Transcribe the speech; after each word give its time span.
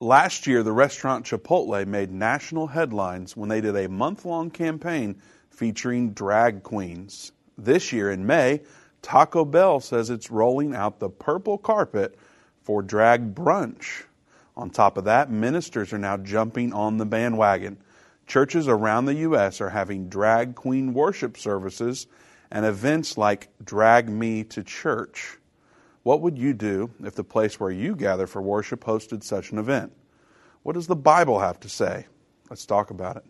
Last 0.00 0.46
year, 0.46 0.62
the 0.62 0.70
restaurant 0.70 1.26
Chipotle 1.26 1.84
made 1.84 2.12
national 2.12 2.68
headlines 2.68 3.36
when 3.36 3.48
they 3.48 3.60
did 3.60 3.74
a 3.74 3.88
month 3.88 4.24
long 4.24 4.48
campaign 4.48 5.20
featuring 5.50 6.12
drag 6.12 6.62
queens. 6.62 7.32
This 7.56 7.92
year, 7.92 8.12
in 8.12 8.24
May, 8.24 8.60
Taco 9.02 9.44
Bell 9.44 9.80
says 9.80 10.08
it's 10.08 10.30
rolling 10.30 10.72
out 10.72 11.00
the 11.00 11.08
purple 11.10 11.58
carpet 11.58 12.16
for 12.62 12.80
drag 12.80 13.34
brunch. 13.34 14.04
On 14.56 14.70
top 14.70 14.98
of 14.98 15.04
that, 15.06 15.32
ministers 15.32 15.92
are 15.92 15.98
now 15.98 16.16
jumping 16.16 16.72
on 16.72 16.96
the 16.98 17.04
bandwagon. 17.04 17.76
Churches 18.28 18.68
around 18.68 19.06
the 19.06 19.14
U.S. 19.14 19.60
are 19.60 19.70
having 19.70 20.08
drag 20.08 20.54
queen 20.54 20.94
worship 20.94 21.36
services 21.36 22.06
and 22.52 22.64
events 22.64 23.18
like 23.18 23.48
Drag 23.64 24.08
Me 24.08 24.44
to 24.44 24.62
Church. 24.62 25.37
What 26.08 26.22
would 26.22 26.38
you 26.38 26.54
do 26.54 26.90
if 27.04 27.14
the 27.14 27.22
place 27.22 27.60
where 27.60 27.70
you 27.70 27.94
gather 27.94 28.26
for 28.26 28.40
worship 28.40 28.82
hosted 28.82 29.22
such 29.22 29.52
an 29.52 29.58
event? 29.58 29.92
What 30.62 30.72
does 30.72 30.86
the 30.86 30.96
Bible 30.96 31.38
have 31.38 31.60
to 31.60 31.68
say? 31.68 32.06
Let's 32.48 32.64
talk 32.64 32.88
about 32.88 33.18
it. 33.18 33.24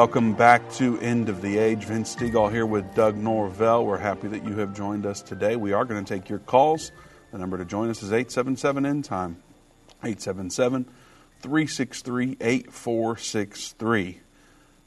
Welcome 0.00 0.32
back 0.32 0.72
to 0.76 0.98
End 1.00 1.28
of 1.28 1.42
the 1.42 1.58
Age. 1.58 1.84
Vince 1.84 2.16
Stegall 2.16 2.50
here 2.50 2.64
with 2.64 2.94
Doug 2.94 3.18
Norvell. 3.18 3.84
We're 3.84 3.98
happy 3.98 4.28
that 4.28 4.46
you 4.46 4.56
have 4.56 4.74
joined 4.74 5.04
us 5.04 5.20
today. 5.20 5.56
We 5.56 5.74
are 5.74 5.84
going 5.84 6.02
to 6.02 6.14
take 6.14 6.30
your 6.30 6.38
calls. 6.38 6.90
The 7.32 7.36
number 7.36 7.58
to 7.58 7.66
join 7.66 7.90
us 7.90 8.02
is 8.02 8.10
877 8.10 8.86
End 8.86 9.04
Time. 9.04 9.42
877 10.02 10.86
363 11.42 12.38
8463. 12.40 14.20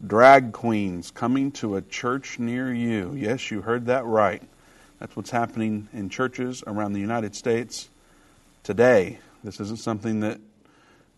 Drag 0.07 0.51
queens 0.51 1.11
coming 1.11 1.51
to 1.51 1.75
a 1.75 1.83
church 1.83 2.39
near 2.39 2.73
you. 2.73 3.13
Yes, 3.15 3.51
you 3.51 3.61
heard 3.61 3.85
that 3.85 4.05
right. 4.05 4.41
That's 4.97 5.15
what's 5.15 5.29
happening 5.29 5.89
in 5.93 6.09
churches 6.09 6.63
around 6.65 6.93
the 6.93 6.99
United 6.99 7.35
States 7.35 7.87
today. 8.63 9.19
This 9.43 9.59
isn't 9.59 9.77
something 9.77 10.21
that 10.21 10.39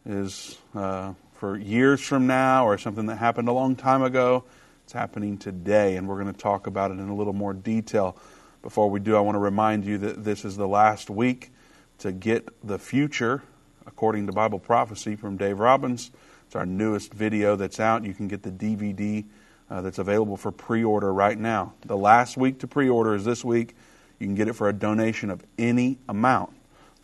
is 0.06 0.58
uh, 0.76 1.14
for 1.46 1.60
years 1.60 2.02
from 2.02 2.26
now 2.26 2.66
or 2.66 2.76
something 2.76 3.06
that 3.06 3.18
happened 3.18 3.48
a 3.48 3.52
long 3.52 3.76
time 3.76 4.02
ago. 4.02 4.44
It's 4.84 4.94
happening 4.94 5.38
today, 5.38 5.96
and 5.96 6.08
we're 6.08 6.20
going 6.20 6.34
to 6.34 6.40
talk 6.40 6.66
about 6.66 6.90
it 6.90 6.96
in 6.96 7.08
a 7.08 7.16
little 7.16 7.34
more 7.34 7.54
detail. 7.54 8.18
Before 8.64 8.90
we 8.90 9.00
do, 9.00 9.16
I 9.16 9.20
want 9.20 9.36
to 9.36 9.40
remind 9.40 9.86
you 9.86 10.00
that 10.00 10.24
this 10.24 10.44
is 10.44 10.58
the 10.58 10.68
last 10.68 11.12
week 11.12 11.52
to 12.00 12.12
get 12.12 12.50
the 12.68 12.80
future 12.80 13.44
according 13.86 14.26
to 14.26 14.34
Bible 14.34 14.58
prophecy 14.58 15.16
from 15.16 15.38
Dave 15.38 15.60
Robbins. 15.60 16.10
It's 16.48 16.56
our 16.56 16.66
newest 16.66 17.14
video 17.14 17.56
that's 17.56 17.80
out. 17.80 18.04
You 18.04 18.16
can 18.16 18.28
get 18.28 18.42
the 18.42 18.50
DVD 18.50 19.24
uh, 19.70 19.82
that's 19.82 20.00
available 20.00 20.38
for 20.38 20.52
pre 20.52 20.84
order 20.84 21.14
right 21.14 21.38
now. 21.38 21.76
The 21.86 21.96
last 21.96 22.38
week 22.38 22.58
to 22.62 22.68
pre 22.68 22.90
order 22.90 23.14
is 23.14 23.24
this 23.24 23.46
week. 23.46 23.76
You 24.18 24.26
can 24.26 24.34
get 24.34 24.48
it 24.48 24.54
for 24.54 24.68
a 24.68 24.74
donation 24.74 25.30
of 25.30 25.44
any 25.59 26.00
amount. 26.09 26.56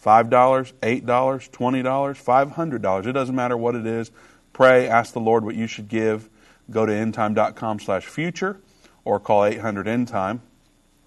$5, 0.03 0.29
$8, 0.31 1.03
$20, 1.03 1.51
$500. 1.53 3.05
It 3.05 3.11
doesn't 3.11 3.35
matter 3.35 3.55
what 3.55 3.75
it 3.75 3.85
is. 3.85 4.09
Pray, 4.53 4.87
ask 4.87 5.13
the 5.13 5.19
Lord 5.19 5.45
what 5.45 5.55
you 5.55 5.67
should 5.67 5.87
give. 5.87 6.29
Go 6.69 6.85
to 6.85 6.91
endtime.com 6.91 7.79
slash 7.79 8.05
future 8.05 8.59
or 9.03 9.19
call 9.19 9.45
800 9.45 9.87
endtime 9.87 10.39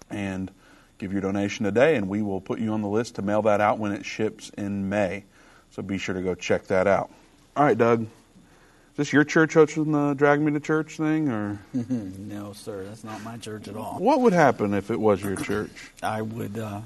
and 0.09 0.51
give 0.97 1.11
your 1.11 1.21
donation 1.21 1.65
today, 1.65 1.95
and 1.95 2.07
we 2.07 2.21
will 2.21 2.41
put 2.41 2.59
you 2.59 2.71
on 2.71 2.81
the 2.81 2.87
list 2.87 3.15
to 3.15 3.21
mail 3.21 3.41
that 3.43 3.61
out 3.61 3.79
when 3.79 3.91
it 3.91 4.05
ships 4.05 4.49
in 4.57 4.89
May. 4.89 5.25
So 5.71 5.81
be 5.81 5.97
sure 5.97 6.15
to 6.15 6.21
go 6.21 6.35
check 6.35 6.67
that 6.67 6.87
out. 6.87 7.11
All 7.55 7.63
right, 7.63 7.77
Doug. 7.77 8.03
Is 8.03 8.97
this 8.97 9.13
your 9.13 9.25
church 9.25 9.55
hosting 9.55 9.91
the 9.91 10.13
Drag 10.13 10.39
Me 10.39 10.53
to 10.53 10.59
Church 10.59 10.95
thing, 10.95 11.27
or 11.27 11.59
no, 11.73 12.53
sir? 12.53 12.85
That's 12.85 13.03
not 13.03 13.21
my 13.23 13.37
church 13.37 13.67
at 13.67 13.75
all. 13.75 13.95
What 13.99 14.21
would 14.21 14.31
happen 14.31 14.73
if 14.73 14.89
it 14.89 14.99
was 14.99 15.21
your 15.21 15.35
church? 15.35 15.91
I 16.01 16.21
would 16.21 16.57
uh, 16.57 16.79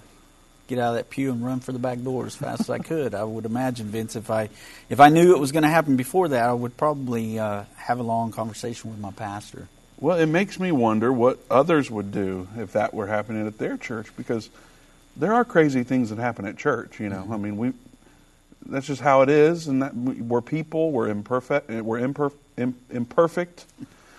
get 0.70 0.80
out 0.80 0.90
of 0.90 0.96
that 0.96 1.10
pew 1.10 1.32
and 1.32 1.44
run 1.44 1.60
for 1.60 1.72
the 1.72 1.80
back 1.80 2.02
door 2.02 2.28
as 2.28 2.36
fast 2.36 2.62
as 2.62 2.70
I 2.70 2.78
could. 2.78 3.14
I 3.16 3.24
would 3.24 3.46
imagine, 3.46 3.88
Vince, 3.88 4.16
if 4.16 4.30
I 4.30 4.50
if 4.90 5.00
I 5.00 5.10
knew 5.10 5.36
it 5.36 5.40
was 5.40 5.52
going 5.52 5.64
to 5.64 5.70
happen 5.70 5.98
before 5.98 6.30
that, 6.30 6.48
I 6.48 6.54
would 6.54 6.78
probably 6.78 7.40
uh, 7.40 7.64
have 7.76 8.00
a 8.00 8.04
long 8.04 8.32
conversation 8.32 8.92
with 8.92 9.00
my 9.00 9.12
pastor. 9.12 9.68
Well, 10.00 10.18
it 10.18 10.28
makes 10.28 10.60
me 10.60 10.72
wonder 10.72 11.12
what 11.12 11.40
others 11.52 11.92
would 11.92 12.12
do 12.12 12.48
if 12.56 12.74
that 12.74 12.94
were 12.94 13.08
happening 13.08 13.46
at 13.48 13.58
their 13.58 13.76
church, 13.76 14.16
because 14.16 14.50
there 15.18 15.34
are 15.34 15.44
crazy 15.44 15.84
things 15.84 16.12
that 16.12 16.20
happen 16.20 16.46
at 16.46 16.58
church. 16.58 17.00
You 17.00 17.10
know, 17.10 17.24
mm-hmm. 17.24 17.34
I 17.34 17.38
mean, 17.38 17.58
we 17.58 17.74
that's 18.66 18.86
just 18.86 19.02
how 19.02 19.24
it 19.24 19.30
is, 19.30 19.68
and 19.68 19.82
that 19.82 19.96
we're 19.96 20.42
people, 20.42 20.92
we're 20.92 21.10
imperfect, 21.10 21.70
we're 21.70 22.00
imperf- 22.00 22.34
imperfect. 22.56 23.66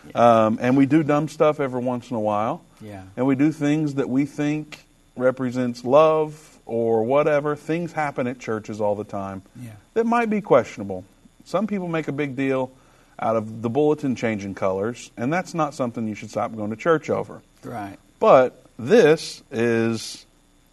Yeah. 0.08 0.46
Um, 0.46 0.58
and 0.60 0.76
we 0.76 0.86
do 0.86 1.02
dumb 1.02 1.28
stuff 1.28 1.60
every 1.60 1.80
once 1.80 2.10
in 2.10 2.16
a 2.16 2.20
while. 2.20 2.64
Yeah. 2.80 3.02
And 3.16 3.26
we 3.26 3.36
do 3.36 3.52
things 3.52 3.94
that 3.94 4.08
we 4.08 4.24
think 4.24 4.82
represents 5.16 5.84
love 5.84 6.58
or 6.66 7.02
whatever. 7.02 7.56
Things 7.56 7.92
happen 7.92 8.26
at 8.26 8.38
churches 8.38 8.80
all 8.80 8.94
the 8.94 9.04
time 9.04 9.42
yeah. 9.60 9.70
that 9.94 10.06
might 10.06 10.30
be 10.30 10.40
questionable. 10.40 11.04
Some 11.44 11.66
people 11.66 11.88
make 11.88 12.08
a 12.08 12.12
big 12.12 12.36
deal 12.36 12.70
out 13.18 13.36
of 13.36 13.62
the 13.62 13.68
bulletin 13.68 14.16
changing 14.16 14.54
colors, 14.54 15.10
and 15.16 15.32
that's 15.32 15.52
not 15.52 15.74
something 15.74 16.08
you 16.08 16.14
should 16.14 16.30
stop 16.30 16.54
going 16.54 16.70
to 16.70 16.76
church 16.76 17.10
over. 17.10 17.42
Right. 17.62 17.98
But 18.18 18.62
this 18.78 19.42
is 19.50 20.24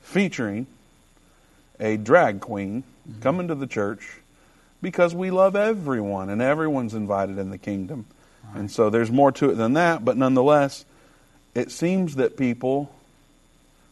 featuring 0.01 0.67
a 1.79 1.97
drag 1.97 2.39
queen 2.39 2.83
mm-hmm. 3.09 3.21
coming 3.21 3.49
to 3.49 3.55
the 3.55 3.67
church 3.67 4.07
because 4.81 5.13
we 5.13 5.31
love 5.31 5.55
everyone 5.55 6.29
and 6.29 6.41
everyone's 6.41 6.93
invited 6.93 7.37
in 7.37 7.49
the 7.49 7.57
kingdom. 7.57 8.05
Right. 8.45 8.59
And 8.59 8.71
so 8.71 8.89
there's 8.89 9.11
more 9.11 9.31
to 9.33 9.49
it 9.49 9.55
than 9.55 9.73
that, 9.73 10.05
but 10.05 10.15
nonetheless, 10.15 10.85
it 11.53 11.71
seems 11.71 12.15
that 12.15 12.37
people 12.37 12.93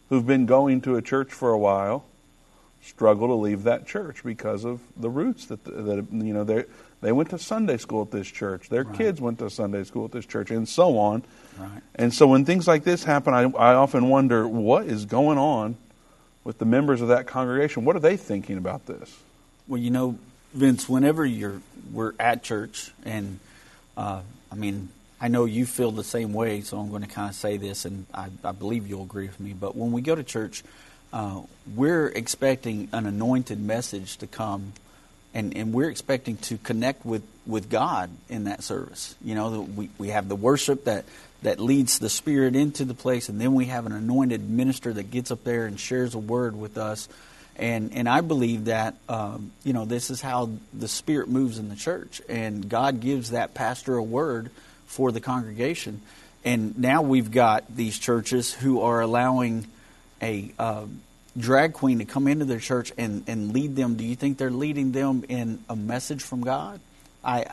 who've 0.08 0.26
been 0.26 0.46
going 0.46 0.80
to 0.82 0.96
a 0.96 1.02
church 1.02 1.32
for 1.32 1.50
a 1.50 1.58
while 1.58 2.04
struggle 2.86 3.28
to 3.28 3.34
leave 3.34 3.64
that 3.64 3.86
church 3.86 4.22
because 4.22 4.64
of 4.64 4.80
the 4.96 5.10
roots 5.10 5.46
that 5.46 5.62
that 5.64 6.06
you 6.12 6.32
know 6.32 6.44
they 6.44 6.64
they 7.00 7.12
went 7.12 7.30
to 7.30 7.38
Sunday 7.38 7.76
school 7.76 8.02
at 8.02 8.10
this 8.10 8.26
church. 8.26 8.68
Their 8.68 8.84
right. 8.84 8.96
kids 8.96 9.20
went 9.20 9.38
to 9.40 9.50
Sunday 9.50 9.84
school 9.84 10.06
at 10.06 10.12
this 10.12 10.26
church, 10.26 10.50
and 10.50 10.68
so 10.68 10.98
on. 10.98 11.22
Right. 11.58 11.82
And 11.94 12.12
so 12.12 12.26
when 12.26 12.44
things 12.44 12.66
like 12.66 12.84
this 12.84 13.04
happen, 13.04 13.34
I, 13.34 13.42
I 13.42 13.74
often 13.74 14.08
wonder 14.08 14.46
what 14.46 14.86
is 14.86 15.04
going 15.04 15.38
on 15.38 15.76
with 16.44 16.58
the 16.58 16.64
members 16.64 17.00
of 17.00 17.08
that 17.08 17.26
congregation. 17.26 17.84
What 17.84 17.96
are 17.96 18.00
they 18.00 18.16
thinking 18.16 18.56
about 18.56 18.86
this? 18.86 19.14
Well, 19.68 19.80
you 19.80 19.90
know, 19.90 20.18
Vince, 20.54 20.88
whenever 20.88 21.26
you're 21.26 21.60
we're 21.92 22.14
at 22.18 22.42
church, 22.42 22.92
and 23.04 23.40
uh, 23.96 24.22
I 24.50 24.54
mean, 24.54 24.88
I 25.20 25.28
know 25.28 25.46
you 25.46 25.64
feel 25.64 25.92
the 25.92 26.04
same 26.04 26.34
way, 26.34 26.60
so 26.60 26.78
I'm 26.78 26.90
going 26.90 27.02
to 27.02 27.08
kind 27.08 27.30
of 27.30 27.34
say 27.34 27.56
this, 27.56 27.86
and 27.86 28.06
I, 28.12 28.28
I 28.44 28.52
believe 28.52 28.86
you'll 28.86 29.04
agree 29.04 29.26
with 29.26 29.40
me. 29.40 29.54
But 29.54 29.74
when 29.74 29.92
we 29.92 30.02
go 30.02 30.14
to 30.14 30.22
church, 30.22 30.62
uh, 31.12 31.40
we're 31.74 32.08
expecting 32.08 32.88
an 32.92 33.06
anointed 33.06 33.58
message 33.58 34.18
to 34.18 34.26
come, 34.26 34.74
and, 35.32 35.56
and 35.56 35.72
we're 35.72 35.88
expecting 35.88 36.36
to 36.38 36.58
connect 36.58 37.06
with, 37.06 37.22
with 37.46 37.70
God 37.70 38.10
in 38.28 38.44
that 38.44 38.62
service. 38.62 39.14
You 39.24 39.34
know, 39.34 39.60
we, 39.62 39.88
we 39.96 40.08
have 40.08 40.28
the 40.28 40.36
worship 40.36 40.84
that, 40.84 41.06
that 41.42 41.60
leads 41.60 41.98
the 41.98 42.10
Spirit 42.10 42.54
into 42.54 42.84
the 42.84 42.94
place, 42.94 43.30
and 43.30 43.40
then 43.40 43.54
we 43.54 43.66
have 43.66 43.86
an 43.86 43.92
anointed 43.92 44.46
minister 44.50 44.92
that 44.92 45.10
gets 45.10 45.30
up 45.30 45.44
there 45.44 45.64
and 45.64 45.80
shares 45.80 46.14
a 46.14 46.18
word 46.18 46.54
with 46.54 46.76
us. 46.76 47.08
And, 47.58 47.94
and 47.94 48.06
I 48.06 48.20
believe 48.20 48.66
that, 48.66 48.96
um, 49.08 49.50
you 49.64 49.72
know, 49.72 49.86
this 49.86 50.10
is 50.10 50.20
how 50.20 50.50
the 50.74 50.88
Spirit 50.88 51.30
moves 51.30 51.58
in 51.58 51.70
the 51.70 51.76
church, 51.76 52.20
and 52.28 52.68
God 52.68 53.00
gives 53.00 53.30
that 53.30 53.54
pastor 53.54 53.96
a 53.96 54.02
word– 54.02 54.50
for 54.86 55.12
the 55.12 55.20
congregation. 55.20 56.00
And 56.44 56.78
now 56.78 57.02
we've 57.02 57.30
got 57.30 57.74
these 57.74 57.98
churches 57.98 58.52
who 58.52 58.80
are 58.80 59.00
allowing 59.00 59.66
a 60.22 60.52
uh, 60.58 60.86
drag 61.36 61.74
queen 61.74 61.98
to 61.98 62.04
come 62.04 62.28
into 62.28 62.44
their 62.44 62.60
church 62.60 62.92
and, 62.96 63.24
and 63.26 63.52
lead 63.52 63.76
them. 63.76 63.96
Do 63.96 64.04
you 64.04 64.16
think 64.16 64.38
they're 64.38 64.50
leading 64.50 64.92
them 64.92 65.24
in 65.28 65.62
a 65.68 65.76
message 65.76 66.22
from 66.22 66.42
God? 66.42 66.80
I, 67.24 67.44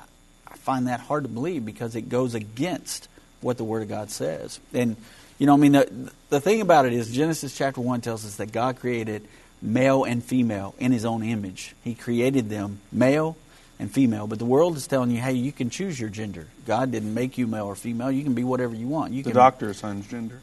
I 0.48 0.56
find 0.58 0.88
that 0.88 1.00
hard 1.00 1.24
to 1.24 1.30
believe 1.30 1.66
because 1.66 1.96
it 1.96 2.10
goes 2.10 2.36
against 2.36 3.10
what 3.42 3.58
the 3.58 3.64
Word 3.64 3.82
of 3.82 3.90
God 3.90 4.12
says. 4.12 4.60
And, 4.74 4.96
you 5.38 5.48
know, 5.48 5.54
I 5.54 5.58
mean, 5.58 5.74
the, 5.74 6.12
the 6.30 6.40
thing 6.40 6.62
about 6.62 6.86
it 6.86 6.94
is 6.94 7.12
Genesis 7.12 7.56
chapter 7.56 7.82
1 7.82 8.02
tells 8.02 8.26
us 8.26 8.38
that 8.38 8.52
God 8.52 8.80
created 8.80 9.28
male 9.62 10.04
and 10.04 10.24
female 10.24 10.76
in 10.80 10.92
His 10.92 11.04
own 11.04 11.24
image. 11.24 11.76
He 11.84 11.96
created 11.96 12.50
them 12.50 12.80
male 12.92 13.36
and 13.84 13.92
female. 13.92 14.26
But 14.28 14.40
the 14.40 14.46
world 14.46 14.78
is 14.78 14.88
telling 14.88 15.12
you, 15.12 15.20
hey, 15.22 15.34
you 15.34 15.52
can 15.52 15.70
choose 15.70 16.00
your 16.00 16.10
gender. 16.10 16.48
God 16.66 16.92
didn't 16.92 17.14
make 17.14 17.38
you 17.38 17.46
male 17.46 17.66
or 17.66 17.76
female. 17.76 18.10
You 18.12 18.24
can 18.24 18.34
be 18.34 18.44
whatever 18.44 18.74
you 18.74 18.88
want. 18.88 19.14
You 19.14 19.22
the 19.22 19.30
can, 19.32 19.36
doctor 19.36 19.70
assigns 19.70 20.08
gender. 20.08 20.40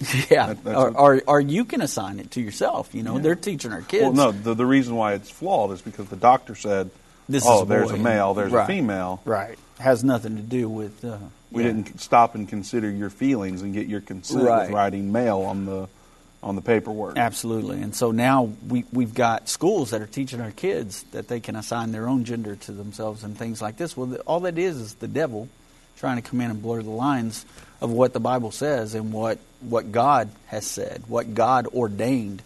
Yeah, 0.30 0.54
That- 0.54 0.74
or, 0.76 0.90
or, 0.90 1.22
or 1.26 1.40
you 1.40 1.64
can 1.64 1.80
assign 1.80 2.18
it 2.18 2.32
to 2.32 2.40
yourself. 2.40 2.92
You 2.94 3.04
know, 3.04 3.18
they're 3.20 3.36
teaching 3.36 3.72
our 3.72 3.82
kids. 3.82 4.02
Well, 4.02 4.12
no, 4.12 4.32
the, 4.32 4.54
the 4.54 4.66
reason 4.66 4.96
why 4.96 5.14
it's 5.14 5.30
flawed 5.30 5.70
is 5.70 5.80
because 5.80 6.08
the 6.08 6.16
doctor 6.16 6.54
said, 6.56 6.90
This 7.28 7.44
oh, 7.46 7.56
is 7.58 7.62
a 7.62 7.64
there's 7.66 7.90
boy. 7.90 7.96
a 7.96 8.00
male, 8.00 8.34
there's 8.34 8.50
Right. 8.52 8.64
a 8.64 8.66
female. 8.66 9.22
Right. 9.24 9.56
Has 9.78 10.02
nothing 10.02 10.36
to 10.36 10.42
do 10.42 10.68
with. 10.68 11.04
Uh, 11.04 11.18
We 11.52 11.62
yeah. 11.62 11.68
didn't 11.72 12.00
stop 12.00 12.34
and 12.34 12.48
consider 12.48 12.90
your 12.90 13.10
feelings 13.10 13.62
and 13.62 13.72
get 13.72 13.86
your 13.86 14.00
consent 14.00 14.42
Right. 14.42 14.62
with 14.62 14.70
writing 14.74 15.12
male 15.12 15.40
on 15.42 15.66
the 15.66 15.88
on 16.42 16.56
the 16.56 16.62
paperwork. 16.62 17.16
Absolutely. 17.16 17.80
And 17.80 17.94
so 17.94 18.10
now 18.10 18.52
we, 18.68 18.84
we've 18.92 19.14
got 19.14 19.48
schools 19.48 19.90
that 19.90 20.02
are 20.02 20.06
teaching 20.06 20.40
our 20.40 20.50
kids 20.50 21.04
that 21.12 21.28
they 21.28 21.40
can 21.40 21.54
assign 21.54 21.92
their 21.92 22.08
own 22.08 22.24
gender 22.24 22.56
to 22.56 22.72
themselves 22.72 23.22
and 23.22 23.38
things 23.38 23.62
like 23.62 23.76
this. 23.76 23.96
Well, 23.96 24.06
the, 24.06 24.20
all 24.22 24.40
that 24.40 24.58
is 24.58 24.76
is 24.76 24.94
the 24.94 25.08
devil 25.08 25.48
trying 25.98 26.20
to 26.20 26.28
come 26.28 26.40
in 26.40 26.50
and 26.50 26.60
blur 26.60 26.82
the 26.82 26.90
lines 26.90 27.46
of 27.80 27.90
what 27.90 28.12
the 28.12 28.20
Bible 28.20 28.50
says 28.50 28.94
and 28.94 29.12
what, 29.12 29.38
what 29.60 29.92
God 29.92 30.30
has 30.46 30.66
said, 30.66 31.04
what 31.06 31.34
God 31.34 31.68
ordained, 31.68 32.42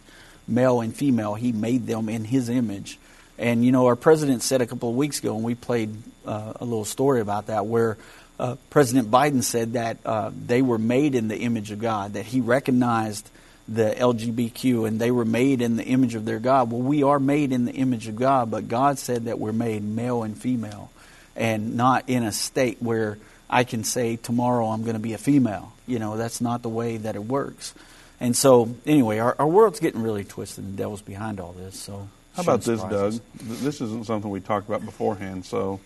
male 0.46 0.82
and 0.82 0.94
female. 0.94 1.34
He 1.34 1.52
made 1.52 1.86
them 1.86 2.10
in 2.10 2.24
His 2.24 2.50
image. 2.50 2.98
And, 3.38 3.64
you 3.64 3.72
know, 3.72 3.86
our 3.86 3.96
president 3.96 4.42
said 4.42 4.60
a 4.60 4.66
couple 4.66 4.90
of 4.90 4.96
weeks 4.96 5.20
ago, 5.20 5.34
and 5.36 5.44
we 5.44 5.54
played 5.54 5.94
uh, 6.26 6.52
a 6.56 6.64
little 6.64 6.84
story 6.84 7.20
about 7.20 7.46
that, 7.46 7.66
where 7.66 7.96
uh, 8.38 8.56
President 8.68 9.10
Biden 9.10 9.42
said 9.42 9.74
that 9.74 9.98
uh, 10.04 10.30
they 10.34 10.60
were 10.60 10.78
made 10.78 11.14
in 11.14 11.28
the 11.28 11.38
image 11.38 11.70
of 11.70 11.78
God, 11.78 12.14
that 12.14 12.26
he 12.26 12.40
recognized 12.40 13.28
the 13.68 13.90
LGBTQ 13.98 14.86
and 14.86 15.00
they 15.00 15.10
were 15.10 15.24
made 15.24 15.60
in 15.60 15.76
the 15.76 15.84
image 15.84 16.14
of 16.14 16.24
their 16.24 16.38
God. 16.38 16.70
Well, 16.70 16.82
we 16.82 17.02
are 17.02 17.18
made 17.18 17.52
in 17.52 17.64
the 17.64 17.72
image 17.72 18.06
of 18.08 18.16
God, 18.16 18.50
but 18.50 18.68
God 18.68 18.98
said 18.98 19.24
that 19.24 19.38
we're 19.38 19.52
made 19.52 19.82
male 19.82 20.22
and 20.22 20.36
female 20.36 20.90
and 21.34 21.76
not 21.76 22.04
in 22.08 22.22
a 22.22 22.32
state 22.32 22.78
where 22.80 23.18
I 23.50 23.64
can 23.64 23.84
say 23.84 24.16
tomorrow 24.16 24.66
I'm 24.68 24.82
going 24.82 24.94
to 24.94 25.00
be 25.00 25.12
a 25.14 25.18
female. 25.18 25.72
You 25.86 25.98
know, 25.98 26.16
that's 26.16 26.40
not 26.40 26.62
the 26.62 26.68
way 26.68 26.96
that 26.98 27.14
it 27.16 27.24
works. 27.24 27.74
And 28.20 28.34
so, 28.36 28.74
anyway, 28.86 29.18
our, 29.18 29.36
our 29.38 29.46
world's 29.46 29.78
getting 29.80 30.02
really 30.02 30.24
twisted 30.24 30.64
and 30.64 30.74
the 30.74 30.78
devil's 30.82 31.02
behind 31.02 31.38
all 31.38 31.52
this. 31.52 31.78
So, 31.78 32.08
How 32.34 32.42
about 32.42 32.62
this, 32.62 32.80
Doug? 32.80 33.20
This 33.42 33.80
isn't 33.80 34.06
something 34.06 34.30
we 34.30 34.40
talked 34.40 34.68
about 34.68 34.84
beforehand, 34.84 35.44
so 35.44 35.80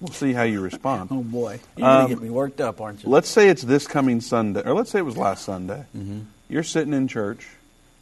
we'll 0.00 0.12
see 0.12 0.32
how 0.32 0.42
you 0.42 0.60
respond. 0.60 1.10
Oh, 1.12 1.22
boy. 1.22 1.60
You're 1.76 1.86
going 1.86 2.00
Um, 2.02 2.08
to 2.08 2.14
get 2.14 2.22
me 2.22 2.30
worked 2.30 2.60
up, 2.60 2.80
aren't 2.80 3.04
you? 3.04 3.10
Let's 3.10 3.28
say 3.28 3.48
it's 3.48 3.62
this 3.62 3.86
coming 3.86 4.20
Sunday, 4.20 4.62
or 4.64 4.74
let's 4.74 4.90
say 4.90 4.98
it 4.98 5.02
was 5.02 5.16
last 5.16 5.44
Sunday. 5.44 5.84
Mm-hmm. 5.96 6.20
You're 6.48 6.62
sitting 6.62 6.94
in 6.94 7.08
church, 7.08 7.46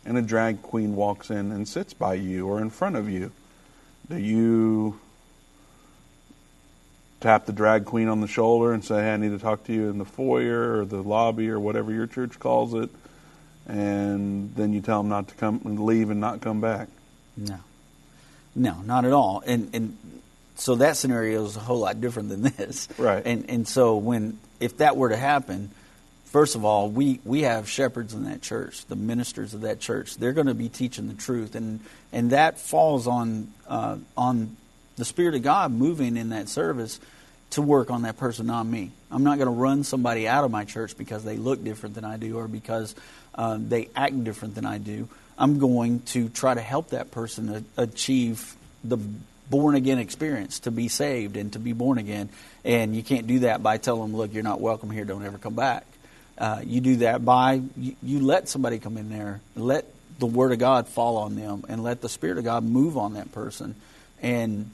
and 0.04 0.16
a 0.16 0.22
drag 0.22 0.62
queen 0.62 0.94
walks 0.94 1.30
in 1.30 1.50
and 1.52 1.66
sits 1.66 1.92
by 1.92 2.14
you 2.14 2.46
or 2.46 2.60
in 2.60 2.70
front 2.70 2.96
of 2.96 3.08
you. 3.08 3.32
Do 4.08 4.16
you 4.16 5.00
tap 7.20 7.46
the 7.46 7.52
drag 7.52 7.86
queen 7.86 8.08
on 8.08 8.20
the 8.20 8.28
shoulder 8.28 8.72
and 8.72 8.84
say, 8.84 9.02
hey, 9.02 9.14
I 9.14 9.16
need 9.16 9.30
to 9.30 9.38
talk 9.38 9.64
to 9.64 9.72
you 9.72 9.90
in 9.90 9.98
the 9.98 10.04
foyer 10.04 10.78
or 10.78 10.84
the 10.84 11.02
lobby 11.02 11.50
or 11.50 11.58
whatever 11.58 11.92
your 11.92 12.06
church 12.06 12.38
calls 12.38 12.72
it? 12.74 12.88
And 13.66 14.54
then 14.54 14.72
you 14.72 14.80
tell 14.80 15.02
them 15.02 15.08
not 15.08 15.26
to 15.28 15.34
come 15.34 15.60
and 15.64 15.80
leave 15.80 16.10
and 16.10 16.20
not 16.20 16.40
come 16.40 16.60
back. 16.60 16.88
No, 17.36 17.58
no, 18.54 18.74
not 18.82 19.04
at 19.04 19.12
all. 19.12 19.42
And 19.44 19.70
and 19.74 19.98
so 20.54 20.76
that 20.76 20.96
scenario 20.96 21.44
is 21.44 21.56
a 21.56 21.60
whole 21.60 21.80
lot 21.80 22.00
different 22.00 22.28
than 22.28 22.42
this. 22.42 22.88
Right. 22.96 23.26
And 23.26 23.50
and 23.50 23.66
so 23.66 23.96
when 23.96 24.38
if 24.60 24.76
that 24.76 24.96
were 24.96 25.08
to 25.08 25.16
happen, 25.16 25.72
first 26.26 26.54
of 26.54 26.64
all, 26.64 26.88
we 26.90 27.20
we 27.24 27.42
have 27.42 27.68
shepherds 27.68 28.14
in 28.14 28.24
that 28.24 28.42
church, 28.42 28.84
the 28.86 28.96
ministers 28.96 29.54
of 29.54 29.62
that 29.62 29.80
church. 29.80 30.16
They're 30.16 30.32
going 30.32 30.46
to 30.46 30.54
be 30.54 30.68
teaching 30.68 31.08
the 31.08 31.14
truth, 31.14 31.54
and 31.54 31.80
and 32.12 32.30
that 32.30 32.58
falls 32.58 33.06
on 33.06 33.52
uh, 33.66 33.96
on 34.16 34.56
the 34.96 35.04
Spirit 35.04 35.34
of 35.34 35.42
God 35.42 35.72
moving 35.72 36.16
in 36.16 36.30
that 36.30 36.48
service 36.48 37.00
to 37.50 37.62
work 37.62 37.90
on 37.90 38.02
that 38.02 38.16
person, 38.16 38.46
not 38.46 38.64
me. 38.64 38.90
I'm 39.10 39.22
not 39.22 39.38
going 39.38 39.46
to 39.46 39.52
run 39.52 39.84
somebody 39.84 40.26
out 40.26 40.44
of 40.44 40.50
my 40.50 40.64
church 40.64 40.96
because 40.96 41.22
they 41.24 41.36
look 41.36 41.62
different 41.62 41.94
than 41.94 42.04
I 42.04 42.16
do 42.16 42.38
or 42.38 42.48
because 42.48 42.94
uh, 43.34 43.56
they 43.60 43.88
act 43.94 44.24
different 44.24 44.54
than 44.56 44.66
I 44.66 44.78
do. 44.78 45.08
I'm 45.38 45.58
going 45.58 46.00
to 46.06 46.28
try 46.28 46.54
to 46.54 46.60
help 46.60 46.90
that 46.90 47.10
person 47.10 47.64
achieve 47.76 48.56
the 48.82 48.98
born 49.48 49.74
again 49.74 49.98
experience, 49.98 50.60
to 50.60 50.70
be 50.70 50.88
saved 50.88 51.36
and 51.36 51.52
to 51.52 51.58
be 51.58 51.72
born 51.72 51.98
again. 51.98 52.28
And 52.64 52.96
you 52.96 53.02
can't 53.02 53.26
do 53.26 53.40
that 53.40 53.62
by 53.62 53.78
telling 53.78 54.10
them, 54.10 54.16
look, 54.16 54.34
you're 54.34 54.42
not 54.42 54.60
welcome 54.60 54.90
here, 54.90 55.04
don't 55.04 55.24
ever 55.24 55.38
come 55.38 55.54
back. 55.54 55.86
Uh, 56.38 56.60
you 56.64 56.80
do 56.80 56.96
that 56.96 57.24
by, 57.24 57.62
you, 57.76 57.96
you 58.02 58.20
let 58.20 58.48
somebody 58.48 58.78
come 58.78 58.96
in 58.96 59.08
there, 59.08 59.40
let 59.54 59.86
the 60.18 60.26
Word 60.26 60.52
of 60.52 60.58
God 60.58 60.88
fall 60.88 61.16
on 61.18 61.36
them, 61.36 61.64
and 61.68 61.82
let 61.82 62.00
the 62.00 62.08
Spirit 62.08 62.38
of 62.38 62.44
God 62.44 62.62
move 62.64 62.96
on 62.98 63.14
that 63.14 63.32
person. 63.32 63.74
And 64.20 64.70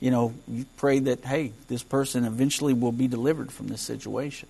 you 0.00 0.10
know, 0.10 0.34
you 0.46 0.66
pray 0.76 0.98
that, 1.00 1.24
hey, 1.24 1.52
this 1.68 1.82
person 1.82 2.24
eventually 2.24 2.74
will 2.74 2.92
be 2.92 3.08
delivered 3.08 3.50
from 3.50 3.68
this 3.68 3.80
situation. 3.80 4.48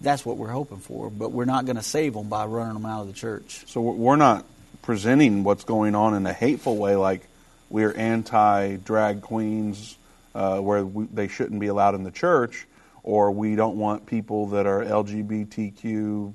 That's 0.00 0.26
what 0.26 0.36
we're 0.36 0.50
hoping 0.50 0.78
for, 0.78 1.10
but 1.10 1.32
we're 1.32 1.44
not 1.44 1.64
going 1.64 1.76
to 1.76 1.82
save 1.82 2.14
them 2.14 2.28
by 2.28 2.44
running 2.44 2.74
them 2.74 2.86
out 2.86 3.02
of 3.02 3.06
the 3.06 3.12
church. 3.12 3.64
So 3.66 3.80
we're 3.80 4.16
not 4.16 4.44
presenting 4.82 5.44
what's 5.44 5.64
going 5.64 5.94
on 5.94 6.14
in 6.14 6.26
a 6.26 6.32
hateful 6.32 6.76
way, 6.76 6.96
like 6.96 7.26
we're 7.70 7.92
anti 7.92 8.76
drag 8.76 9.22
queens, 9.22 9.96
uh, 10.34 10.58
where 10.58 10.84
we, 10.84 11.04
they 11.06 11.28
shouldn't 11.28 11.60
be 11.60 11.68
allowed 11.68 11.94
in 11.94 12.02
the 12.02 12.10
church, 12.10 12.66
or 13.02 13.30
we 13.32 13.56
don't 13.56 13.76
want 13.76 14.06
people 14.06 14.48
that 14.48 14.66
are 14.66 14.84
LGBTQ 14.84 16.34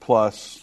plus 0.00 0.60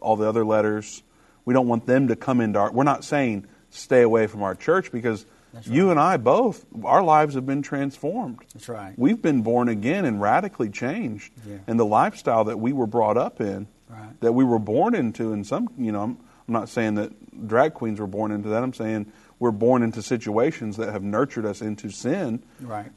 all 0.00 0.16
the 0.16 0.28
other 0.28 0.44
letters. 0.44 1.02
We 1.44 1.54
don't 1.54 1.68
want 1.68 1.86
them 1.86 2.08
to 2.08 2.16
come 2.16 2.40
into 2.40 2.58
our. 2.58 2.72
We're 2.72 2.84
not 2.84 3.04
saying 3.04 3.46
stay 3.70 4.02
away 4.02 4.26
from 4.26 4.42
our 4.42 4.54
church 4.54 4.92
because 4.92 5.24
That's 5.52 5.66
you 5.66 5.90
and 5.90 5.98
I 5.98 6.16
both, 6.18 6.64
our 6.84 7.02
lives 7.02 7.34
have 7.34 7.46
been 7.46 7.62
transformed. 7.62 8.40
That's 8.52 8.68
right. 8.68 8.94
We've 8.96 9.20
been 9.20 9.42
born 9.42 9.68
again 9.68 10.04
and 10.04 10.20
radically 10.20 10.70
changed. 10.70 11.32
Yeah. 11.48 11.58
And 11.66 11.80
the 11.80 11.86
lifestyle 11.86 12.44
that 12.44 12.58
we 12.58 12.72
were 12.72 12.86
brought 12.86 13.16
up 13.16 13.40
in, 13.40 13.66
Right. 13.88 14.18
that 14.20 14.32
we 14.32 14.42
were 14.44 14.58
born 14.58 14.94
into, 14.94 15.32
and 15.34 15.46
some, 15.46 15.68
you 15.76 15.92
know, 15.92 16.00
I'm, 16.02 16.18
I'm 16.48 16.54
not 16.54 16.68
saying 16.70 16.94
that 16.94 17.46
drag 17.46 17.74
queens 17.74 18.00
were 18.00 18.06
born 18.06 18.30
into 18.32 18.48
that. 18.50 18.62
I'm 18.62 18.72
saying 18.72 19.12
we're 19.38 19.50
born 19.50 19.82
into 19.82 20.00
situations 20.02 20.78
that 20.78 20.90
have 20.92 21.02
nurtured 21.02 21.44
us 21.44 21.60
into 21.60 21.90
sin. 21.90 22.42
Right. 22.60 22.90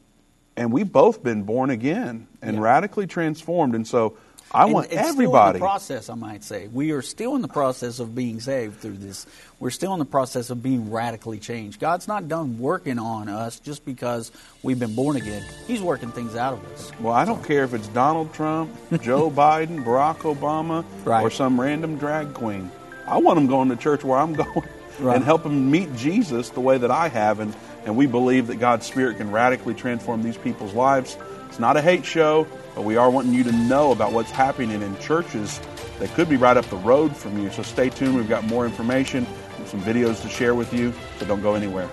And 0.58 0.72
we've 0.72 0.92
both 0.92 1.22
been 1.24 1.44
born 1.44 1.70
again 1.70 2.28
and 2.42 2.56
Yeah. 2.58 2.62
radically 2.62 3.08
transformed. 3.08 3.76
And 3.76 3.86
so 3.88 4.14
I 4.52 4.66
And 4.66 4.74
want 4.74 4.86
it's 4.86 4.94
Still 4.96 5.06
in 5.08 5.10
everybody. 5.14 5.60
the 5.60 5.66
process, 5.66 6.10
I 6.10 6.14
might 6.16 6.44
say. 6.44 6.70
We 6.72 6.92
are 6.92 7.02
still 7.02 7.36
in 7.36 7.42
the 7.42 7.48
process 7.50 8.00
of 8.00 8.16
being 8.16 8.40
saved 8.40 8.80
through 8.80 8.98
this. 9.00 9.26
We're 9.60 9.70
still 9.72 9.92
in 9.94 10.00
the 10.00 10.06
process 10.06 10.50
of 10.50 10.64
being 10.64 10.92
radically 10.92 11.40
changed. 11.40 11.82
God's 11.82 12.08
not 12.08 12.30
done 12.30 12.58
working 12.60 12.98
on 13.00 13.28
us 13.28 13.60
just 13.60 13.84
because 13.84 14.32
we've 14.64 14.80
been 14.80 14.96
born 14.96 15.18
again. 15.18 15.44
He's 15.68 15.82
working 15.82 16.10
things 16.12 16.36
out 16.38 16.54
of 16.54 16.66
us. 16.72 16.90
Well, 17.02 17.14
I 17.14 17.26
don't 17.26 17.44
care 17.44 17.64
if 17.66 17.74
it's 17.74 17.88
Donald 17.90 18.34
Trump, 18.34 18.72
Joe 19.02 19.30
Biden, 19.36 19.84
Barack 19.84 20.20
Obama, 20.20 20.86
Right. 21.04 21.22
or 21.24 21.30
some 21.32 21.60
random 21.60 21.98
drag 21.98 22.34
queen. 22.34 22.72
I 23.08 23.18
want 23.18 23.36
them 23.36 23.48
going 23.48 23.70
to 23.70 23.76
church 23.76 24.06
where 24.06 24.20
I'm 24.20 24.34
going 24.44 24.64
Right. 25.00 25.18
and 25.18 25.26
help 25.26 25.44
them 25.44 25.70
meet 25.70 25.94
Jesus 25.98 26.50
the 26.52 26.62
way 26.62 26.78
that 26.78 26.92
I 26.92 27.10
have. 27.10 27.42
And, 27.42 27.54
and 27.86 27.96
we 27.96 28.08
believe 28.08 28.48
that 28.48 28.58
God's 28.58 28.86
Spirit 28.86 29.18
can 29.18 29.32
radically 29.32 29.74
transform 29.74 30.24
these 30.24 30.38
people's 30.38 30.74
lives. 30.74 31.18
It's 31.48 31.60
not 31.60 31.78
a 31.78 31.82
hate 31.82 32.06
show, 32.06 32.48
but 32.74 32.84
we 32.84 32.98
are 32.98 33.10
wanting 33.10 33.34
you 33.34 33.44
to 33.44 33.52
know 33.52 33.92
about 33.92 34.12
what's 34.12 34.32
happening 34.32 34.82
in 34.82 34.98
churches 35.00 35.62
that 36.00 36.10
could 36.16 36.28
be 36.28 36.36
right 36.36 36.58
up 36.58 36.66
the 36.66 36.78
road 36.78 37.16
from 37.16 37.42
you. 37.42 37.50
So 37.52 37.64
stay 37.64 37.90
tuned. 37.90 38.16
We've 38.16 38.28
got 38.28 38.44
more 38.44 38.66
information 38.66 39.26
and 39.58 39.68
some 39.68 39.82
videos 39.82 40.22
to 40.24 40.30
share 40.30 40.56
with 40.56 40.74
you, 40.74 40.94
so 41.20 41.26
don't 41.26 41.42
go 41.42 41.54
anywhere. 41.56 41.90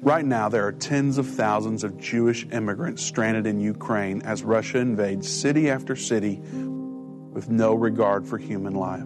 Right 0.00 0.24
now, 0.24 0.48
there 0.48 0.64
are 0.64 0.72
tens 0.72 1.18
of 1.18 1.26
thousands 1.26 1.82
of 1.82 1.98
Jewish 1.98 2.46
immigrants 2.52 3.02
stranded 3.02 3.46
in 3.46 3.58
Ukraine 3.58 4.22
as 4.22 4.44
Russia 4.44 4.78
invades 4.78 5.28
city 5.28 5.68
after 5.70 5.96
city 5.96 6.36
with 7.32 7.50
no 7.50 7.74
regard 7.74 8.24
for 8.26 8.38
human 8.38 8.74
life. 8.74 9.02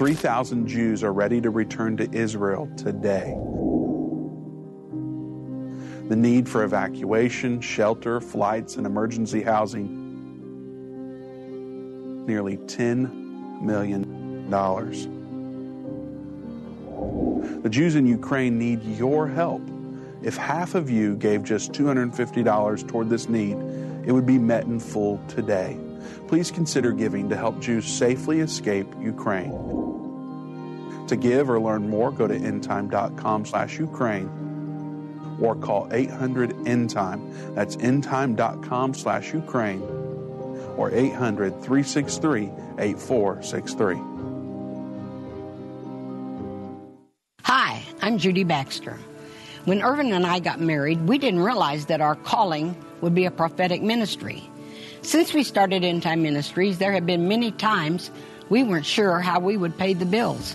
3,000 0.00 0.66
Jews 0.66 1.04
are 1.04 1.12
ready 1.12 1.42
to 1.42 1.50
return 1.50 1.94
to 1.98 2.10
Israel 2.10 2.66
today. 2.74 3.36
The 6.08 6.16
need 6.16 6.48
for 6.48 6.64
evacuation, 6.64 7.60
shelter, 7.60 8.18
flights, 8.18 8.76
and 8.76 8.86
emergency 8.86 9.42
housing 9.42 9.98
nearly 12.26 12.56
$10 12.56 13.60
million. 13.60 14.48
The 17.62 17.68
Jews 17.68 17.94
in 17.94 18.06
Ukraine 18.06 18.58
need 18.58 18.82
your 18.82 19.28
help. 19.28 19.60
If 20.22 20.34
half 20.34 20.74
of 20.74 20.88
you 20.88 21.14
gave 21.14 21.44
just 21.44 21.72
$250 21.72 22.88
toward 22.88 23.10
this 23.10 23.28
need, 23.28 23.58
it 24.06 24.12
would 24.12 24.24
be 24.24 24.38
met 24.38 24.64
in 24.64 24.80
full 24.80 25.20
today. 25.28 25.78
Please 26.26 26.50
consider 26.50 26.92
giving 26.92 27.28
to 27.28 27.36
help 27.36 27.60
Jews 27.60 27.84
safely 27.84 28.40
escape 28.40 28.86
Ukraine. 28.98 29.79
To 31.10 31.16
give 31.16 31.50
or 31.50 31.58
learn 31.58 31.90
more, 31.90 32.12
go 32.12 32.28
to 32.28 32.38
endtime.com 32.38 33.44
slash 33.44 33.80
Ukraine 33.80 34.30
or 35.40 35.56
call 35.56 35.88
800 35.90 36.50
endtime. 36.50 37.54
That's 37.56 37.74
endtime.com 37.78 38.94
slash 38.94 39.34
Ukraine 39.34 39.82
or 40.76 40.94
800 40.94 41.50
363 41.64 42.52
8463. 42.78 43.96
Hi, 47.42 47.82
I'm 48.00 48.18
Judy 48.18 48.44
Baxter. 48.44 48.96
When 49.64 49.82
Irvin 49.82 50.12
and 50.12 50.24
I 50.24 50.38
got 50.38 50.60
married, 50.60 51.08
we 51.08 51.18
didn't 51.18 51.40
realize 51.40 51.86
that 51.86 52.00
our 52.00 52.14
calling 52.14 52.76
would 53.00 53.16
be 53.16 53.24
a 53.24 53.32
prophetic 53.32 53.82
ministry. 53.82 54.48
Since 55.02 55.34
we 55.34 55.42
started 55.42 55.82
End 55.82 56.04
Time 56.04 56.22
Ministries, 56.22 56.78
there 56.78 56.92
have 56.92 57.04
been 57.04 57.26
many 57.26 57.50
times 57.50 58.12
we 58.48 58.62
weren't 58.62 58.86
sure 58.86 59.18
how 59.18 59.40
we 59.40 59.56
would 59.56 59.76
pay 59.76 59.94
the 59.94 60.06
bills, 60.06 60.54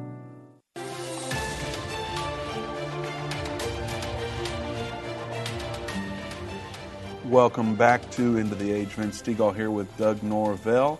Welcome 7.31 7.75
back 7.75 8.11
to 8.11 8.37
End 8.37 8.51
of 8.51 8.59
the 8.59 8.73
Age. 8.73 8.89
Vince 8.89 9.21
Stegall 9.21 9.55
here 9.55 9.71
with 9.71 9.95
Doug 9.95 10.21
Norvell. 10.21 10.99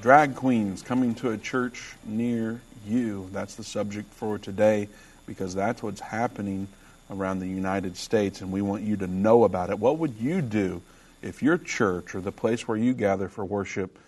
Drag 0.00 0.34
queens 0.34 0.80
coming 0.80 1.14
to 1.16 1.32
a 1.32 1.36
church 1.36 1.92
near 2.06 2.62
you. 2.86 3.28
That's 3.34 3.54
the 3.54 3.62
subject 3.62 4.10
for 4.14 4.38
today 4.38 4.88
because 5.26 5.54
that's 5.54 5.82
what's 5.82 6.00
happening 6.00 6.68
around 7.10 7.40
the 7.40 7.48
United 7.48 7.98
States 7.98 8.40
and 8.40 8.50
we 8.50 8.62
want 8.62 8.82
you 8.82 8.96
to 8.96 9.06
know 9.06 9.44
about 9.44 9.68
it. 9.68 9.78
What 9.78 9.98
would 9.98 10.14
you 10.18 10.40
do 10.40 10.80
if 11.20 11.42
your 11.42 11.58
church 11.58 12.14
or 12.14 12.22
the 12.22 12.32
place 12.32 12.66
where 12.66 12.78
you 12.78 12.94
gather 12.94 13.28
for 13.28 13.44
worship 13.44 13.98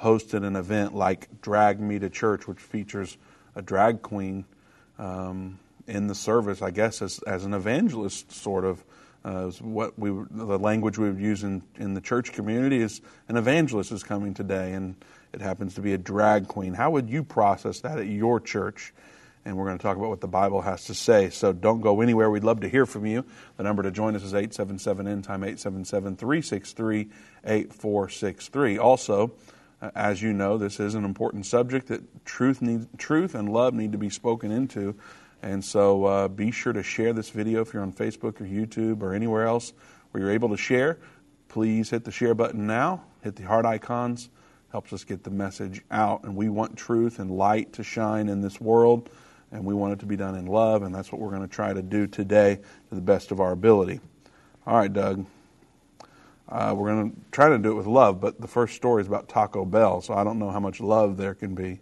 hosted 0.00 0.42
an 0.42 0.56
event 0.56 0.94
like 0.94 1.28
Drag 1.42 1.80
Me 1.80 1.98
to 1.98 2.08
Church, 2.08 2.48
which 2.48 2.60
features 2.60 3.18
a 3.54 3.60
drag 3.60 4.00
queen 4.00 4.46
um, 4.98 5.58
in 5.86 6.06
the 6.06 6.14
service, 6.14 6.62
I 6.62 6.70
guess, 6.70 7.02
as, 7.02 7.18
as 7.24 7.44
an 7.44 7.52
evangelist, 7.52 8.32
sort 8.32 8.64
of? 8.64 8.82
Uh, 9.22 9.50
what 9.60 9.98
we 9.98 10.10
the 10.30 10.58
language 10.58 10.96
we 10.96 11.10
would 11.10 11.20
use 11.20 11.42
in, 11.44 11.62
in 11.76 11.92
the 11.92 12.00
church 12.00 12.32
community 12.32 12.80
is 12.80 13.02
an 13.28 13.36
evangelist 13.36 13.92
is 13.92 14.02
coming 14.02 14.32
today, 14.32 14.72
and 14.72 14.94
it 15.32 15.42
happens 15.42 15.74
to 15.74 15.82
be 15.82 15.92
a 15.92 15.98
drag 15.98 16.48
queen. 16.48 16.72
How 16.72 16.90
would 16.90 17.10
you 17.10 17.22
process 17.22 17.80
that 17.80 17.98
at 17.98 18.06
your 18.06 18.40
church? 18.40 18.94
And 19.44 19.56
we're 19.56 19.66
going 19.66 19.78
to 19.78 19.82
talk 19.82 19.96
about 19.96 20.10
what 20.10 20.20
the 20.20 20.28
Bible 20.28 20.60
has 20.60 20.84
to 20.86 20.94
say. 20.94 21.30
So 21.30 21.52
don't 21.52 21.80
go 21.80 22.02
anywhere. 22.02 22.30
We'd 22.30 22.44
love 22.44 22.60
to 22.60 22.68
hear 22.68 22.84
from 22.84 23.06
you. 23.06 23.24
The 23.56 23.62
number 23.62 23.82
to 23.82 23.90
join 23.90 24.14
us 24.14 24.22
is 24.22 24.34
877 24.34 25.08
End 25.08 25.24
Time 25.24 25.42
877 25.42 26.16
363 26.16 27.08
8463. 27.44 28.78
Also, 28.78 29.32
as 29.94 30.20
you 30.20 30.32
know, 30.32 30.58
this 30.58 30.78
is 30.78 30.94
an 30.94 31.04
important 31.04 31.46
subject 31.46 31.88
that 31.88 32.24
truth 32.26 32.60
need, 32.60 32.86
truth 32.98 33.34
and 33.34 33.50
love 33.50 33.72
need 33.72 33.92
to 33.92 33.98
be 33.98 34.10
spoken 34.10 34.50
into. 34.50 34.94
And 35.42 35.64
so 35.64 36.04
uh, 36.04 36.28
be 36.28 36.50
sure 36.50 36.72
to 36.72 36.82
share 36.82 37.12
this 37.12 37.30
video 37.30 37.62
if 37.62 37.72
you're 37.72 37.82
on 37.82 37.92
Facebook 37.92 38.40
or 38.40 38.44
YouTube 38.44 39.02
or 39.02 39.14
anywhere 39.14 39.46
else 39.46 39.72
where 40.10 40.22
you're 40.22 40.32
able 40.32 40.50
to 40.50 40.56
share. 40.56 40.98
Please 41.48 41.90
hit 41.90 42.04
the 42.04 42.12
share 42.12 42.34
button 42.34 42.66
now, 42.66 43.02
hit 43.22 43.36
the 43.36 43.42
heart 43.42 43.64
icons, 43.64 44.28
helps 44.70 44.92
us 44.92 45.04
get 45.04 45.24
the 45.24 45.30
message 45.30 45.82
out. 45.90 46.24
And 46.24 46.36
we 46.36 46.48
want 46.48 46.76
truth 46.76 47.18
and 47.18 47.30
light 47.30 47.72
to 47.74 47.82
shine 47.82 48.28
in 48.28 48.40
this 48.40 48.60
world, 48.60 49.08
and 49.50 49.64
we 49.64 49.74
want 49.74 49.94
it 49.94 49.98
to 50.00 50.06
be 50.06 50.16
done 50.16 50.36
in 50.36 50.46
love, 50.46 50.82
and 50.82 50.94
that's 50.94 51.10
what 51.10 51.20
we're 51.20 51.30
going 51.30 51.42
to 51.42 51.48
try 51.48 51.72
to 51.72 51.82
do 51.82 52.06
today 52.06 52.56
to 52.88 52.94
the 52.94 53.00
best 53.00 53.32
of 53.32 53.40
our 53.40 53.52
ability. 53.52 54.00
All 54.66 54.76
right, 54.76 54.92
Doug. 54.92 55.26
Uh, 56.48 56.74
we're 56.76 56.88
going 56.88 57.10
to 57.12 57.16
try 57.30 57.48
to 57.48 57.58
do 57.58 57.70
it 57.70 57.74
with 57.74 57.86
love, 57.86 58.20
but 58.20 58.40
the 58.40 58.48
first 58.48 58.74
story 58.74 59.00
is 59.00 59.06
about 59.06 59.28
Taco 59.28 59.64
Bell, 59.64 60.00
so 60.00 60.14
I 60.14 60.24
don't 60.24 60.38
know 60.38 60.50
how 60.50 60.60
much 60.60 60.80
love 60.80 61.16
there 61.16 61.34
can 61.34 61.54
be 61.54 61.80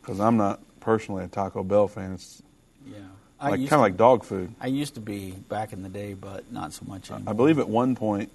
because 0.00 0.20
I'm 0.20 0.36
not 0.36 0.60
personally 0.80 1.24
a 1.24 1.28
Taco 1.28 1.64
Bell 1.64 1.88
fan. 1.88 2.12
It's 2.12 2.42
Yeah. 2.86 2.98
like 3.40 3.60
kind 3.60 3.72
of 3.72 3.80
like 3.80 3.96
dog 3.96 4.24
food. 4.24 4.54
I 4.60 4.68
used 4.68 4.94
to 4.94 5.00
be 5.00 5.32
back 5.32 5.72
in 5.72 5.82
the 5.82 5.88
day, 5.88 6.14
but 6.14 6.50
not 6.52 6.72
so 6.72 6.84
much 6.86 7.10
anymore. 7.10 7.30
I 7.30 7.34
believe 7.34 7.58
at 7.58 7.68
one 7.68 7.94
point 7.94 8.30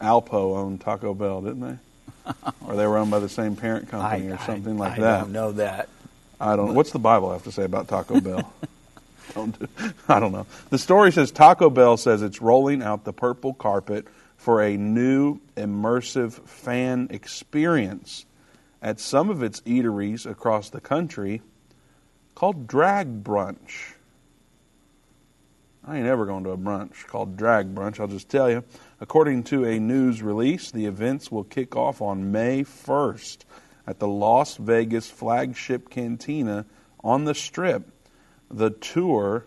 Alpo 0.00 0.56
owned 0.56 0.80
Taco 0.80 1.14
Bell, 1.14 1.40
didn't 1.40 1.60
they? 1.60 2.32
or 2.66 2.76
they 2.76 2.86
were 2.86 2.98
owned 2.98 3.10
by 3.10 3.18
the 3.18 3.28
same 3.28 3.56
parent 3.56 3.88
company 3.88 4.28
or 4.28 4.38
something 4.38 4.78
like 4.78 4.92
I 4.92 5.00
that. 5.00 5.18
I 5.18 5.20
don't 5.22 5.32
know 5.32 5.52
that. 5.52 5.88
I 6.40 6.56
don't. 6.56 6.74
What's 6.74 6.92
the 6.92 6.98
Bible 6.98 7.32
have 7.32 7.44
to 7.44 7.52
say 7.52 7.64
about 7.64 7.88
Taco 7.88 8.20
Bell? 8.20 8.52
don't 9.34 9.58
do, 9.58 9.68
I 10.08 10.20
don't 10.20 10.32
know. 10.32 10.46
The 10.70 10.78
story 10.78 11.12
says 11.12 11.30
Taco 11.30 11.70
Bell 11.70 11.96
says 11.96 12.22
it's 12.22 12.40
rolling 12.40 12.82
out 12.82 13.04
the 13.04 13.12
purple 13.12 13.54
carpet 13.54 14.06
for 14.36 14.62
a 14.62 14.76
new 14.76 15.40
immersive 15.56 16.32
fan 16.46 17.08
experience 17.10 18.26
at 18.82 19.00
some 19.00 19.30
of 19.30 19.42
its 19.42 19.60
eateries 19.62 20.30
across 20.30 20.70
the 20.70 20.80
country 20.80 21.40
called 22.34 22.66
Drag 22.66 23.22
Brunch. 23.22 23.94
I 25.86 25.98
ain't 25.98 26.06
ever 26.06 26.24
going 26.24 26.44
to 26.44 26.50
a 26.50 26.56
brunch 26.56 27.06
called 27.06 27.36
Drag 27.36 27.74
Brunch, 27.74 28.00
I'll 28.00 28.08
just 28.08 28.30
tell 28.30 28.50
you. 28.50 28.64
According 29.00 29.44
to 29.44 29.66
a 29.66 29.78
news 29.78 30.22
release, 30.22 30.70
the 30.70 30.86
events 30.86 31.30
will 31.30 31.44
kick 31.44 31.76
off 31.76 32.00
on 32.00 32.32
May 32.32 32.64
1st 32.64 33.38
at 33.86 33.98
the 33.98 34.08
Las 34.08 34.56
Vegas 34.56 35.10
flagship 35.10 35.90
cantina 35.90 36.64
on 37.02 37.26
the 37.26 37.34
Strip. 37.34 37.90
The 38.50 38.70
tour 38.70 39.44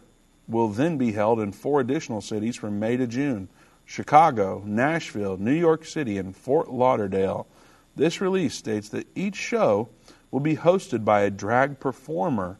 will 0.47 0.69
then 0.69 0.97
be 0.97 1.11
held 1.11 1.39
in 1.39 1.51
four 1.51 1.81
additional 1.81 2.21
cities 2.21 2.55
from 2.55 2.79
May 2.79 2.97
to 2.97 3.07
June 3.07 3.49
Chicago, 3.85 4.61
Nashville, 4.65 5.37
New 5.37 5.53
York 5.53 5.85
City, 5.85 6.17
and 6.17 6.35
Fort 6.35 6.69
Lauderdale. 6.69 7.47
This 7.95 8.21
release 8.21 8.53
states 8.53 8.89
that 8.89 9.07
each 9.15 9.37
show 9.37 9.89
will 10.29 10.41
be 10.41 10.57
hosted 10.57 11.03
by 11.05 11.21
a 11.21 11.31
drag 11.31 11.79
performer 11.79 12.59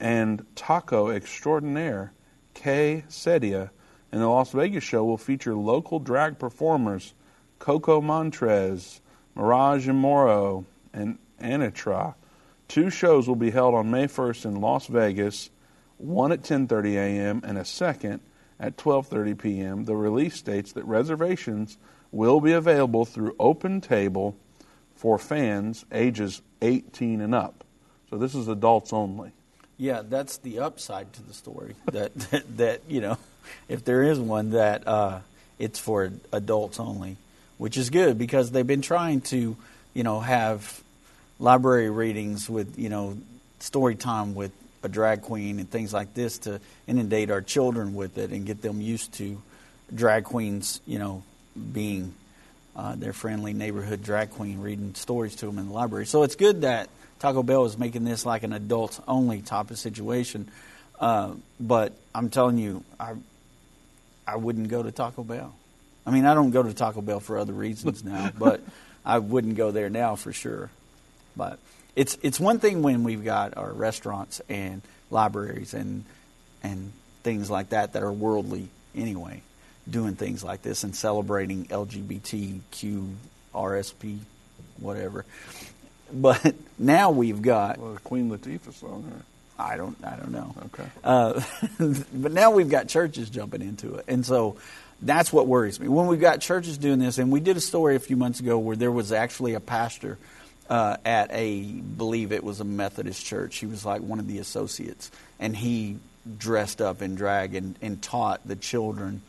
and 0.00 0.44
taco 0.54 1.08
extraordinaire, 1.08 2.12
Kay 2.54 3.04
Sedia. 3.08 3.70
And 4.12 4.20
the 4.22 4.28
Las 4.28 4.52
Vegas 4.52 4.84
show 4.84 5.04
will 5.04 5.18
feature 5.18 5.54
local 5.54 5.98
drag 5.98 6.38
performers 6.38 7.14
Coco 7.58 8.00
Montrese, 8.00 9.00
Mirage 9.34 9.88
Moro, 9.88 10.66
and 10.92 11.18
Anitra. 11.40 12.14
Two 12.68 12.90
shows 12.90 13.26
will 13.26 13.36
be 13.36 13.50
held 13.50 13.74
on 13.74 13.90
May 13.90 14.06
1st 14.06 14.46
in 14.46 14.60
Las 14.60 14.86
Vegas, 14.86 15.50
one 15.98 16.32
at 16.32 16.42
10:30 16.42 16.94
a.m. 16.94 17.40
and 17.44 17.58
a 17.58 17.64
second 17.64 18.20
at 18.58 18.76
12:30 18.76 19.38
p.m. 19.38 19.84
The 19.84 19.96
release 19.96 20.34
states 20.34 20.72
that 20.72 20.84
reservations 20.84 21.78
will 22.12 22.40
be 22.40 22.52
available 22.52 23.04
through 23.04 23.34
Open 23.38 23.80
Table 23.80 24.36
for 24.94 25.18
fans 25.18 25.84
ages 25.92 26.42
18 26.62 27.20
and 27.20 27.34
up. 27.34 27.64
So 28.10 28.16
this 28.16 28.34
is 28.34 28.48
adults 28.48 28.92
only. 28.92 29.32
Yeah, 29.76 30.02
that's 30.08 30.38
the 30.38 30.60
upside 30.60 31.12
to 31.14 31.22
the 31.22 31.34
story. 31.34 31.74
that, 31.92 32.14
that 32.30 32.56
that 32.56 32.80
you 32.88 33.00
know, 33.00 33.18
if 33.68 33.84
there 33.84 34.02
is 34.02 34.18
one, 34.18 34.50
that 34.50 34.86
uh, 34.86 35.20
it's 35.58 35.78
for 35.78 36.12
adults 36.32 36.80
only, 36.80 37.16
which 37.58 37.76
is 37.76 37.90
good 37.90 38.18
because 38.18 38.50
they've 38.50 38.66
been 38.66 38.82
trying 38.82 39.20
to, 39.22 39.56
you 39.94 40.02
know, 40.02 40.20
have 40.20 40.82
library 41.40 41.90
readings 41.90 42.48
with 42.48 42.78
you 42.78 42.88
know 42.88 43.18
story 43.58 43.96
time 43.96 44.34
with 44.34 44.52
a 44.84 44.88
drag 44.88 45.22
queen 45.22 45.58
and 45.58 45.70
things 45.70 45.92
like 45.92 46.14
this 46.14 46.38
to 46.38 46.60
inundate 46.86 47.30
our 47.30 47.40
children 47.40 47.94
with 47.94 48.18
it 48.18 48.30
and 48.30 48.46
get 48.46 48.60
them 48.60 48.80
used 48.80 49.14
to 49.14 49.40
drag 49.94 50.24
queens, 50.24 50.80
you 50.86 50.98
know, 50.98 51.22
being 51.72 52.12
uh, 52.76 52.94
their 52.94 53.12
friendly 53.12 53.52
neighborhood 53.54 54.02
drag 54.02 54.30
queen 54.30 54.60
reading 54.60 54.94
stories 54.94 55.36
to 55.36 55.46
them 55.46 55.58
in 55.58 55.68
the 55.68 55.72
library. 55.74 56.06
So 56.06 56.22
it's 56.22 56.36
good 56.36 56.62
that 56.62 56.88
Taco 57.24 57.42
Bell 57.42 57.64
is 57.64 57.78
making 57.78 58.04
this 58.04 58.26
like 58.26 58.42
an 58.42 58.52
adults 58.52 59.00
only 59.08 59.40
type 59.40 59.70
of 59.70 59.78
situation. 59.78 60.50
Uh, 61.00 61.32
but 61.58 61.94
I'm 62.14 62.28
telling 62.28 62.58
you, 62.58 62.84
I 63.00 63.14
I 64.26 64.36
wouldn't 64.36 64.68
go 64.68 64.82
to 64.82 64.92
Taco 64.92 65.24
Bell. 65.24 65.54
I 66.04 66.10
mean, 66.10 66.26
I 66.26 66.34
don't 66.34 66.50
go 66.50 66.62
to 66.62 66.74
Taco 66.74 67.00
Bell 67.00 67.20
for 67.20 67.38
other 67.38 67.54
reasons 67.54 68.04
now, 68.04 68.30
but 68.38 68.60
I 69.06 69.20
wouldn't 69.20 69.56
go 69.56 69.70
there 69.70 69.88
now 69.88 70.16
for 70.16 70.34
sure. 70.34 70.68
But 71.34 71.58
it's 71.96 72.18
it's 72.20 72.38
one 72.38 72.58
thing 72.58 72.82
when 72.82 73.04
we've 73.04 73.24
got 73.24 73.56
our 73.56 73.72
restaurants 73.72 74.42
and 74.50 74.82
libraries 75.10 75.72
and 75.72 76.04
and 76.62 76.92
things 77.22 77.50
like 77.50 77.70
that 77.70 77.94
that 77.94 78.02
are 78.02 78.12
worldly 78.12 78.68
anyway, 78.94 79.40
doing 79.88 80.14
things 80.14 80.44
like 80.44 80.60
this 80.60 80.84
and 80.84 80.94
celebrating 80.94 81.64
LGBTQ, 81.68 83.14
RSP, 83.54 84.18
whatever. 84.78 85.24
But 86.12 86.54
now 86.78 87.10
we've 87.10 87.42
got 87.42 87.78
Well, 87.78 87.94
the 87.94 88.00
Queen 88.00 88.30
Latifah 88.30 88.72
song. 88.72 89.04
Huh? 89.08 89.22
I 89.56 89.76
don't. 89.76 89.96
I 90.04 90.16
don't 90.16 90.32
know. 90.32 90.54
Okay. 90.66 90.88
Uh, 91.02 91.40
but 92.12 92.32
now 92.32 92.50
we've 92.50 92.68
got 92.68 92.88
churches 92.88 93.30
jumping 93.30 93.62
into 93.62 93.94
it, 93.94 94.04
and 94.08 94.26
so 94.26 94.56
that's 95.00 95.32
what 95.32 95.46
worries 95.46 95.78
me. 95.78 95.88
When 95.88 96.06
we've 96.06 96.20
got 96.20 96.40
churches 96.40 96.78
doing 96.78 96.98
this, 96.98 97.18
and 97.18 97.30
we 97.30 97.40
did 97.40 97.56
a 97.56 97.60
story 97.60 97.94
a 97.94 98.00
few 98.00 98.16
months 98.16 98.40
ago 98.40 98.58
where 98.58 98.76
there 98.76 98.90
was 98.90 99.12
actually 99.12 99.54
a 99.54 99.60
pastor 99.60 100.18
uh, 100.68 100.96
at 101.04 101.30
a, 101.32 101.62
believe 101.62 102.32
it 102.32 102.42
was 102.42 102.60
a 102.60 102.64
Methodist 102.64 103.24
church. 103.24 103.56
He 103.58 103.66
was 103.66 103.84
like 103.84 104.00
one 104.00 104.18
of 104.18 104.26
the 104.26 104.38
associates, 104.38 105.10
and 105.38 105.54
he 105.54 105.98
dressed 106.38 106.80
up 106.80 107.02
in 107.02 107.14
drag 107.14 107.54
and, 107.54 107.76
and 107.82 108.00
taught 108.00 108.46
the 108.46 108.56
children 108.56 109.22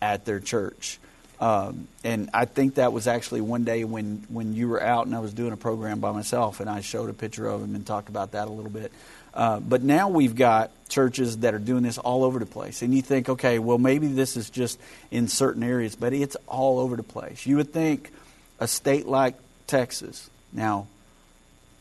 at 0.00 0.24
their 0.24 0.40
church. 0.40 0.98
Um, 1.42 1.88
and 2.04 2.30
I 2.32 2.44
think 2.44 2.76
that 2.76 2.92
was 2.92 3.08
actually 3.08 3.40
one 3.40 3.64
day 3.64 3.82
when, 3.82 4.24
when 4.28 4.54
you 4.54 4.68
were 4.68 4.80
out 4.80 5.06
and 5.06 5.16
I 5.16 5.18
was 5.18 5.34
doing 5.34 5.52
a 5.52 5.56
program 5.56 5.98
by 5.98 6.12
myself, 6.12 6.60
and 6.60 6.70
I 6.70 6.82
showed 6.82 7.10
a 7.10 7.12
picture 7.12 7.48
of 7.48 7.60
him 7.60 7.74
and 7.74 7.84
talked 7.84 8.08
about 8.08 8.30
that 8.30 8.46
a 8.46 8.50
little 8.52 8.70
bit. 8.70 8.92
Uh, 9.34 9.58
but 9.58 9.82
now 9.82 10.08
we've 10.08 10.36
got 10.36 10.70
churches 10.88 11.38
that 11.38 11.52
are 11.52 11.58
doing 11.58 11.82
this 11.82 11.98
all 11.98 12.22
over 12.22 12.38
the 12.38 12.46
place. 12.46 12.82
And 12.82 12.94
you 12.94 13.02
think, 13.02 13.28
okay, 13.28 13.58
well, 13.58 13.76
maybe 13.76 14.06
this 14.06 14.36
is 14.36 14.50
just 14.50 14.78
in 15.10 15.26
certain 15.26 15.64
areas, 15.64 15.96
but 15.96 16.12
it's 16.12 16.36
all 16.46 16.78
over 16.78 16.94
the 16.94 17.02
place. 17.02 17.44
You 17.44 17.56
would 17.56 17.72
think 17.72 18.12
a 18.60 18.68
state 18.68 19.06
like 19.06 19.34
Texas, 19.66 20.30
now, 20.52 20.86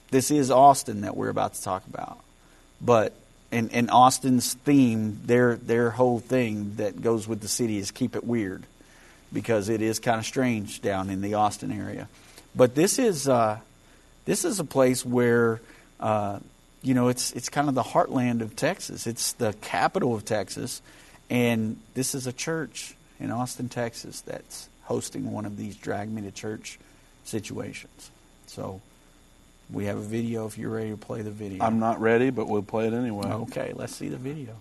this 0.10 0.32
is 0.32 0.50
Austin 0.50 1.02
that 1.02 1.16
we're 1.16 1.30
about 1.30 1.54
to 1.54 1.62
talk 1.62 1.86
about, 1.86 2.18
but 2.82 3.14
in, 3.52 3.70
in 3.70 3.92
Austin's 3.92 4.56
theme, 4.56 5.20
their 5.26 5.56
their 5.56 5.92
whole 5.92 6.20
thing 6.20 6.78
that 6.78 7.02
goes 7.02 7.28
with 7.28 7.42
the 7.42 7.48
city 7.48 7.78
is 7.78 7.92
keep 7.92 8.16
it 8.16 8.24
weird, 8.24 8.64
because 9.34 9.70
it 9.70 9.82
is 9.82 10.00
kind 10.00 10.20
of 10.20 10.26
strange 10.26 10.82
down 10.82 11.10
in 11.10 11.22
the 11.22 11.36
Austin 11.36 11.72
area. 11.72 12.08
But 12.56 12.76
this 12.76 13.00
is 13.00 13.28
uh, 13.28 13.60
this 14.26 14.46
is 14.46 14.60
a 14.60 14.66
place 14.66 15.06
where 15.06 15.62
uh, 16.00 16.40
you 16.82 16.94
know 16.94 17.08
it's 17.08 17.32
it's 17.34 17.50
kind 17.50 17.70
of 17.70 17.76
the 17.76 17.84
heartland 17.84 18.42
of 18.42 18.56
Texas. 18.56 19.08
It's 19.08 19.34
the 19.34 19.54
capital 19.62 20.14
of 20.14 20.26
Texas, 20.26 20.82
and 21.30 21.78
this 21.94 22.14
is 22.14 22.28
a 22.28 22.34
church 22.34 22.96
in 23.22 23.32
Austin, 23.32 23.70
Texas, 23.70 24.22
that's 24.22 24.68
hosting 24.84 25.32
one 25.32 25.46
of 25.46 25.56
these 25.56 25.76
drag 25.76 26.10
me 26.10 26.24
to 26.24 26.32
church 26.32 26.80
situations. 27.24 28.10
So 28.48 28.82
we 29.72 29.86
have 29.86 29.98
a 29.98 30.02
video 30.02 30.48
if 30.48 30.58
you're 30.58 30.72
ready 30.72 30.90
to 30.90 30.98
play 30.98 31.22
the 31.22 31.32
video. 31.32 31.64
I'm 31.64 31.80
not 31.80 32.02
ready, 32.02 32.32
but 32.32 32.48
we'll 32.48 32.64
play 32.64 32.88
it 32.88 32.94
anyway. 32.94 33.28
Okay, 33.28 33.74
let's 33.76 33.96
see 33.96 34.10
the 34.10 34.18
video. 34.18 34.56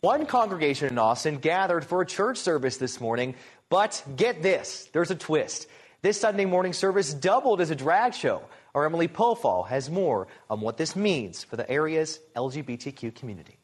One 0.00 0.26
congregation 0.26 0.88
in 0.88 0.98
Austin 0.98 1.38
gathered 1.38 1.84
for 1.84 2.00
a 2.00 2.06
church 2.06 2.38
service 2.38 2.76
this 2.76 3.00
morning, 3.00 3.34
but 3.68 4.02
get 4.16 4.42
this 4.42 4.88
there's 4.92 5.10
a 5.10 5.14
twist. 5.14 5.66
This 6.02 6.20
Sunday 6.20 6.44
morning 6.44 6.72
service 6.72 7.14
doubled 7.14 7.60
as 7.60 7.70
a 7.70 7.74
drag 7.74 8.14
show. 8.14 8.42
Our 8.74 8.84
Emily 8.86 9.08
Pofall 9.08 9.68
has 9.68 9.88
more 9.88 10.26
on 10.50 10.60
what 10.60 10.76
this 10.76 10.96
means 10.96 11.44
for 11.44 11.56
the 11.56 11.68
area's 11.70 12.20
LGBTQ 12.36 13.14
community. 13.14 13.58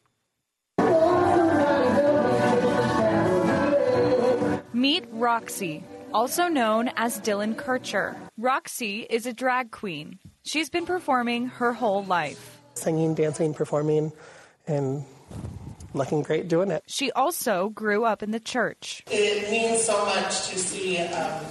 Meet 4.73 5.05
Roxy, 5.11 5.83
also 6.13 6.47
known 6.47 6.89
as 6.95 7.19
Dylan 7.19 7.57
Kircher. 7.57 8.15
Roxy 8.37 9.01
is 9.01 9.25
a 9.25 9.33
drag 9.33 9.69
queen. 9.71 10.17
She's 10.43 10.69
been 10.69 10.85
performing 10.85 11.47
her 11.47 11.73
whole 11.73 12.03
life. 12.05 12.57
Singing, 12.73 13.13
dancing, 13.13 13.53
performing, 13.53 14.11
and 14.65 15.05
looking 15.93 16.21
great 16.21 16.47
doing 16.47 16.71
it. 16.71 16.83
She 16.87 17.11
also 17.11 17.69
grew 17.69 18.05
up 18.05 18.23
in 18.23 18.31
the 18.31 18.39
church. 18.39 19.03
It 19.09 19.49
means 19.51 19.83
so 19.83 20.05
much 20.05 20.49
to 20.49 20.59
see 20.59 20.99
um, 20.99 21.43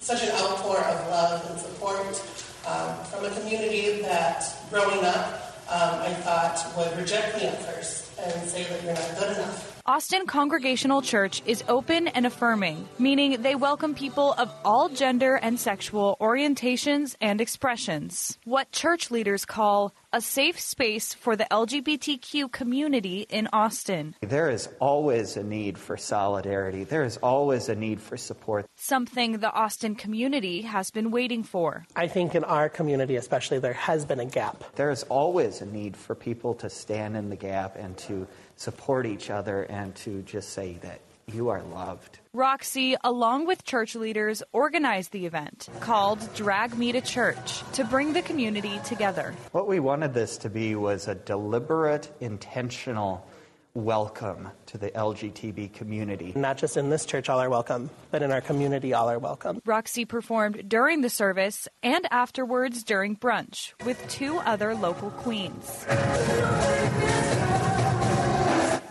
such 0.00 0.22
an 0.22 0.30
outpour 0.30 0.78
of 0.78 1.08
love 1.08 1.50
and 1.50 1.60
support 1.60 2.22
um, 2.66 2.96
from 3.06 3.24
a 3.24 3.30
community 3.40 4.02
that 4.02 4.44
growing 4.70 5.04
up 5.04 5.44
um, 5.68 6.00
I 6.00 6.12
thought 6.12 6.76
would 6.76 6.96
reject 6.98 7.36
me 7.36 7.46
at 7.46 7.62
first 7.62 8.18
and 8.18 8.48
say 8.48 8.64
that 8.64 8.84
you're 8.84 8.94
not 8.94 9.18
good 9.18 9.36
enough. 9.36 9.73
Austin 9.86 10.24
Congregational 10.24 11.02
Church 11.02 11.42
is 11.44 11.62
open 11.68 12.08
and 12.08 12.24
affirming, 12.24 12.88
meaning 12.98 13.42
they 13.42 13.54
welcome 13.54 13.94
people 13.94 14.32
of 14.38 14.50
all 14.64 14.88
gender 14.88 15.34
and 15.34 15.60
sexual 15.60 16.16
orientations 16.22 17.16
and 17.20 17.38
expressions. 17.38 18.38
What 18.44 18.72
church 18.72 19.10
leaders 19.10 19.44
call 19.44 19.92
a 20.14 20.20
safe 20.20 20.60
space 20.60 21.12
for 21.12 21.34
the 21.34 21.44
LGBTQ 21.50 22.52
community 22.52 23.26
in 23.28 23.48
Austin. 23.52 24.14
There 24.20 24.48
is 24.48 24.68
always 24.78 25.36
a 25.36 25.42
need 25.42 25.76
for 25.76 25.96
solidarity. 25.96 26.84
There 26.84 27.02
is 27.02 27.16
always 27.16 27.68
a 27.68 27.74
need 27.74 28.00
for 28.00 28.16
support. 28.16 28.64
Something 28.76 29.38
the 29.38 29.52
Austin 29.52 29.96
community 29.96 30.62
has 30.62 30.92
been 30.92 31.10
waiting 31.10 31.42
for. 31.42 31.84
I 31.96 32.06
think 32.06 32.36
in 32.36 32.44
our 32.44 32.68
community, 32.68 33.16
especially, 33.16 33.58
there 33.58 33.72
has 33.72 34.04
been 34.04 34.20
a 34.20 34.24
gap. 34.24 34.62
There 34.76 34.92
is 34.92 35.02
always 35.04 35.60
a 35.60 35.66
need 35.66 35.96
for 35.96 36.14
people 36.14 36.54
to 36.54 36.70
stand 36.70 37.16
in 37.16 37.28
the 37.28 37.36
gap 37.36 37.74
and 37.74 37.98
to 37.98 38.28
support 38.56 39.06
each 39.06 39.30
other 39.30 39.62
and 39.64 39.94
to 39.96 40.22
just 40.22 40.50
say 40.50 40.78
that 40.82 41.00
you 41.32 41.48
are 41.48 41.62
loved. 41.62 42.18
Roxy, 42.32 42.96
along 43.02 43.46
with 43.46 43.64
church 43.64 43.94
leaders, 43.94 44.42
organized 44.52 45.12
the 45.12 45.26
event 45.26 45.68
called 45.80 46.18
Drag 46.34 46.76
Me 46.76 46.92
to 46.92 47.00
Church 47.00 47.62
to 47.72 47.84
bring 47.84 48.12
the 48.12 48.22
community 48.22 48.78
together. 48.84 49.34
What 49.52 49.66
we 49.66 49.80
wanted 49.80 50.12
this 50.14 50.36
to 50.38 50.50
be 50.50 50.74
was 50.74 51.08
a 51.08 51.14
deliberate, 51.14 52.10
intentional 52.20 53.26
welcome 53.74 54.48
to 54.66 54.78
the 54.78 54.90
LGTB 54.90 55.72
community. 55.72 56.32
Not 56.36 56.58
just 56.58 56.76
in 56.76 56.90
this 56.90 57.04
church, 57.04 57.28
all 57.28 57.40
are 57.40 57.50
welcome, 57.50 57.90
but 58.12 58.22
in 58.22 58.30
our 58.30 58.40
community, 58.40 58.92
all 58.92 59.10
are 59.10 59.18
welcome. 59.18 59.60
Roxy 59.64 60.04
performed 60.04 60.68
during 60.68 61.00
the 61.00 61.10
service 61.10 61.66
and 61.82 62.06
afterwards 62.12 62.84
during 62.84 63.16
brunch 63.16 63.72
with 63.84 64.06
two 64.08 64.38
other 64.38 64.74
local 64.76 65.10
queens. 65.10 65.84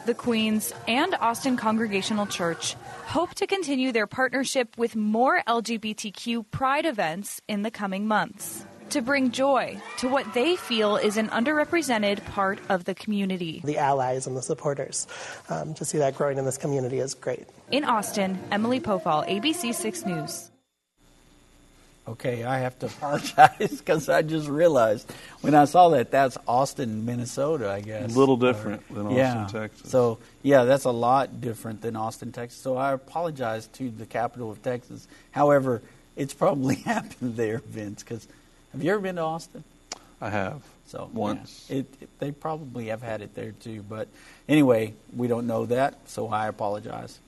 The 0.05 0.13
Queens 0.13 0.73
and 0.85 1.15
Austin 1.15 1.55
Congregational 1.55 2.25
Church 2.25 2.75
hope 3.05 3.33
to 3.35 3.47
continue 3.47 3.93
their 3.93 4.05
partnership 4.05 4.77
with 4.77 4.97
more 4.97 5.41
LGBTQ 5.47 6.51
pride 6.51 6.85
events 6.85 7.39
in 7.47 7.61
the 7.61 7.71
coming 7.71 8.05
months 8.05 8.65
to 8.89 9.01
bring 9.01 9.31
joy 9.31 9.81
to 9.99 10.09
what 10.09 10.33
they 10.33 10.57
feel 10.57 10.97
is 10.97 11.15
an 11.15 11.29
underrepresented 11.29 12.23
part 12.25 12.59
of 12.67 12.83
the 12.83 12.93
community. 12.93 13.61
The 13.63 13.77
allies 13.77 14.27
and 14.27 14.35
the 14.35 14.41
supporters. 14.41 15.07
Um, 15.49 15.73
to 15.75 15.85
see 15.85 15.97
that 15.99 16.15
growing 16.15 16.37
in 16.37 16.43
this 16.43 16.57
community 16.57 16.99
is 16.99 17.13
great. 17.13 17.47
In 17.71 17.85
Austin, 17.85 18.37
Emily 18.51 18.81
Pofall, 18.81 19.27
ABC 19.27 19.73
6 19.73 20.05
News. 20.05 20.51
Okay, 22.05 22.43
I 22.43 22.59
have 22.59 22.77
to 22.79 22.85
apologize 22.87 23.69
because 23.69 24.09
I 24.09 24.21
just 24.21 24.47
realized 24.47 25.11
when 25.41 25.55
I 25.55 25.65
saw 25.65 25.89
that 25.89 26.11
that's 26.11 26.37
Austin, 26.47 27.05
Minnesota. 27.05 27.71
I 27.71 27.81
guess 27.81 28.13
A 28.13 28.19
little 28.19 28.37
different 28.37 28.87
than 28.93 29.07
Austin, 29.07 29.17
yeah. 29.17 29.47
Texas. 29.51 29.89
So 29.89 30.19
yeah, 30.41 30.65
that's 30.65 30.85
a 30.85 30.91
lot 30.91 31.39
different 31.39 31.81
than 31.81 31.95
Austin, 31.95 32.31
Texas. 32.31 32.59
So 32.59 32.75
I 32.75 32.91
apologize 32.93 33.67
to 33.73 33.89
the 33.89 34.05
capital 34.05 34.51
of 34.51 34.61
Texas. 34.61 35.07
However, 35.31 35.81
it's 36.15 36.33
probably 36.33 36.75
happened 36.85 37.37
there, 37.37 37.59
Vince. 37.59 38.03
Because 38.03 38.27
have 38.73 38.83
you 38.83 38.91
ever 38.91 38.99
been 39.01 39.15
to 39.15 39.21
Austin? 39.21 39.63
I 40.19 40.29
have. 40.29 40.61
So 40.85 41.09
once. 41.13 41.67
yeah, 41.69 41.77
it, 41.77 41.85
it, 42.01 42.09
they 42.19 42.31
probably 42.31 42.87
have 42.87 43.01
had 43.01 43.21
it 43.21 43.33
there 43.35 43.51
too. 43.51 43.81
But 43.81 44.07
anyway, 44.47 44.93
we 45.15 45.27
don't 45.27 45.47
know 45.47 45.65
that, 45.67 46.09
so 46.09 46.27
I 46.27 46.47
apologize. 46.47 47.19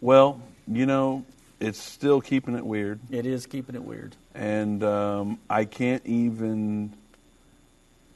Well, 0.00 0.40
you 0.66 0.86
know, 0.86 1.24
it's 1.60 1.78
still 1.78 2.20
keeping 2.20 2.54
it 2.56 2.64
weird, 2.64 2.98
It 3.10 3.26
is 3.26 3.46
keeping 3.46 3.74
it 3.74 3.82
weird. 3.84 4.16
and 4.34 4.82
um, 4.82 5.38
I 5.48 5.64
can't 5.66 6.04
even 6.06 6.92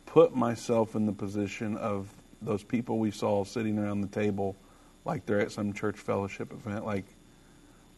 put 0.06 0.34
myself 0.34 0.94
in 0.94 1.06
the 1.06 1.12
position 1.12 1.76
of 1.76 2.08
those 2.40 2.62
people 2.62 2.98
we 2.98 3.10
saw 3.10 3.44
sitting 3.44 3.78
around 3.78 4.00
the 4.00 4.08
table, 4.08 4.56
like 5.04 5.26
they're 5.26 5.40
at 5.40 5.52
some 5.52 5.72
church 5.72 5.96
fellowship 5.96 6.52
event. 6.52 6.84
Like, 6.86 7.04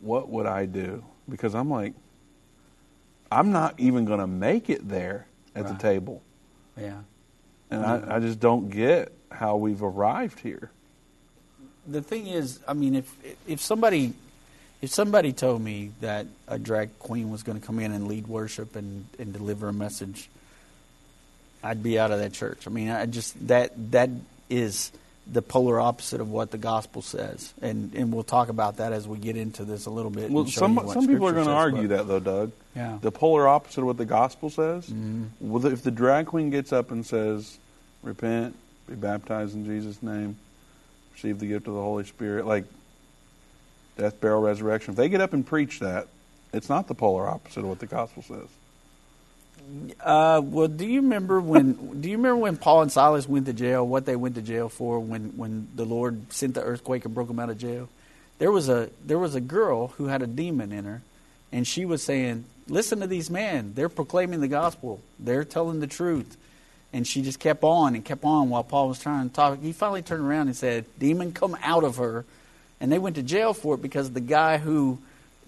what 0.00 0.28
would 0.28 0.46
I 0.46 0.66
do? 0.66 1.04
Because 1.28 1.54
I'm 1.54 1.70
like, 1.70 1.94
I'm 3.30 3.50
not 3.52 3.74
even 3.78 4.04
going 4.04 4.20
to 4.20 4.26
make 4.26 4.70
it 4.70 4.88
there 4.88 5.26
at 5.54 5.64
Right. 5.64 5.72
the 5.76 5.82
table, 5.82 6.22
Yeah. 6.76 7.00
and 7.70 7.84
I, 7.84 8.16
I 8.16 8.20
just 8.20 8.38
don't 8.40 8.68
get 8.70 9.12
how 9.30 9.56
we've 9.56 9.82
arrived 9.82 10.40
here. 10.40 10.70
the 11.88 12.02
thing 12.02 12.26
is, 12.26 12.58
I 12.66 12.72
mean, 12.74 12.94
if 12.96 13.14
if 13.46 13.60
somebody 13.60 14.12
if 14.82 14.90
somebody 14.90 15.32
told 15.32 15.62
me 15.62 15.92
that 16.00 16.26
a 16.48 16.58
drag 16.58 16.98
queen 16.98 17.30
was 17.30 17.42
going 17.42 17.58
to 17.60 17.66
come 17.66 17.78
in 17.78 17.92
and 17.92 18.08
lead 18.08 18.26
worship 18.26 18.76
and, 18.76 19.06
and 19.18 19.32
deliver 19.32 19.68
a 19.68 19.72
message, 19.72 20.28
I'd 21.62 21.82
be 21.82 21.98
out 21.98 22.10
of 22.10 22.20
that 22.20 22.32
church. 22.32 22.66
I 22.66 22.70
mean, 22.70 22.90
I 22.90 23.06
just 23.06 23.48
that 23.48 23.72
that 23.92 24.10
is 24.48 24.92
the 25.30 25.42
polar 25.42 25.80
opposite 25.80 26.20
of 26.20 26.30
what 26.30 26.50
the 26.50 26.58
gospel 26.58 27.02
says, 27.02 27.52
and 27.60 27.92
and 27.94 28.12
we'll 28.12 28.22
talk 28.22 28.48
about 28.48 28.76
that 28.76 28.92
as 28.92 29.08
we 29.08 29.18
get 29.18 29.36
into 29.36 29.64
this 29.64 29.86
a 29.86 29.90
little 29.90 30.10
bit. 30.10 30.30
Well, 30.30 30.46
some 30.46 30.76
some 30.92 31.08
people 31.08 31.26
are 31.26 31.32
going 31.32 31.46
to 31.46 31.52
argue 31.52 31.88
but- 31.88 31.96
that 31.96 32.06
though, 32.06 32.20
Doug. 32.20 32.52
Yeah. 32.74 32.98
The 33.00 33.10
polar 33.10 33.48
opposite 33.48 33.80
of 33.80 33.86
what 33.86 33.96
the 33.96 34.04
gospel 34.04 34.50
says. 34.50 34.86
Mm-hmm. 34.86 35.24
Well, 35.40 35.64
if 35.64 35.82
the 35.82 35.90
drag 35.90 36.26
queen 36.26 36.50
gets 36.50 36.74
up 36.74 36.90
and 36.90 37.04
says, 37.06 37.58
"Repent, 38.02 38.54
be 38.86 38.94
baptized 38.94 39.54
in 39.54 39.64
Jesus' 39.64 40.02
name, 40.02 40.36
receive 41.14 41.38
the 41.38 41.46
gift 41.46 41.66
of 41.66 41.74
the 41.74 41.80
Holy 41.80 42.04
Spirit," 42.04 42.46
like 42.46 42.64
death, 43.96 44.20
burial, 44.20 44.40
resurrection. 44.40 44.92
If 44.92 44.96
they 44.96 45.08
get 45.08 45.20
up 45.20 45.32
and 45.32 45.46
preach 45.46 45.80
that, 45.80 46.08
it's 46.52 46.68
not 46.68 46.88
the 46.88 46.94
polar 46.94 47.28
opposite 47.28 47.60
of 47.60 47.66
what 47.66 47.78
the 47.78 47.86
gospel 47.86 48.22
says. 48.22 48.48
Uh, 50.00 50.40
well, 50.44 50.68
do 50.68 50.86
you 50.86 51.02
remember 51.02 51.40
when? 51.40 52.00
do 52.00 52.08
you 52.08 52.16
remember 52.16 52.36
when 52.36 52.56
Paul 52.56 52.82
and 52.82 52.92
Silas 52.92 53.28
went 53.28 53.46
to 53.46 53.52
jail? 53.52 53.86
What 53.86 54.06
they 54.06 54.16
went 54.16 54.36
to 54.36 54.42
jail 54.42 54.68
for? 54.68 55.00
When 55.00 55.36
when 55.36 55.68
the 55.74 55.84
Lord 55.84 56.32
sent 56.32 56.54
the 56.54 56.62
earthquake 56.62 57.04
and 57.04 57.14
broke 57.14 57.28
them 57.28 57.40
out 57.40 57.50
of 57.50 57.58
jail? 57.58 57.88
There 58.38 58.52
was 58.52 58.68
a 58.68 58.90
there 59.04 59.18
was 59.18 59.34
a 59.34 59.40
girl 59.40 59.88
who 59.88 60.06
had 60.06 60.22
a 60.22 60.26
demon 60.26 60.72
in 60.72 60.84
her, 60.84 61.02
and 61.50 61.66
she 61.66 61.84
was 61.84 62.02
saying, 62.02 62.44
"Listen 62.68 63.00
to 63.00 63.06
these 63.06 63.28
men. 63.28 63.72
They're 63.74 63.88
proclaiming 63.88 64.40
the 64.40 64.48
gospel. 64.48 65.00
They're 65.18 65.44
telling 65.44 65.80
the 65.80 65.86
truth." 65.86 66.36
And 66.92 67.06
she 67.06 67.20
just 67.20 67.40
kept 67.40 67.64
on 67.64 67.94
and 67.94 68.04
kept 68.04 68.24
on 68.24 68.48
while 68.48 68.62
Paul 68.62 68.88
was 68.88 69.00
trying 69.00 69.28
to 69.28 69.34
talk. 69.34 69.60
He 69.60 69.72
finally 69.72 70.02
turned 70.02 70.22
around 70.22 70.46
and 70.46 70.56
said, 70.56 70.84
"Demon, 70.98 71.32
come 71.32 71.56
out 71.62 71.82
of 71.82 71.96
her." 71.96 72.24
And 72.80 72.92
they 72.92 72.98
went 72.98 73.16
to 73.16 73.22
jail 73.22 73.54
for 73.54 73.74
it 73.74 73.82
because 73.82 74.10
the 74.10 74.20
guy 74.20 74.58
who 74.58 74.98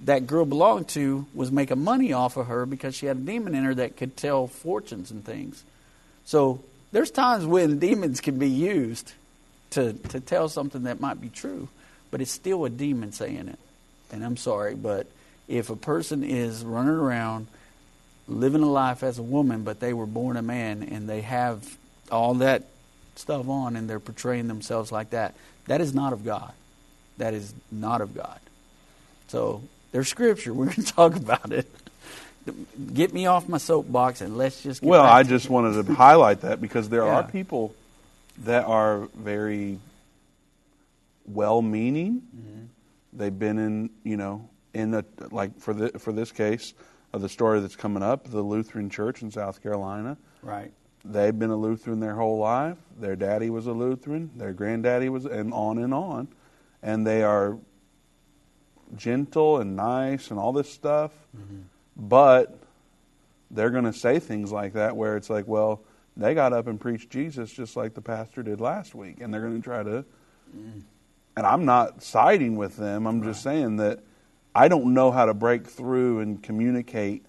that 0.05 0.27
girl 0.27 0.45
belonged 0.45 0.89
to 0.89 1.27
was 1.35 1.51
making 1.51 1.83
money 1.83 2.13
off 2.13 2.37
of 2.37 2.47
her 2.47 2.67
because 2.67 2.95
she 2.95 3.07
had 3.07 3.17
a 3.17 3.21
demon 3.21 3.55
in 3.55 3.65
her 3.65 3.75
that 3.75 3.97
could 3.97 4.17
tell 4.17 4.47
fortunes 4.47 5.11
and 5.11 5.25
things. 5.25 5.65
So 6.25 6.63
there's 6.93 7.11
times 7.11 7.45
when 7.45 7.79
demons 7.81 8.21
can 8.21 8.39
be 8.39 8.49
used 8.49 9.13
to, 9.71 9.93
to 9.93 10.21
tell 10.21 10.49
something 10.49 10.85
that 10.85 11.01
might 11.01 11.21
be 11.21 11.29
true, 11.29 11.69
but 12.11 12.21
it's 12.21 12.31
still 12.31 12.65
a 12.65 12.71
demon 12.71 13.13
saying 13.13 13.49
it. 13.49 13.59
And 14.11 14.25
I'm 14.25 14.37
sorry, 14.37 14.75
but 14.75 15.07
if 15.49 15.71
a 15.71 15.77
person 15.77 16.23
is 16.23 16.65
running 16.65 16.95
around 16.95 17.47
living 18.27 18.63
a 18.63 18.71
life 18.71 19.03
as 19.03 19.19
a 19.19 19.23
woman, 19.23 19.63
but 19.63 19.81
they 19.81 19.93
were 19.93 20.07
born 20.07 20.37
a 20.37 20.43
man 20.43 20.83
and 20.83 21.09
they 21.09 21.23
have 21.23 21.77
all 22.11 22.35
that 22.35 22.65
stuff 23.17 23.49
on 23.49 23.77
and 23.77 23.89
they're 23.89 24.01
portraying 24.01 24.49
themselves 24.49 24.93
like 24.93 25.11
that, 25.11 25.35
that 25.67 25.81
is 25.81 25.95
not 25.95 26.13
of 26.13 26.25
God. 26.25 26.53
That 27.19 27.35
is 27.35 27.53
not 27.71 28.01
of 28.01 28.15
God. 28.15 28.41
So 29.29 29.63
there's 29.93 30.09
scripture. 30.09 30.55
We're 30.55 30.67
going 30.67 30.77
to 30.77 30.93
talk 30.93 31.17
about 31.17 31.53
it. 31.53 31.71
Get 32.95 33.13
me 33.13 33.27
off 33.27 33.49
my 33.49 33.59
soapbox 33.59 34.23
and 34.23 34.39
let's 34.39 34.63
just. 34.63 34.83
well, 34.83 35.05
I 35.05 35.23
just 35.23 35.47
it. 35.47 35.51
wanted 35.51 35.85
to 35.85 35.95
highlight 35.95 36.41
that 36.43 36.61
because 36.61 36.89
there 36.89 37.05
yeah. 37.05 37.17
are 37.17 37.23
people 37.23 37.75
that 38.45 38.65
are 38.65 39.09
very 39.15 39.79
well-meaning. 41.27 42.23
Mm-hmm. 42.35 42.65
They've 43.13 43.39
been 43.39 43.59
in, 43.59 43.91
you 44.03 44.17
know, 44.17 44.49
in 44.73 44.93
the 44.93 45.05
like 45.31 45.59
for 45.59 45.75
the 45.75 45.99
for 45.99 46.13
this 46.13 46.33
case 46.33 46.73
of 47.13 47.21
the 47.21 47.29
story 47.29 47.61
that's 47.61 47.77
coming 47.77 48.03
up, 48.03 48.31
the 48.31 48.41
Lutheran 48.41 48.89
Church 48.89 49.23
in 49.23 49.31
South 49.31 49.63
Carolina. 49.63 50.17
Right. 50.43 50.73
They've 51.05 51.37
been 51.37 51.51
a 51.51 51.57
Lutheran 51.57 52.01
their 52.01 52.15
whole 52.15 52.39
life. 52.39 52.77
Their 52.99 53.17
daddy 53.17 53.51
was 53.51 53.67
a 53.67 53.73
Lutheran. 53.73 54.31
Their 54.37 54.53
granddaddy 54.53 55.09
was, 55.09 55.25
and 55.25 55.53
on 55.53 55.79
and 55.79 55.95
on, 55.95 56.29
and 56.83 57.07
they 57.07 57.23
are 57.23 57.59
gentle 58.97 59.59
and 59.59 59.77
nice 59.77 60.31
and 60.31 60.39
all 60.39 60.53
this 60.53 60.73
stuff, 60.73 61.13
mm-hmm. 61.37 61.61
but 61.97 62.59
they're 63.51 63.71
going 63.71 63.85
to 63.85 63.93
say 63.93 64.19
things 64.19 64.53
like 64.53 64.75
that 64.75 64.97
where 64.97 65.17
it's 65.17 65.31
like, 65.31 65.47
well, 65.47 65.83
they 66.17 66.35
got 66.35 66.53
up 66.53 66.67
and 66.67 66.81
preached 66.81 67.11
Jesus 67.11 67.53
just 67.53 67.77
like 67.77 67.95
the 67.95 68.01
pastor 68.01 68.43
did 68.43 68.61
last 68.61 68.95
week, 68.95 69.21
and 69.21 69.33
they're 69.33 69.41
going 69.41 69.57
to 69.57 69.63
try 69.63 69.83
to. 69.83 70.05
Mm. 70.57 70.83
And 71.37 71.47
I'm 71.47 71.65
not 71.65 72.03
siding 72.03 72.57
with 72.57 72.77
them. 72.77 73.07
I'm 73.07 73.21
right. 73.21 73.29
just 73.29 73.43
saying 73.43 73.77
that 73.77 74.01
I 74.55 74.67
don't 74.67 74.95
know 74.95 75.13
how 75.13 75.27
to 75.27 75.35
break 75.35 75.67
through 75.67 76.21
and 76.21 76.43
communicate 76.43 77.25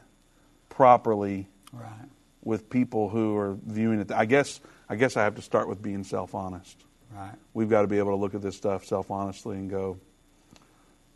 properly 0.69 1.47
right. 1.71 2.09
with 2.43 2.69
people 2.69 3.09
who 3.09 3.37
are 3.37 3.57
viewing 3.65 3.99
it. 3.99 4.11
I 4.11 4.25
guess 4.25 4.59
I 4.89 4.95
guess 4.95 5.15
I 5.15 5.23
have 5.23 5.35
to 5.35 5.41
start 5.43 5.69
with 5.69 5.81
being 5.81 6.03
self 6.03 6.33
honest. 6.33 6.83
Right. 7.19 7.35
We've 7.53 7.69
got 7.69 7.81
to 7.81 7.87
be 7.87 7.97
able 7.97 8.11
to 8.11 8.15
look 8.15 8.33
at 8.33 8.41
this 8.41 8.55
stuff 8.55 8.85
self 8.85 9.11
honestly 9.11 9.57
and 9.57 9.69
go, 9.69 9.97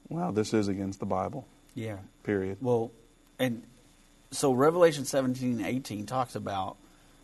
"Wow, 0.10 0.32
this 0.32 0.54
is 0.54 0.68
against 0.68 1.00
the 1.00 1.06
Bible. 1.06 1.48
Yeah. 1.76 1.98
Period. 2.24 2.58
Well, 2.62 2.92
and 3.40 3.64
so 4.32 4.52
Revelation 4.52 5.06
17 5.06 5.60
and 5.60 5.66
18 5.66 6.06
talks 6.06 6.36
about 6.36 6.78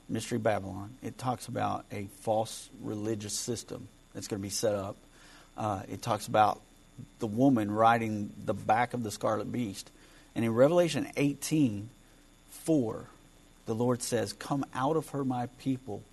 Mystery 0.08 0.38
Babylon. 0.38 0.96
It 1.04 1.18
talks 1.18 1.48
about 1.48 1.86
a 1.92 2.08
false 2.22 2.70
religious 2.82 3.34
system 3.34 3.88
that's 4.14 4.28
going 4.28 4.42
to 4.42 4.44
be 4.44 4.50
set 4.50 4.76
up. 4.76 4.96
Uh, 5.58 5.82
it 5.90 6.02
talks 6.02 6.28
about 6.28 6.62
the 7.20 7.28
woman 7.28 7.70
riding 7.70 8.32
the 8.46 8.54
back 8.54 8.94
of 8.94 9.04
the 9.04 9.12
scarlet 9.12 9.52
beast. 9.52 9.92
And 10.36 10.46
in 10.46 10.54
Revelation 10.54 11.08
18 11.18 11.90
4, 12.52 13.06
the 13.66 13.76
Lord 13.76 14.02
says, 14.02 14.34
Come 14.34 14.66
out 14.74 14.96
of 14.96 15.10
her, 15.10 15.24
my 15.24 15.48
people, 15.60 16.04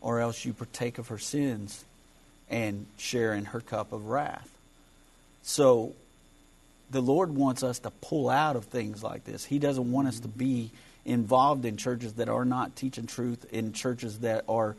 or 0.00 0.20
else 0.20 0.44
you 0.44 0.52
partake 0.52 0.98
of 0.98 1.08
her 1.08 1.18
sins 1.18 1.84
and 2.50 2.86
share 2.96 3.34
in 3.34 3.46
her 3.46 3.60
cup 3.60 3.92
of 3.92 4.06
wrath. 4.06 4.48
So 5.42 5.92
the 6.90 7.00
Lord 7.00 7.34
wants 7.34 7.62
us 7.62 7.78
to 7.80 7.90
pull 7.90 8.28
out 8.28 8.56
of 8.56 8.64
things 8.66 9.02
like 9.02 9.24
this. 9.24 9.44
He 9.44 9.58
doesn't 9.58 9.90
want 9.90 10.08
us 10.08 10.20
to 10.20 10.28
be 10.28 10.70
involved 11.04 11.64
in 11.64 11.76
churches 11.76 12.14
that 12.14 12.28
are 12.28 12.44
not 12.44 12.76
teaching 12.76 13.06
truth, 13.06 13.46
in 13.52 13.72
churches 13.72 14.20
that 14.20 14.44
are 14.48 14.76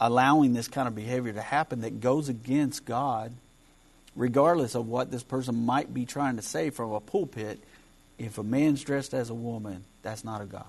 allowing 0.00 0.52
this 0.52 0.68
kind 0.68 0.88
of 0.88 0.94
behavior 0.94 1.32
to 1.32 1.40
happen 1.40 1.82
that 1.82 2.00
goes 2.00 2.28
against 2.28 2.84
God, 2.84 3.32
regardless 4.16 4.74
of 4.74 4.88
what 4.88 5.10
this 5.10 5.22
person 5.22 5.64
might 5.64 5.92
be 5.92 6.04
trying 6.04 6.36
to 6.36 6.42
say 6.42 6.70
from 6.70 6.92
a 6.92 7.00
pulpit. 7.00 7.58
If 8.18 8.38
a 8.38 8.42
man's 8.42 8.82
dressed 8.82 9.14
as 9.14 9.30
a 9.30 9.34
woman, 9.34 9.84
that's 10.02 10.24
not 10.24 10.42
a 10.42 10.44
God. 10.44 10.66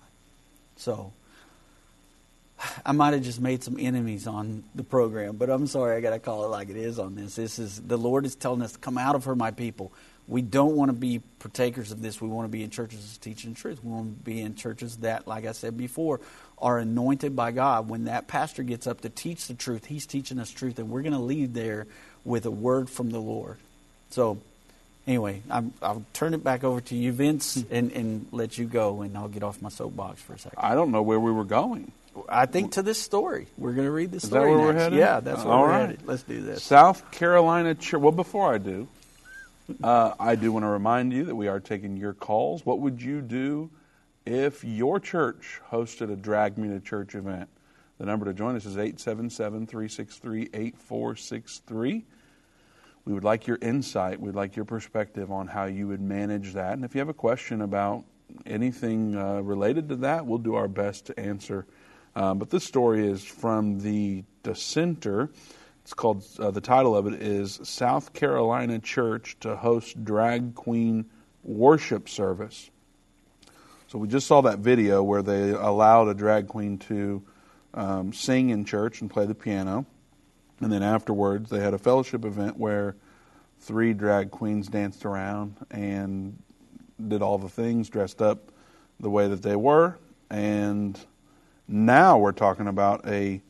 So 0.77 1.11
I 2.85 2.91
might 2.91 3.13
have 3.13 3.23
just 3.23 3.41
made 3.41 3.63
some 3.63 3.77
enemies 3.79 4.27
on 4.27 4.63
the 4.75 4.83
program, 4.83 5.37
but 5.37 5.49
I'm 5.49 5.67
sorry, 5.67 5.97
I 5.97 6.01
got 6.01 6.11
to 6.11 6.19
call 6.19 6.45
it 6.45 6.47
like 6.47 6.69
it 6.69 6.77
is 6.77 6.99
on 6.99 7.15
this. 7.15 7.35
This 7.35 7.59
is 7.59 7.79
the 7.81 7.97
Lord 7.97 8.25
is 8.25 8.35
telling 8.35 8.61
us 8.61 8.75
come 8.77 8.97
out 8.97 9.15
of 9.15 9.25
her, 9.25 9.35
my 9.35 9.51
people. 9.51 9.91
We 10.27 10.41
don't 10.41 10.75
want 10.75 10.89
to 10.89 10.93
be 10.93 11.21
partakers 11.39 11.91
of 11.91 12.01
this. 12.01 12.21
We 12.21 12.29
want 12.29 12.45
to 12.45 12.51
be 12.51 12.63
in 12.63 12.69
churches 12.69 13.17
teaching 13.17 13.53
truth. 13.53 13.83
We 13.83 13.91
want 13.91 14.19
to 14.19 14.23
be 14.23 14.39
in 14.41 14.55
churches 14.55 14.97
that, 14.97 15.27
like 15.27 15.45
I 15.45 15.51
said 15.51 15.77
before, 15.77 16.21
are 16.57 16.79
anointed 16.79 17.35
by 17.35 17.51
God. 17.51 17.89
When 17.89 18.05
that 18.05 18.27
pastor 18.27 18.63
gets 18.63 18.87
up 18.87 19.01
to 19.01 19.09
teach 19.09 19.47
the 19.47 19.53
truth, 19.53 19.85
he's 19.85 20.05
teaching 20.05 20.39
us 20.39 20.49
truth, 20.49 20.79
and 20.79 20.89
we're 20.89 21.01
going 21.01 21.13
to 21.13 21.19
leave 21.19 21.53
there 21.53 21.87
with 22.23 22.45
a 22.45 22.51
word 22.51 22.89
from 22.89 23.09
the 23.09 23.19
Lord. 23.19 23.57
So, 24.11 24.37
anyway, 25.05 25.41
i 25.49 25.59
will 25.59 26.05
turn 26.13 26.33
it 26.33 26.43
back 26.43 26.63
over 26.63 26.79
to 26.79 26.95
you, 26.95 27.11
Vince, 27.11 27.57
and, 27.69 27.91
and 27.91 28.27
let 28.31 28.57
you 28.57 28.65
go, 28.65 29.01
and 29.01 29.17
I'll 29.17 29.27
get 29.27 29.43
off 29.43 29.61
my 29.61 29.69
soapbox 29.69 30.21
for 30.21 30.33
a 30.33 30.39
second. 30.39 30.59
I 30.59 30.73
don't 30.73 30.91
know 30.91 31.01
where 31.01 31.19
we 31.19 31.31
were 31.31 31.43
going. 31.43 31.91
I 32.29 32.45
think 32.45 32.73
to 32.73 32.81
this 32.81 33.01
story. 33.01 33.47
We're 33.57 33.73
going 33.73 33.87
to 33.87 33.91
read 33.91 34.11
the 34.11 34.19
story. 34.19 34.51
Is 34.51 34.57
that 34.57 34.57
where 34.57 34.73
next. 34.73 34.75
we're 34.75 34.83
headed? 34.83 34.99
Yeah, 34.99 35.19
that's 35.19 35.43
where 35.43 35.53
All 35.53 35.61
we're 35.63 35.69
right. 35.69 35.81
headed. 35.81 36.05
Let's 36.05 36.23
do 36.23 36.41
this. 36.41 36.63
South 36.63 37.11
Carolina 37.11 37.75
Church. 37.75 38.01
Well, 38.01 38.11
before 38.11 38.53
I 38.53 38.57
do, 38.57 38.87
uh, 39.83 40.13
I 40.19 40.35
do 40.35 40.51
want 40.51 40.63
to 40.63 40.69
remind 40.69 41.13
you 41.13 41.25
that 41.25 41.35
we 41.35 41.47
are 41.47 41.59
taking 41.59 41.97
your 41.97 42.13
calls. 42.13 42.65
What 42.65 42.79
would 42.79 43.01
you 43.01 43.21
do 43.21 43.69
if 44.25 44.63
your 44.63 44.99
church 44.99 45.61
hosted 45.71 46.11
a 46.11 46.15
Drag 46.15 46.57
Me 46.57 46.67
to 46.69 46.79
Church 46.79 47.15
event? 47.15 47.49
The 47.97 48.05
number 48.05 48.25
to 48.25 48.33
join 48.33 48.55
us 48.55 48.65
is 48.65 48.77
877 48.77 49.67
363 49.67 50.49
8463. 50.53 52.05
We 53.05 53.13
would 53.13 53.23
like 53.23 53.47
your 53.47 53.57
insight. 53.61 54.19
We'd 54.19 54.35
like 54.35 54.55
your 54.55 54.65
perspective 54.65 55.31
on 55.31 55.47
how 55.47 55.65
you 55.65 55.87
would 55.89 56.01
manage 56.01 56.53
that. 56.53 56.73
And 56.73 56.85
if 56.85 56.95
you 56.95 56.99
have 56.99 57.09
a 57.09 57.13
question 57.13 57.61
about 57.61 58.05
anything 58.45 59.15
uh, 59.15 59.41
related 59.41 59.89
to 59.89 59.95
that, 59.97 60.25
we'll 60.25 60.37
do 60.37 60.55
our 60.55 60.67
best 60.67 61.05
to 61.07 61.19
answer 61.19 61.65
um, 62.15 62.37
but 62.39 62.49
this 62.49 62.63
story 62.63 63.07
is 63.07 63.23
from 63.23 63.79
the 63.79 64.23
Dissenter. 64.43 65.29
It's 65.81 65.93
called, 65.93 66.25
uh, 66.39 66.51
the 66.51 66.61
title 66.61 66.95
of 66.95 67.07
it 67.07 67.21
is 67.21 67.59
South 67.63 68.13
Carolina 68.13 68.79
Church 68.79 69.37
to 69.41 69.55
Host 69.55 70.03
Drag 70.03 70.55
Queen 70.55 71.05
Worship 71.43 72.07
Service. 72.07 72.69
So 73.87 73.99
we 73.99 74.07
just 74.07 74.25
saw 74.25 74.41
that 74.41 74.59
video 74.59 75.03
where 75.03 75.21
they 75.21 75.51
allowed 75.51 76.07
a 76.07 76.13
drag 76.13 76.47
queen 76.47 76.77
to 76.79 77.21
um, 77.73 78.13
sing 78.13 78.49
in 78.49 78.65
church 78.65 79.01
and 79.01 79.09
play 79.09 79.25
the 79.25 79.35
piano. 79.35 79.85
And 80.61 80.71
then 80.71 80.83
afterwards, 80.83 81.49
they 81.49 81.59
had 81.59 81.73
a 81.73 81.77
fellowship 81.77 82.25
event 82.25 82.57
where 82.57 82.95
three 83.59 83.93
drag 83.93 84.31
queens 84.31 84.67
danced 84.67 85.05
around 85.05 85.57
and 85.69 86.41
did 87.07 87.21
all 87.21 87.37
the 87.37 87.49
things, 87.49 87.89
dressed 87.89 88.21
up 88.21 88.51
the 88.99 89.09
way 89.09 89.27
that 89.27 89.41
they 89.41 89.55
were, 89.55 89.97
and 90.29 90.99
now 91.67 92.17
we're 92.17 92.31
talking 92.31 92.67
about 92.67 93.07
a 93.07 93.41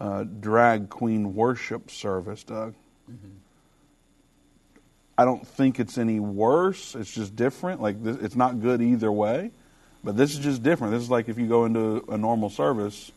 uh, 0.00 0.24
drag 0.24 0.90
queen 0.90 1.34
worship 1.34 1.90
service, 1.90 2.44
Doug. 2.44 2.74
Mm-hmm. 3.10 3.28
I 5.16 5.24
don't 5.24 5.46
think 5.46 5.78
it's 5.78 5.96
any 5.96 6.18
worse. 6.18 6.94
It's 6.94 7.12
just 7.12 7.36
different. 7.36 7.80
Like 7.80 8.02
this, 8.02 8.16
it's 8.16 8.36
not 8.36 8.60
good 8.60 8.82
either 8.82 9.12
way, 9.12 9.52
but 10.02 10.16
this 10.16 10.32
is 10.32 10.40
just 10.40 10.62
different. 10.62 10.92
This 10.92 11.02
is 11.02 11.10
like 11.10 11.28
if 11.28 11.38
you 11.38 11.46
go 11.46 11.64
into 11.64 12.04
a 12.08 12.18
normal 12.18 12.50
service 12.50 13.12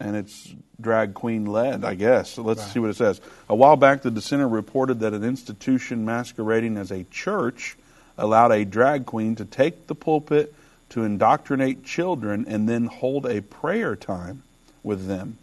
and 0.00 0.16
it's 0.16 0.52
drag 0.80 1.14
queen 1.14 1.46
led, 1.46 1.84
I 1.84 1.94
guess. 1.94 2.30
So 2.30 2.42
let's 2.42 2.60
right. 2.60 2.70
see 2.72 2.80
what 2.80 2.90
it 2.90 2.96
says. 2.96 3.20
A 3.48 3.54
while 3.54 3.76
back, 3.76 4.02
the 4.02 4.10
dissenter 4.10 4.48
reported 4.48 5.00
that 5.00 5.14
an 5.14 5.22
institution 5.22 6.04
masquerading 6.04 6.76
as 6.76 6.90
a 6.90 7.04
church 7.04 7.76
allowed 8.18 8.50
a 8.50 8.64
drag 8.64 9.06
queen 9.06 9.36
to 9.36 9.44
take 9.44 9.86
the 9.86 9.94
pulpit 9.94 10.52
to 10.92 11.04
indoctrinate 11.04 11.84
children 11.84 12.44
and 12.46 12.68
then 12.68 12.86
hold 12.86 13.26
a 13.26 13.42
prayer 13.42 13.96
time 13.96 14.42
with 14.82 15.06
them. 15.06 15.38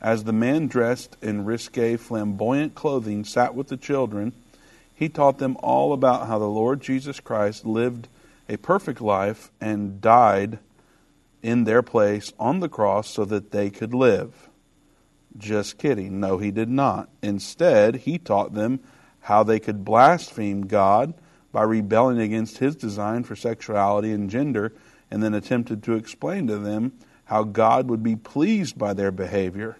As 0.00 0.24
the 0.24 0.32
man 0.32 0.66
dressed 0.66 1.16
in 1.22 1.44
risque, 1.44 1.96
flamboyant 1.96 2.74
clothing 2.74 3.24
sat 3.24 3.54
with 3.54 3.68
the 3.68 3.76
children, 3.76 4.32
he 4.94 5.08
taught 5.08 5.38
them 5.38 5.56
all 5.60 5.92
about 5.92 6.26
how 6.26 6.38
the 6.38 6.44
Lord 6.44 6.80
Jesus 6.80 7.20
Christ 7.20 7.64
lived 7.64 8.06
a 8.48 8.56
perfect 8.56 9.00
life 9.00 9.50
and 9.60 10.00
died 10.00 10.58
in 11.42 11.64
their 11.64 11.82
place 11.82 12.32
on 12.38 12.60
the 12.60 12.68
cross 12.68 13.08
so 13.08 13.24
that 13.24 13.50
they 13.50 13.70
could 13.70 13.94
live. 13.94 14.48
Just 15.36 15.78
kidding. 15.78 16.20
No, 16.20 16.38
he 16.38 16.50
did 16.50 16.68
not. 16.68 17.08
Instead, 17.22 17.96
he 17.96 18.18
taught 18.18 18.54
them 18.54 18.80
how 19.22 19.42
they 19.42 19.58
could 19.58 19.84
blaspheme 19.84 20.66
God 20.66 21.14
by 21.50 21.62
rebelling 21.62 22.20
against 22.20 22.58
his 22.58 22.76
design 22.76 23.24
for 23.24 23.34
sexuality 23.34 24.12
and 24.12 24.28
gender, 24.28 24.72
and 25.14 25.22
then 25.22 25.32
attempted 25.32 25.80
to 25.80 25.94
explain 25.94 26.48
to 26.48 26.58
them 26.58 26.92
how 27.26 27.44
God 27.44 27.88
would 27.88 28.02
be 28.02 28.16
pleased 28.16 28.76
by 28.76 28.94
their 28.94 29.12
behavior. 29.12 29.76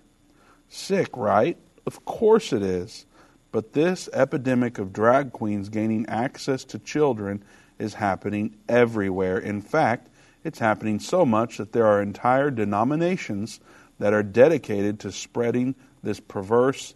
Sick, 0.69 1.17
right? 1.17 1.59
Of 1.85 2.05
course 2.05 2.53
it 2.53 2.63
is. 2.63 3.05
But 3.51 3.73
this 3.73 4.09
epidemic 4.13 4.79
of 4.79 4.93
drag 4.93 5.33
queens 5.33 5.71
gaining 5.71 6.07
access 6.07 6.63
to 6.67 6.79
children 6.79 7.43
is 7.81 7.95
happening 7.95 8.55
everywhere. 8.69 9.37
In 9.37 9.61
fact, 9.61 10.09
it's 10.45 10.61
happening 10.61 11.01
so 11.01 11.27
much 11.27 11.57
that 11.57 11.73
there 11.73 11.87
are 11.87 12.01
entire 12.01 12.53
denominations 12.53 13.59
that 13.99 14.13
are 14.13 14.23
dedicated 14.23 15.01
to 15.01 15.11
spreading 15.11 15.75
this 16.01 16.21
perverse 16.21 16.95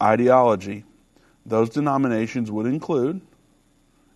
ideology. 0.00 0.84
Those 1.44 1.70
denominations 1.70 2.52
would 2.52 2.66
include. 2.66 3.20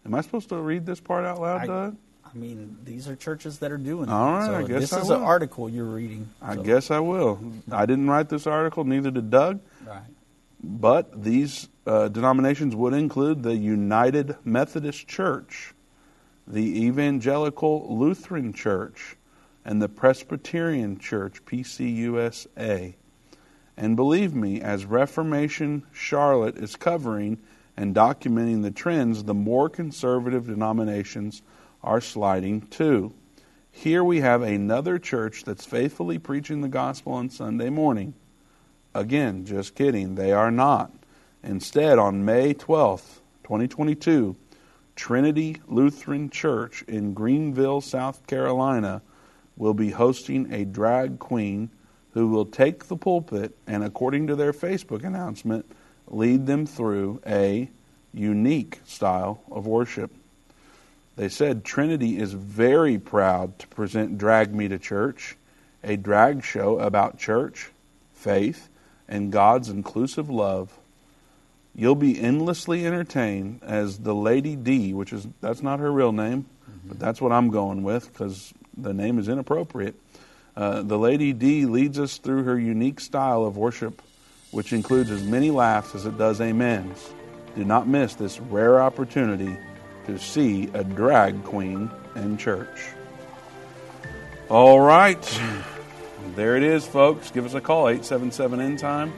Am 0.07 0.14
I 0.14 0.20
supposed 0.20 0.51
to 0.51 0.59
read 0.59 0.87
this 0.87 1.01
part 1.01 1.25
out 1.25 1.40
loud, 1.40 1.62
I, 1.62 1.66
Doug? 1.66 1.96
I 2.33 2.38
mean, 2.38 2.79
these 2.85 3.09
are 3.09 3.16
churches 3.16 3.59
that 3.59 3.73
are 3.73 3.79
doing 3.79 4.09
it. 4.09 4.12
All 4.12 4.33
right, 4.33 4.47
so 4.47 4.55
I 4.55 4.62
guess 4.62 4.81
this 4.81 4.93
I 4.93 5.01
is 5.01 5.09
will. 5.09 5.16
an 5.16 5.23
article 5.23 5.69
you're 5.69 5.85
reading. 5.85 6.29
I 6.40 6.55
so- 6.55 6.62
guess 6.62 6.90
I 6.90 7.01
will. 7.01 7.40
I 7.73 7.87
didn't 7.87 8.09
write 8.09 8.29
this 8.29 8.47
article, 8.47 8.85
neither 8.85 9.11
did 9.11 9.31
Doug. 9.31 9.61
Right. 9.85 10.03
But 10.62 11.23
these 11.25 11.69
uh, 11.87 12.09
denominations 12.09 12.77
would 12.77 12.93
include 12.93 13.43
the 13.43 13.57
United 13.57 14.37
Methodist 14.45 15.09
Church, 15.09 15.75
the 16.47 16.85
Evangelical 16.85 17.97
Lutheran 17.99 18.53
Church, 18.53 19.16
and 19.64 19.81
the 19.81 19.88
Presbyterian 19.88 20.99
Church, 20.99 21.45
PCUSA. 21.47 22.95
And 23.77 23.97
believe 23.97 24.35
me, 24.35 24.61
as 24.61 24.85
Reformation 24.85 25.85
Charlotte 25.93 26.59
is 26.59 26.77
covering 26.77 27.38
and 27.77 27.95
documenting 27.95 28.62
the 28.62 28.71
trends, 28.71 29.25
the 29.25 29.35
more 29.35 29.71
conservative 29.71 30.47
denominations 30.47 31.40
are 31.83 32.01
sliding 32.01 32.62
too. 32.62 33.12
Here 33.71 34.03
we 34.03 34.21
have 34.21 34.43
another 34.43 34.99
church 34.99 35.45
that's 35.45 35.64
faithfully 35.64 36.19
preaching 36.19 36.61
the 36.61 36.69
gospel 36.69 37.12
on 37.12 37.31
Sunday 37.31 37.71
morning. 37.71 38.14
Again, 38.95 39.45
just 39.45 39.75
kidding, 39.75 40.16
they 40.16 40.33
are 40.33 40.51
not. 40.51 40.93
Instead, 41.43 41.99
on 41.99 42.25
May 42.25 42.53
12th, 42.53 43.21
2022, 43.45 44.37
Trinity 44.97 45.57
Lutheran 45.69 46.29
Church 46.29 46.83
in 46.83 47.14
Greenville, 47.14 47.81
South 47.81 48.27
Carolina, 48.27 49.01
will 49.57 49.73
be 49.73 49.90
hosting 49.90 50.53
a 50.53 50.64
drag 50.64 51.19
queen 51.19 51.71
who 52.12 52.29
will 52.29 52.45
take 52.45 52.87
the 52.87 52.97
pulpit 52.97 53.57
and, 53.66 53.85
according 53.85 54.27
to 54.27 54.37
their 54.37 54.53
Facebook 54.53 55.05
announcement, 55.05 55.64
lead 56.09 56.47
them 56.47 56.66
through 56.66 57.21
a 57.27 57.71
unique 58.12 58.81
style 58.85 59.43
of 59.51 59.66
worship. 59.66 60.11
They 61.20 61.28
said 61.28 61.64
Trinity 61.66 62.18
is 62.18 62.33
very 62.33 62.96
proud 62.96 63.59
to 63.59 63.66
present 63.66 64.16
Drag 64.16 64.54
Me 64.54 64.68
to 64.68 64.78
Church, 64.78 65.37
a 65.85 65.98
drag 65.98 66.42
show 66.42 66.78
about 66.78 67.18
church, 67.18 67.68
faith, 68.14 68.70
and 69.06 69.30
God's 69.30 69.68
inclusive 69.68 70.30
love. 70.30 70.72
You'll 71.74 71.94
be 71.94 72.18
endlessly 72.18 72.87
entertained 72.87 73.61
as 73.62 73.98
the 73.98 74.14
Lady 74.14 74.56
D, 74.56 74.94
which 74.94 75.12
is 75.12 75.28
that's 75.42 75.62
not 75.62 75.78
her 75.78 75.92
real 75.92 76.12
name, 76.12 76.46
but 76.87 76.98
that's 76.98 77.20
what 77.20 77.33
I'm 77.33 77.50
going 77.50 77.83
with 77.83 78.11
because 78.11 78.54
the 78.74 78.94
name 78.94 79.18
is 79.18 79.28
inappropriate. 79.28 79.96
Uh, 80.56 80.80
the 80.80 80.98
Lady 80.98 81.35
D 81.35 81.66
leads 81.66 81.98
us 81.98 82.16
through 82.16 82.44
her 82.44 82.59
unique 82.59 82.98
style 82.98 83.44
of 83.44 83.59
worship, 83.59 84.00
which 84.52 84.72
includes 84.72 85.11
as 85.11 85.22
many 85.22 85.50
laughs 85.50 85.94
as 85.94 86.06
it 86.06 86.16
does 86.16 86.40
amens. 86.40 87.11
Do 87.56 87.64
not 87.66 87.87
miss 87.87 88.14
this 88.14 88.40
rare 88.40 88.80
opportunity 88.80 89.59
to 90.11 90.18
see 90.18 90.68
a 90.75 90.83
drag 90.83 91.42
queen 91.44 91.90
in 92.16 92.37
church. 92.37 92.88
All 94.49 94.81
right. 94.81 95.40
There 96.35 96.57
it 96.57 96.62
is, 96.62 96.87
folks. 96.87 97.31
Give 97.31 97.46
us 97.46 97.55
a 97.55 97.61
call, 97.61 97.88
877 97.88 98.61
End 98.61 98.79
Time, 98.79 99.12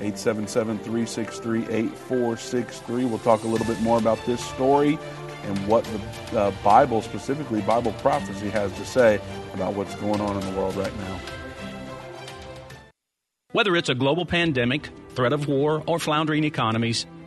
877 0.00 0.78
363 0.78 1.62
8463. 1.64 3.04
We'll 3.04 3.18
talk 3.18 3.44
a 3.44 3.46
little 3.46 3.66
bit 3.66 3.80
more 3.80 3.98
about 3.98 4.18
this 4.26 4.44
story 4.44 4.98
and 5.44 5.68
what 5.68 5.84
the 5.84 6.38
uh, 6.40 6.50
Bible, 6.64 7.02
specifically 7.02 7.60
Bible 7.60 7.92
prophecy, 8.00 8.48
has 8.50 8.72
to 8.72 8.84
say 8.84 9.20
about 9.54 9.74
what's 9.74 9.94
going 9.96 10.20
on 10.20 10.36
in 10.36 10.52
the 10.52 10.58
world 10.58 10.74
right 10.76 10.96
now. 10.98 11.20
Whether 13.52 13.76
it's 13.76 13.88
a 13.88 13.94
global 13.94 14.26
pandemic, 14.26 14.88
threat 15.10 15.32
of 15.32 15.48
war, 15.48 15.82
or 15.86 15.98
floundering 15.98 16.44
economies, 16.44 17.06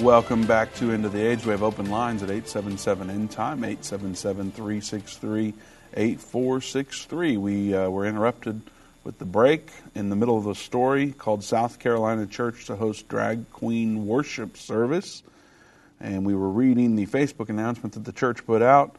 Welcome 0.00 0.46
back 0.46 0.74
to 0.76 0.90
End 0.90 1.04
of 1.04 1.12
the 1.12 1.20
Age. 1.20 1.44
We 1.44 1.50
have 1.50 1.62
open 1.62 1.90
lines 1.90 2.22
at 2.22 2.30
877 2.30 3.10
End 3.10 3.30
Time, 3.30 3.62
877 3.62 4.50
363 4.52 5.52
8463. 5.92 7.36
We 7.36 7.74
uh, 7.74 7.90
were 7.90 8.06
interrupted 8.06 8.62
with 9.04 9.18
the 9.18 9.26
break 9.26 9.68
in 9.94 10.08
the 10.08 10.16
middle 10.16 10.38
of 10.38 10.46
a 10.46 10.54
story 10.54 11.12
called 11.12 11.44
South 11.44 11.78
Carolina 11.78 12.26
Church 12.26 12.64
to 12.66 12.76
host 12.76 13.06
drag 13.08 13.50
queen 13.52 14.06
worship 14.06 14.56
service. 14.56 15.22
And 16.00 16.24
we 16.24 16.34
were 16.34 16.50
reading 16.50 16.96
the 16.96 17.06
Facebook 17.06 17.50
announcement 17.50 17.92
that 17.92 18.06
the 18.06 18.12
church 18.12 18.46
put 18.46 18.62
out 18.62 18.96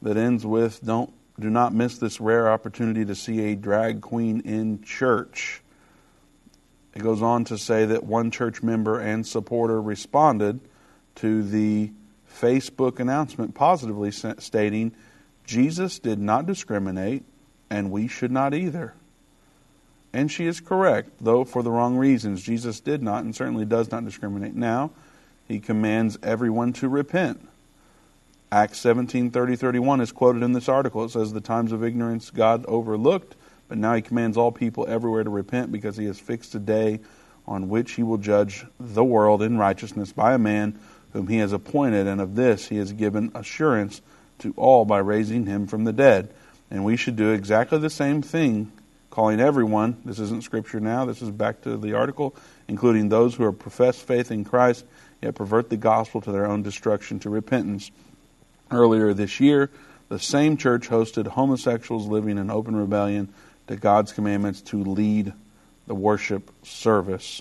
that 0.00 0.16
ends 0.16 0.46
with 0.46 0.82
Don't 0.82 1.12
do 1.38 1.50
not 1.50 1.74
miss 1.74 1.98
this 1.98 2.18
rare 2.18 2.50
opportunity 2.50 3.04
to 3.04 3.14
see 3.14 3.52
a 3.52 3.54
drag 3.54 4.00
queen 4.00 4.40
in 4.40 4.82
church. 4.82 5.59
It 6.94 7.02
goes 7.02 7.22
on 7.22 7.44
to 7.46 7.58
say 7.58 7.86
that 7.86 8.04
one 8.04 8.30
church 8.30 8.62
member 8.62 8.98
and 8.98 9.26
supporter 9.26 9.80
responded 9.80 10.60
to 11.16 11.42
the 11.42 11.92
Facebook 12.32 12.98
announcement 12.98 13.54
positively 13.54 14.10
stating 14.10 14.92
Jesus 15.44 15.98
did 15.98 16.18
not 16.18 16.46
discriminate 16.46 17.24
and 17.68 17.90
we 17.90 18.08
should 18.08 18.32
not 18.32 18.54
either. 18.54 18.94
And 20.12 20.30
she 20.30 20.46
is 20.46 20.60
correct, 20.60 21.10
though 21.20 21.44
for 21.44 21.62
the 21.62 21.70
wrong 21.70 21.96
reasons. 21.96 22.42
Jesus 22.42 22.80
did 22.80 23.02
not 23.02 23.22
and 23.22 23.34
certainly 23.34 23.64
does 23.64 23.90
not 23.90 24.04
discriminate. 24.04 24.54
Now, 24.54 24.90
he 25.46 25.60
commands 25.60 26.18
everyone 26.22 26.72
to 26.74 26.88
repent. 26.88 27.46
Acts 28.52 28.80
17 28.80 29.30
30 29.30 29.54
31 29.54 30.00
is 30.00 30.10
quoted 30.10 30.42
in 30.42 30.52
this 30.52 30.68
article. 30.68 31.04
It 31.04 31.10
says, 31.10 31.32
The 31.32 31.40
times 31.40 31.70
of 31.70 31.84
ignorance 31.84 32.30
God 32.30 32.64
overlooked, 32.66 33.36
but 33.70 33.78
now 33.78 33.94
he 33.94 34.02
commands 34.02 34.36
all 34.36 34.50
people 34.50 34.84
everywhere 34.88 35.22
to 35.22 35.30
repent 35.30 35.70
because 35.70 35.96
he 35.96 36.06
has 36.06 36.18
fixed 36.18 36.56
a 36.56 36.58
day 36.58 36.98
on 37.46 37.68
which 37.68 37.92
he 37.92 38.02
will 38.02 38.18
judge 38.18 38.66
the 38.80 39.04
world 39.04 39.42
in 39.42 39.56
righteousness 39.58 40.12
by 40.12 40.34
a 40.34 40.38
man 40.38 40.76
whom 41.12 41.28
he 41.28 41.38
has 41.38 41.52
appointed, 41.52 42.08
and 42.08 42.20
of 42.20 42.34
this 42.34 42.66
he 42.66 42.78
has 42.78 42.92
given 42.92 43.30
assurance 43.32 44.02
to 44.40 44.52
all 44.56 44.84
by 44.84 44.98
raising 44.98 45.46
him 45.46 45.68
from 45.68 45.84
the 45.84 45.92
dead. 45.92 46.34
And 46.68 46.84
we 46.84 46.96
should 46.96 47.14
do 47.14 47.30
exactly 47.30 47.78
the 47.78 47.90
same 47.90 48.22
thing, 48.22 48.72
calling 49.08 49.38
everyone, 49.38 50.02
this 50.04 50.18
isn't 50.18 50.42
scripture 50.42 50.80
now, 50.80 51.04
this 51.04 51.22
is 51.22 51.30
back 51.30 51.62
to 51.62 51.76
the 51.76 51.92
article, 51.94 52.34
including 52.66 53.08
those 53.08 53.36
who 53.36 53.44
have 53.44 53.60
professed 53.60 54.04
faith 54.04 54.32
in 54.32 54.44
Christ, 54.44 54.84
yet 55.22 55.36
pervert 55.36 55.70
the 55.70 55.76
gospel 55.76 56.20
to 56.22 56.32
their 56.32 56.46
own 56.46 56.64
destruction, 56.64 57.20
to 57.20 57.30
repentance. 57.30 57.92
Earlier 58.72 59.14
this 59.14 59.38
year, 59.38 59.70
the 60.08 60.18
same 60.18 60.56
church 60.56 60.88
hosted 60.88 61.28
homosexuals 61.28 62.08
living 62.08 62.36
in 62.36 62.50
open 62.50 62.74
rebellion 62.74 63.32
to 63.70 63.76
God's 63.76 64.12
commandments 64.12 64.62
to 64.62 64.82
lead 64.82 65.32
the 65.86 65.94
worship 65.94 66.50
service. 66.64 67.40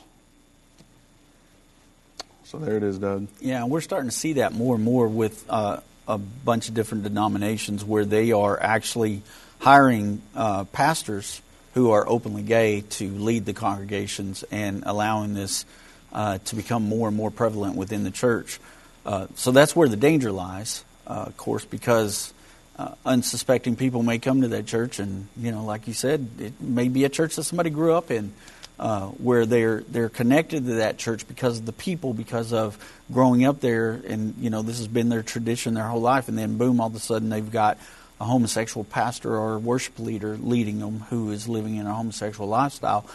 So 2.43 2.59
there 2.59 2.77
it 2.77 2.83
is, 2.83 2.99
Doug. 2.99 3.27
Yeah, 3.41 3.65
we're 3.65 3.81
starting 3.81 4.11
to 4.11 4.15
see 4.15 4.33
that 4.33 4.53
more 4.53 4.75
and 4.75 4.83
more 4.83 5.07
with 5.07 5.43
uh, 5.49 5.79
a 6.07 6.19
bunch 6.19 6.67
of 6.67 6.75
different 6.75 7.03
denominations 7.03 7.83
where 7.83 8.05
they 8.05 8.31
are 8.31 8.61
actually 8.61 9.23
hiring 9.57 10.21
uh, 10.35 10.65
pastors 10.65 11.41
who 11.73 11.91
are 11.91 12.07
openly 12.07 12.43
gay 12.43 12.81
to 12.81 13.09
lead 13.09 13.45
the 13.45 13.53
congregations 13.53 14.43
and 14.51 14.83
allowing 14.85 15.33
this 15.33 15.65
uh, 16.13 16.37
to 16.45 16.55
become 16.55 16.83
more 16.83 17.07
and 17.07 17.17
more 17.17 17.31
prevalent 17.31 17.75
within 17.75 18.03
the 18.03 18.11
church. 18.11 18.59
Uh, 19.03 19.25
so 19.33 19.51
that's 19.51 19.75
where 19.75 19.89
the 19.89 19.97
danger 19.97 20.31
lies, 20.31 20.83
uh, 21.07 21.25
of 21.27 21.37
course, 21.37 21.65
because 21.65 22.33
uh, 22.79 22.95
unsuspecting 23.05 23.75
people 23.75 24.03
may 24.03 24.19
come 24.19 24.41
to 24.41 24.47
that 24.47 24.65
church, 24.65 24.99
and 24.99 25.27
you 25.35 25.51
know, 25.51 25.65
like 25.65 25.85
you 25.85 25.93
said, 25.93 26.29
it 26.39 26.61
may 26.61 26.87
be 26.87 27.03
a 27.03 27.09
church 27.09 27.35
that 27.35 27.43
somebody 27.43 27.69
grew 27.69 27.93
up 27.93 28.09
in, 28.09 28.31
uh, 28.79 29.07
where 29.07 29.45
they're 29.45 29.81
they're 29.81 30.07
connected 30.07 30.65
to 30.65 30.75
that 30.75 30.97
church 30.97 31.27
because 31.27 31.59
of 31.59 31.65
the 31.65 31.73
people, 31.73 32.13
because 32.13 32.53
of 32.53 32.77
growing 33.11 33.43
up 33.43 33.59
there, 33.59 34.01
and 34.07 34.33
you 34.39 34.49
know 34.49 34.61
this 34.61 34.77
has 34.77 34.87
been 34.87 35.09
their 35.09 35.21
tradition 35.21 35.73
their 35.73 35.89
whole 35.89 35.99
life, 35.99 36.29
and 36.29 36.37
then 36.37 36.57
boom, 36.57 36.79
all 36.79 36.87
of 36.87 36.95
a 36.95 36.99
sudden 36.99 37.27
they've 37.27 37.51
got 37.51 37.77
a 38.21 38.23
homosexual 38.23 38.85
pastor 38.85 39.35
or 39.35 39.59
worship 39.59 39.99
leader 39.99 40.37
leading 40.37 40.79
them 40.79 41.01
who 41.09 41.31
is 41.31 41.49
living 41.49 41.75
in 41.75 41.85
a 41.85 41.93
homosexual 41.93 42.47
lifestyle, 42.47 43.05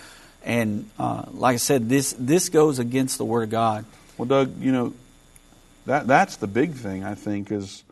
and 0.43 0.91
uh, 0.99 1.23
like 1.33 1.55
I 1.55 1.57
said, 1.57 1.89
this 1.89 2.15
this 2.19 2.51
goes 2.51 2.79
against 2.79 3.17
the 3.17 3.25
Word 3.25 3.45
of 3.45 3.51
God. 3.51 3.87
Well, 4.19 4.29
Doug, 4.29 4.61
you 4.61 4.73
know 4.73 4.93
that 5.87 6.07
that's 6.07 6.37
the 6.37 6.49
big 6.49 6.75
thing 6.75 7.03
I 7.03 7.15
think 7.15 7.51
is 7.51 7.83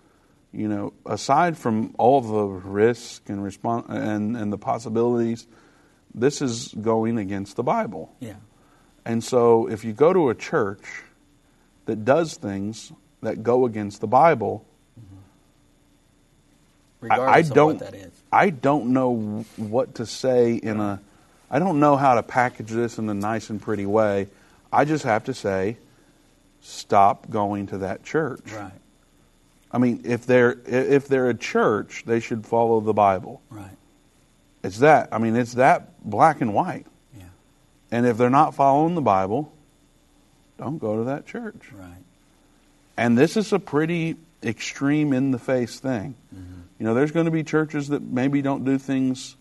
you 0.52 0.68
know 0.68 0.92
aside 1.06 1.56
from 1.56 1.94
all 1.98 2.20
the 2.20 2.44
risk 2.44 3.28
and 3.28 3.40
respons- 3.40 3.88
and 3.88 4.36
and 4.36 4.52
the 4.52 4.58
possibilities 4.58 5.46
this 6.14 6.42
is 6.42 6.74
going 6.80 7.18
against 7.18 7.56
the 7.56 7.62
Bible. 7.62 8.14
Yeah. 8.20 8.34
And 9.04 9.24
so 9.24 9.66
if 9.68 9.84
you 9.84 9.92
go 9.92 10.12
to 10.12 10.30
a 10.30 10.34
church 10.34 11.02
that 11.86 12.04
does 12.04 12.34
things 12.34 12.92
that 13.22 13.42
go 13.42 13.66
against 13.66 14.00
the 14.00 14.06
Bible, 14.06 14.64
mm-hmm. 17.00 17.12
I, 17.12 17.38
I, 17.38 17.42
don't 17.42 17.82
I 18.30 18.50
don't 18.50 18.92
know 18.92 19.44
what 19.56 19.96
to 19.96 20.06
say 20.06 20.54
in 20.54 20.78
a 20.80 21.00
I 21.50 21.58
don't 21.58 21.80
know 21.80 21.96
how 21.96 22.14
to 22.14 22.22
package 22.22 22.70
this 22.70 22.98
in 22.98 23.08
a 23.08 23.14
nice 23.14 23.50
and 23.50 23.60
pretty 23.60 23.86
way. 23.86 24.28
I 24.72 24.84
just 24.84 25.04
have 25.04 25.24
to 25.24 25.34
say 25.34 25.76
stop 26.62 27.28
going 27.28 27.66
to 27.68 27.78
that 27.78 28.04
church. 28.04 28.52
Right. 28.52 28.72
I 29.72 29.78
mean, 29.78 30.02
if 30.04 30.26
they're 30.26 30.56
if 30.66 31.08
they're 31.08 31.30
a 31.30 31.34
church, 31.34 32.04
they 32.06 32.20
should 32.20 32.46
follow 32.46 32.80
the 32.80 32.92
Bible. 32.92 33.40
Right. 33.50 33.76
It's 34.62 34.78
that. 34.78 35.08
I 35.12 35.18
mean, 35.18 35.34
it's 35.34 35.54
that 35.54 36.08
black 36.08 36.40
and 36.40 36.54
white. 36.54 36.86
Yeah. 37.16 37.24
And 37.90 38.06
if 38.06 38.16
they're 38.16 38.30
not 38.30 38.54
following 38.54 38.94
the 38.94 39.00
Bible, 39.00 39.52
don't 40.58 40.78
go 40.78 40.98
to 40.98 41.04
that 41.04 41.26
church. 41.26 41.72
Right. 41.72 41.90
And 42.96 43.16
this 43.16 43.36
is 43.36 43.52
a 43.52 43.58
pretty 43.58 44.16
extreme 44.42 45.12
in 45.12 45.30
the 45.30 45.38
face 45.38 45.80
thing. 45.80 46.14
Mm-hmm. 46.34 46.60
You 46.78 46.86
know, 46.86 46.94
there's 46.94 47.12
going 47.12 47.26
to 47.26 47.32
be 47.32 47.42
churches 47.42 47.88
that 47.88 48.02
maybe 48.02 48.42
don't 48.42 48.64
do 48.64 48.76
things 48.76 49.36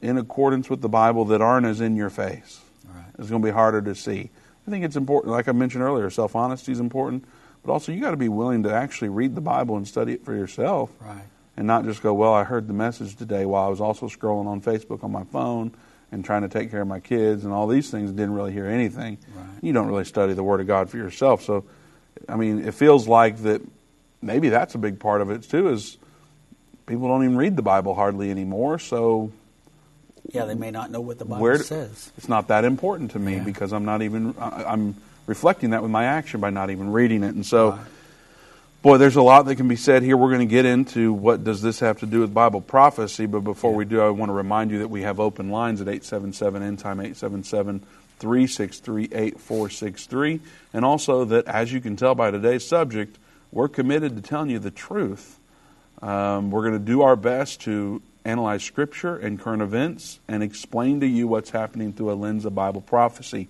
in 0.00 0.16
accordance 0.18 0.70
with 0.70 0.80
the 0.80 0.88
Bible 0.88 1.26
that 1.26 1.42
aren't 1.42 1.66
as 1.66 1.80
in 1.80 1.96
your 1.96 2.10
face. 2.10 2.60
Right. 2.88 3.04
It's 3.18 3.28
going 3.28 3.42
to 3.42 3.46
be 3.46 3.52
harder 3.52 3.82
to 3.82 3.94
see. 3.94 4.30
I 4.66 4.70
think 4.70 4.84
it's 4.84 4.96
important, 4.96 5.32
like 5.32 5.48
I 5.48 5.52
mentioned 5.52 5.84
earlier, 5.84 6.10
self 6.10 6.34
honesty 6.34 6.72
is 6.72 6.80
important, 6.80 7.24
but 7.66 7.72
also 7.72 7.92
you 7.92 8.00
got 8.00 8.12
to 8.12 8.16
be 8.16 8.28
willing 8.28 8.62
to 8.62 8.72
actually 8.72 9.08
read 9.08 9.34
the 9.34 9.40
Bible 9.40 9.76
and 9.76 9.86
study 9.86 10.12
it 10.14 10.24
for 10.24 10.34
yourself. 10.34 10.90
Right 11.00 11.24
and 11.56 11.66
not 11.66 11.84
just 11.84 12.02
go, 12.02 12.12
well, 12.12 12.34
I 12.34 12.44
heard 12.44 12.68
the 12.68 12.74
message 12.74 13.16
today 13.16 13.46
while 13.46 13.64
I 13.64 13.68
was 13.68 13.80
also 13.80 14.08
scrolling 14.08 14.46
on 14.46 14.60
Facebook 14.60 15.02
on 15.02 15.10
my 15.10 15.24
phone 15.24 15.72
and 16.12 16.24
trying 16.24 16.42
to 16.42 16.48
take 16.48 16.70
care 16.70 16.82
of 16.82 16.88
my 16.88 17.00
kids 17.00 17.44
and 17.44 17.52
all 17.52 17.66
these 17.66 17.90
things, 17.90 18.10
didn't 18.12 18.34
really 18.34 18.52
hear 18.52 18.66
anything. 18.66 19.18
Right. 19.34 19.46
You 19.62 19.72
don't 19.72 19.88
really 19.88 20.04
study 20.04 20.34
the 20.34 20.42
Word 20.42 20.60
of 20.60 20.66
God 20.66 20.90
for 20.90 20.98
yourself. 20.98 21.42
So, 21.42 21.64
I 22.28 22.36
mean, 22.36 22.66
it 22.66 22.74
feels 22.74 23.08
like 23.08 23.38
that 23.38 23.62
maybe 24.20 24.50
that's 24.50 24.74
a 24.74 24.78
big 24.78 25.00
part 25.00 25.22
of 25.22 25.30
it 25.30 25.42
too, 25.44 25.70
is 25.70 25.96
people 26.84 27.08
don't 27.08 27.24
even 27.24 27.36
read 27.36 27.56
the 27.56 27.62
Bible 27.62 27.94
hardly 27.94 28.30
anymore. 28.30 28.78
So, 28.78 29.32
yeah, 30.30 30.44
they 30.44 30.54
may 30.54 30.70
not 30.70 30.90
know 30.90 31.00
what 31.00 31.18
the 31.18 31.24
Bible 31.24 31.42
where, 31.42 31.58
says. 31.58 32.12
It's 32.18 32.28
not 32.28 32.48
that 32.48 32.64
important 32.64 33.12
to 33.12 33.18
me 33.18 33.36
yeah. 33.36 33.44
because 33.44 33.72
I'm 33.72 33.86
not 33.86 34.02
even, 34.02 34.34
I'm 34.38 34.94
reflecting 35.26 35.70
that 35.70 35.82
with 35.82 35.90
my 35.90 36.04
action 36.04 36.40
by 36.40 36.50
not 36.50 36.70
even 36.70 36.90
reading 36.92 37.22
it. 37.22 37.34
And 37.34 37.44
so, 37.44 37.70
right 37.70 37.80
Boy, 38.86 38.98
there's 38.98 39.16
a 39.16 39.22
lot 39.22 39.46
that 39.46 39.56
can 39.56 39.66
be 39.66 39.74
said 39.74 40.04
here. 40.04 40.16
We're 40.16 40.28
going 40.28 40.46
to 40.46 40.52
get 40.54 40.64
into 40.64 41.12
what 41.12 41.42
does 41.42 41.60
this 41.60 41.80
have 41.80 41.98
to 42.00 42.06
do 42.06 42.20
with 42.20 42.32
Bible 42.32 42.60
prophecy, 42.60 43.26
but 43.26 43.40
before 43.40 43.74
we 43.74 43.84
do, 43.84 44.00
I 44.00 44.10
want 44.10 44.28
to 44.28 44.32
remind 44.32 44.70
you 44.70 44.78
that 44.78 44.90
we 44.90 45.02
have 45.02 45.18
open 45.18 45.50
lines 45.50 45.80
at 45.80 45.88
877 45.88 46.62
end 46.62 46.78
time 46.78 47.00
877 47.00 47.80
363 48.20 49.04
8463, 49.06 50.40
and 50.72 50.84
also 50.84 51.24
that 51.24 51.48
as 51.48 51.72
you 51.72 51.80
can 51.80 51.96
tell 51.96 52.14
by 52.14 52.30
today's 52.30 52.64
subject, 52.64 53.18
we're 53.50 53.66
committed 53.66 54.14
to 54.14 54.22
telling 54.22 54.50
you 54.50 54.60
the 54.60 54.70
truth. 54.70 55.36
Um, 56.00 56.52
we're 56.52 56.62
going 56.62 56.78
to 56.78 56.78
do 56.78 57.02
our 57.02 57.16
best 57.16 57.62
to 57.62 58.00
analyze 58.24 58.62
Scripture 58.62 59.16
and 59.16 59.40
current 59.40 59.62
events 59.62 60.20
and 60.28 60.44
explain 60.44 61.00
to 61.00 61.08
you 61.08 61.26
what's 61.26 61.50
happening 61.50 61.92
through 61.92 62.12
a 62.12 62.14
lens 62.14 62.44
of 62.44 62.54
Bible 62.54 62.82
prophecy, 62.82 63.48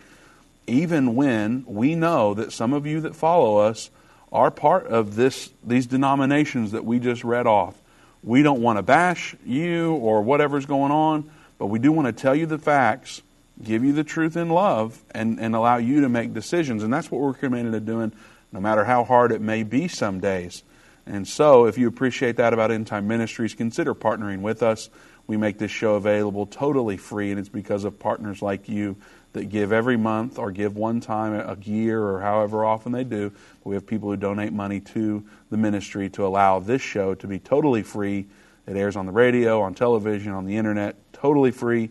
even 0.66 1.14
when 1.14 1.64
we 1.66 1.94
know 1.94 2.34
that 2.34 2.52
some 2.52 2.72
of 2.72 2.86
you 2.86 3.00
that 3.02 3.14
follow 3.14 3.58
us 3.58 3.90
are 4.32 4.50
part 4.50 4.86
of 4.86 5.14
this 5.16 5.50
these 5.64 5.86
denominations 5.86 6.72
that 6.72 6.84
we 6.84 6.98
just 6.98 7.24
read 7.24 7.46
off. 7.46 7.74
We 8.22 8.42
don't 8.42 8.60
want 8.60 8.78
to 8.78 8.82
bash 8.82 9.36
you 9.44 9.94
or 9.94 10.22
whatever's 10.22 10.66
going 10.66 10.90
on, 10.90 11.30
but 11.58 11.66
we 11.66 11.78
do 11.78 11.92
want 11.92 12.06
to 12.06 12.12
tell 12.12 12.34
you 12.34 12.46
the 12.46 12.58
facts, 12.58 13.22
give 13.62 13.84
you 13.84 13.92
the 13.92 14.04
truth 14.04 14.36
in 14.36 14.48
love, 14.48 15.00
and, 15.12 15.38
and 15.38 15.54
allow 15.54 15.76
you 15.76 16.00
to 16.00 16.08
make 16.08 16.34
decisions. 16.34 16.82
And 16.82 16.92
that's 16.92 17.10
what 17.10 17.20
we're 17.20 17.34
committed 17.34 17.72
to 17.72 17.80
doing, 17.80 18.12
no 18.50 18.60
matter 18.60 18.84
how 18.84 19.04
hard 19.04 19.30
it 19.30 19.40
may 19.40 19.62
be 19.62 19.86
some 19.86 20.18
days. 20.18 20.64
And 21.06 21.26
so, 21.26 21.66
if 21.66 21.78
you 21.78 21.86
appreciate 21.86 22.36
that 22.36 22.52
about 22.52 22.72
End 22.72 22.88
Time 22.88 23.06
Ministries, 23.06 23.54
consider 23.54 23.94
partnering 23.94 24.40
with 24.40 24.60
us. 24.60 24.90
We 25.28 25.36
make 25.36 25.58
this 25.58 25.70
show 25.70 25.94
available 25.94 26.46
totally 26.46 26.96
free, 26.96 27.30
and 27.30 27.38
it's 27.38 27.48
because 27.48 27.84
of 27.84 27.98
partners 28.00 28.42
like 28.42 28.68
you 28.68 28.96
that 29.36 29.48
give 29.48 29.72
every 29.72 29.96
month 29.96 30.38
or 30.38 30.50
give 30.50 30.76
one 30.76 31.00
time 31.00 31.34
a 31.34 31.56
year 31.62 32.02
or 32.02 32.20
however 32.20 32.64
often 32.64 32.92
they 32.92 33.04
do. 33.04 33.32
We 33.64 33.74
have 33.74 33.86
people 33.86 34.10
who 34.10 34.16
donate 34.16 34.52
money 34.52 34.80
to 34.80 35.24
the 35.50 35.56
ministry 35.56 36.10
to 36.10 36.26
allow 36.26 36.58
this 36.58 36.82
show 36.82 37.14
to 37.14 37.26
be 37.26 37.38
totally 37.38 37.82
free. 37.82 38.26
It 38.66 38.76
airs 38.76 38.96
on 38.96 39.06
the 39.06 39.12
radio, 39.12 39.60
on 39.60 39.74
television, 39.74 40.32
on 40.32 40.44
the 40.44 40.56
internet, 40.56 40.96
totally 41.12 41.52
free 41.52 41.90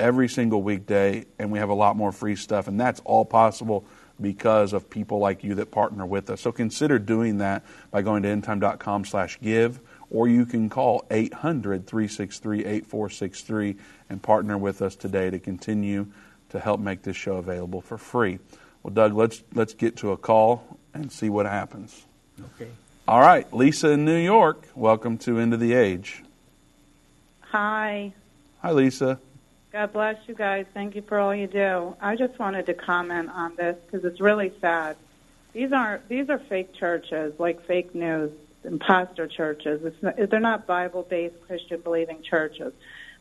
every 0.00 0.28
single 0.28 0.62
weekday, 0.62 1.26
and 1.38 1.52
we 1.52 1.60
have 1.60 1.68
a 1.68 1.74
lot 1.74 1.96
more 1.96 2.10
free 2.10 2.36
stuff, 2.36 2.66
and 2.66 2.80
that's 2.80 3.00
all 3.04 3.24
possible 3.24 3.84
because 4.20 4.72
of 4.72 4.90
people 4.90 5.18
like 5.18 5.44
you 5.44 5.54
that 5.56 5.70
partner 5.70 6.06
with 6.06 6.30
us. 6.30 6.40
So 6.40 6.52
consider 6.52 6.98
doing 6.98 7.38
that 7.38 7.64
by 7.90 8.02
going 8.02 8.22
to 8.24 8.28
endtime.com 8.28 9.04
slash 9.04 9.38
give, 9.40 9.80
or 10.10 10.28
you 10.28 10.46
can 10.46 10.68
call 10.68 11.04
800-363-8463 11.10 13.78
and 14.10 14.22
partner 14.22 14.58
with 14.58 14.82
us 14.82 14.96
today 14.96 15.30
to 15.30 15.38
continue 15.38 16.08
to 16.52 16.60
help 16.60 16.80
make 16.80 17.02
this 17.02 17.16
show 17.16 17.36
available 17.36 17.80
for 17.80 17.98
free. 17.98 18.38
Well, 18.82 18.94
Doug, 18.94 19.14
let's 19.14 19.42
let's 19.54 19.74
get 19.74 19.96
to 19.96 20.12
a 20.12 20.16
call 20.16 20.78
and 20.94 21.10
see 21.10 21.28
what 21.28 21.46
happens. 21.46 22.04
Okay. 22.54 22.70
All 23.08 23.20
right, 23.20 23.52
Lisa 23.52 23.90
in 23.90 24.04
New 24.04 24.18
York. 24.18 24.68
Welcome 24.74 25.18
to 25.18 25.38
End 25.38 25.52
of 25.54 25.60
the 25.60 25.74
Age. 25.74 26.22
Hi. 27.40 28.12
Hi, 28.60 28.70
Lisa. 28.70 29.18
God 29.72 29.92
bless 29.92 30.16
you 30.26 30.34
guys. 30.34 30.66
Thank 30.74 30.94
you 30.94 31.02
for 31.02 31.18
all 31.18 31.34
you 31.34 31.46
do. 31.46 31.96
I 32.00 32.16
just 32.16 32.38
wanted 32.38 32.66
to 32.66 32.74
comment 32.74 33.30
on 33.30 33.56
this 33.56 33.76
because 33.86 34.04
it's 34.04 34.20
really 34.20 34.52
sad. 34.60 34.96
these 35.52 35.72
aren't 35.72 36.06
these 36.08 36.28
are 36.28 36.38
fake 36.38 36.74
churches, 36.74 37.32
like 37.38 37.64
fake 37.66 37.94
news, 37.94 38.30
imposter 38.64 39.26
churches. 39.26 39.84
It's 39.84 40.02
not, 40.02 40.16
they're 40.30 40.40
not 40.40 40.66
Bible-based 40.66 41.46
Christian 41.46 41.80
believing 41.80 42.22
churches. 42.22 42.72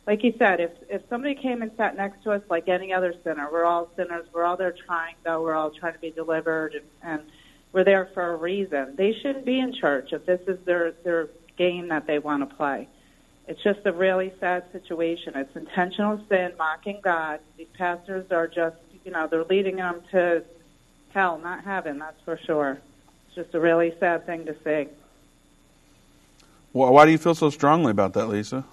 Like 0.07 0.23
you 0.23 0.33
said, 0.39 0.59
if 0.59 0.71
if 0.89 1.01
somebody 1.09 1.35
came 1.35 1.61
and 1.61 1.71
sat 1.77 1.95
next 1.95 2.23
to 2.23 2.31
us 2.31 2.41
like 2.49 2.67
any 2.67 2.91
other 2.91 3.13
sinner, 3.23 3.47
we're 3.51 3.65
all 3.65 3.89
sinners. 3.95 4.25
We're 4.33 4.43
all 4.43 4.57
there 4.57 4.73
trying, 4.85 5.15
though. 5.23 5.41
We're 5.41 5.53
all 5.53 5.71
trying 5.71 5.93
to 5.93 5.99
be 5.99 6.11
delivered, 6.11 6.73
and, 6.73 6.85
and 7.03 7.21
we're 7.71 7.83
there 7.83 8.09
for 8.13 8.33
a 8.33 8.35
reason. 8.35 8.95
They 8.95 9.13
shouldn't 9.13 9.45
be 9.45 9.59
in 9.59 9.73
church 9.73 10.11
if 10.11 10.25
this 10.25 10.41
is 10.47 10.59
their 10.65 10.91
their 11.03 11.29
game 11.57 11.89
that 11.89 12.07
they 12.07 12.17
want 12.19 12.47
to 12.49 12.55
play. 12.55 12.87
It's 13.47 13.61
just 13.63 13.79
a 13.85 13.91
really 13.91 14.33
sad 14.39 14.63
situation. 14.71 15.33
It's 15.35 15.55
intentional 15.55 16.19
sin, 16.29 16.53
mocking 16.57 16.99
God. 17.03 17.39
These 17.57 17.67
pastors 17.77 18.31
are 18.31 18.47
just, 18.47 18.77
you 19.03 19.11
know, 19.11 19.27
they're 19.27 19.43
leading 19.43 19.75
them 19.75 20.01
to 20.11 20.43
hell, 21.09 21.37
not 21.37 21.63
heaven, 21.63 21.99
that's 21.99 22.21
for 22.23 22.37
sure. 22.45 22.79
It's 23.27 23.35
just 23.35 23.53
a 23.53 23.59
really 23.59 23.93
sad 23.99 24.25
thing 24.25 24.45
to 24.45 24.55
see. 24.63 24.89
Well, 26.73 26.93
why 26.93 27.05
do 27.05 27.11
you 27.11 27.17
feel 27.17 27.35
so 27.35 27.49
strongly 27.49 27.91
about 27.91 28.13
that, 28.13 28.27
Lisa? 28.27 28.63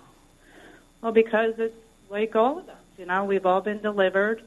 Well, 1.00 1.12
because 1.12 1.54
it's 1.58 1.74
like 2.10 2.34
all 2.34 2.58
of 2.58 2.68
us. 2.68 2.74
You 2.98 3.06
know, 3.06 3.24
we've 3.24 3.46
all 3.46 3.60
been 3.60 3.80
delivered, 3.80 4.42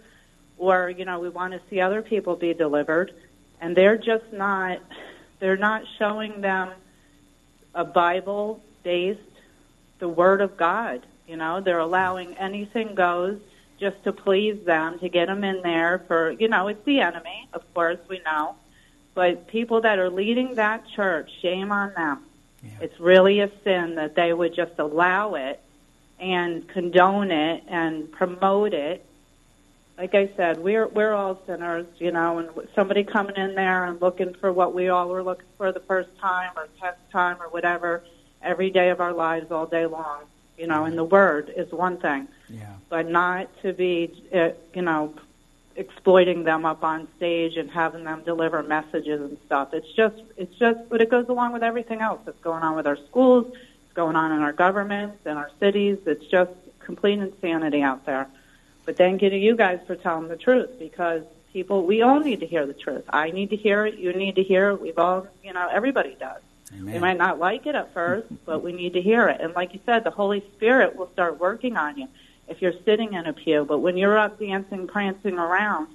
or, 0.58 0.89
you 0.89 1.06
know, 1.06 1.20
we 1.20 1.30
want 1.30 1.54
to 1.54 1.62
see 1.70 1.80
other 1.80 2.02
people 2.02 2.36
be 2.36 2.54
delivered, 2.54 3.14
and 3.62 3.76
they're 3.76 3.97
just 3.97 4.32
not, 4.34 4.80
they're 5.39 5.58
not 5.58 5.84
showing 5.97 6.41
them 6.41 6.72
a 7.74 7.86
Bible 7.86 8.62
based, 8.84 9.20
the 9.99 10.10
Word 10.10 10.41
of 10.41 10.58
God. 10.58 11.06
You 11.28 11.38
know, 11.38 11.62
they're 11.62 11.80
allowing 11.80 12.36
anything 12.36 12.93
goes 12.93 13.39
just 13.80 14.04
to 14.04 14.12
please 14.12 14.64
them, 14.66 14.99
to 14.99 15.08
get 15.08 15.28
them 15.28 15.43
in 15.45 15.62
there 15.62 15.99
for, 16.08 16.32
you 16.32 16.49
know, 16.49 16.68
it's 16.68 16.84
the 16.84 16.99
enemy, 16.99 17.47
of 17.54 17.74
course, 17.74 17.99
we 18.10 18.20
know. 18.26 18.56
But 19.14 19.47
people 19.47 19.82
that 19.82 19.97
are 19.97 20.10
leading 20.10 20.56
that 20.56 20.88
church, 20.89 21.32
shame 21.41 21.72
on 21.72 21.93
them. 21.93 22.20
Yeah. 22.64 22.72
It's 22.82 22.99
really 22.99 23.39
a 23.39 23.49
sin 23.64 23.95
that 23.95 24.16
they 24.16 24.34
would 24.34 24.54
just 24.54 24.78
allow 24.78 25.36
it 25.36 25.60
and 26.22 26.67
condone 26.69 27.32
it 27.32 27.63
and 27.67 28.09
promote 28.11 28.74
it. 28.74 29.05
Like 29.97 30.15
I 30.15 30.30
said, 30.38 30.59
we're 30.59 30.88
we're 30.88 31.13
all 31.13 31.41
sinners, 31.45 31.86
you 31.97 32.11
know, 32.11 32.38
and 32.38 32.49
somebody 32.74 33.03
coming 33.03 33.36
in 33.36 33.55
there 33.55 33.86
and 33.86 34.01
looking 34.01 34.34
for 34.36 34.51
what 34.53 34.74
we 34.74 34.89
all 34.89 35.09
were 35.09 35.24
looking 35.24 35.45
for 35.57 35.72
the 35.72 35.82
first 35.82 36.09
time 36.19 36.51
or 36.55 36.67
tenth 36.80 36.97
time 37.11 37.38
or 37.41 37.49
whatever, 37.49 38.03
every 38.41 38.69
day 38.69 38.89
of 38.89 39.01
our 39.01 39.13
lives, 39.13 39.51
all 39.51 39.65
day 39.65 39.86
long, 39.86 40.22
you 40.57 40.67
know. 40.67 40.86
And 40.86 40.97
the 40.97 41.03
word 41.03 41.51
is 41.55 41.72
one 41.72 41.97
thing, 41.97 42.28
yeah. 42.49 42.74
but 42.89 43.09
not 43.09 43.49
to 43.63 43.74
be, 43.74 44.11
uh, 44.34 44.49
you 44.74 44.82
know, 44.82 45.13
exploiting 45.76 46.43
them 46.43 46.65
up 46.65 46.84
on 46.84 47.07
stage 47.17 47.57
and 47.57 47.69
having 47.69 48.03
them 48.03 48.24
deliver 48.24 48.63
messages 48.63 49.22
and 49.22 49.38
stuff. 49.45 49.74
It's 49.74 49.91
just, 49.93 50.22
it's 50.38 50.55
just, 50.55 50.89
but 50.89 51.01
it 51.01 51.09
goes 51.09 51.28
along 51.30 51.53
with 51.53 51.63
everything 51.63 52.01
else 52.01 52.22
that's 52.26 52.39
going 52.41 52.63
on 52.63 52.76
with 52.76 52.88
our 52.88 52.97
schools, 53.09 53.53
going 53.93 54.15
on 54.15 54.31
in 54.31 54.39
our 54.39 54.53
governments 54.53 55.17
and 55.25 55.37
our 55.37 55.51
cities. 55.59 55.97
It's 56.05 56.25
just 56.25 56.51
complete 56.79 57.19
insanity 57.19 57.81
out 57.81 58.05
there. 58.05 58.27
But 58.85 58.97
thank 58.97 59.21
you 59.21 59.29
to 59.29 59.37
you 59.37 59.55
guys 59.55 59.79
for 59.85 59.95
telling 59.95 60.27
the 60.27 60.35
truth 60.35 60.79
because 60.79 61.23
people, 61.53 61.85
we 61.85 62.01
all 62.01 62.19
need 62.19 62.39
to 62.39 62.47
hear 62.47 62.65
the 62.65 62.73
truth. 62.73 63.03
I 63.09 63.31
need 63.31 63.49
to 63.51 63.55
hear 63.55 63.85
it. 63.85 63.95
You 63.97 64.13
need 64.13 64.35
to 64.35 64.43
hear 64.43 64.71
it. 64.71 64.81
We've 64.81 64.97
all, 64.97 65.27
you 65.43 65.53
know, 65.53 65.67
everybody 65.71 66.15
does. 66.19 66.41
Amen. 66.73 66.93
We 66.93 66.99
might 66.99 67.17
not 67.17 67.37
like 67.37 67.65
it 67.65 67.75
at 67.75 67.93
first, 67.93 68.27
but 68.45 68.63
we 68.63 68.71
need 68.71 68.93
to 68.93 69.01
hear 69.01 69.27
it. 69.27 69.41
And 69.41 69.53
like 69.53 69.73
you 69.73 69.79
said, 69.85 70.03
the 70.03 70.11
Holy 70.11 70.43
Spirit 70.55 70.95
will 70.95 71.11
start 71.11 71.39
working 71.39 71.75
on 71.75 71.97
you 71.97 72.07
if 72.47 72.61
you're 72.61 72.73
sitting 72.85 73.13
in 73.13 73.25
a 73.25 73.33
pew. 73.33 73.65
But 73.65 73.79
when 73.79 73.97
you're 73.97 74.17
up 74.17 74.39
dancing, 74.39 74.87
prancing 74.87 75.37
around 75.37 75.87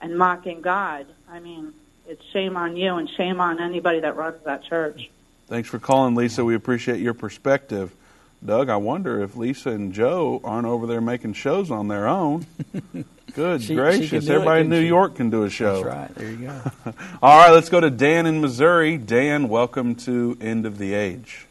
and 0.00 0.16
mocking 0.16 0.60
God, 0.60 1.06
I 1.28 1.40
mean, 1.40 1.74
it's 2.06 2.24
shame 2.32 2.56
on 2.56 2.76
you 2.76 2.94
and 2.94 3.08
shame 3.10 3.40
on 3.40 3.60
anybody 3.60 4.00
that 4.00 4.16
runs 4.16 4.42
that 4.44 4.64
church. 4.64 5.10
Thanks 5.52 5.68
for 5.68 5.78
calling, 5.78 6.14
Lisa. 6.14 6.46
We 6.46 6.54
appreciate 6.54 6.98
your 7.00 7.12
perspective. 7.12 7.94
Doug, 8.42 8.70
I 8.70 8.76
wonder 8.76 9.22
if 9.22 9.36
Lisa 9.36 9.68
and 9.68 9.92
Joe 9.92 10.40
aren't 10.42 10.66
over 10.66 10.86
there 10.86 11.02
making 11.02 11.34
shows 11.34 11.70
on 11.70 11.88
their 11.88 12.08
own. 12.08 12.46
Good 13.34 13.60
She- 13.62 13.74
gracious. 13.74 14.04
she 14.04 14.08
can 14.16 14.20
do 14.20 14.32
it, 14.32 14.34
Everybody 14.36 14.60
in 14.62 14.70
New 14.70 14.80
she? 14.80 14.86
York 14.86 15.16
can 15.16 15.28
do 15.28 15.42
a 15.44 15.50
show. 15.50 15.82
That's 15.82 15.94
right. 15.94 16.14
There 16.14 16.30
you 16.30 16.36
go. 16.38 16.62
All 17.22 17.38
right, 17.38 17.50
let's 17.50 17.68
go 17.68 17.80
to 17.80 17.90
Dan 17.90 18.24
in 18.24 18.40
Missouri. 18.40 18.96
Dan, 18.96 19.50
welcome 19.50 19.94
to 19.96 20.38
End 20.40 20.64
of 20.64 20.78
the 20.78 20.94
Age. 20.94 21.46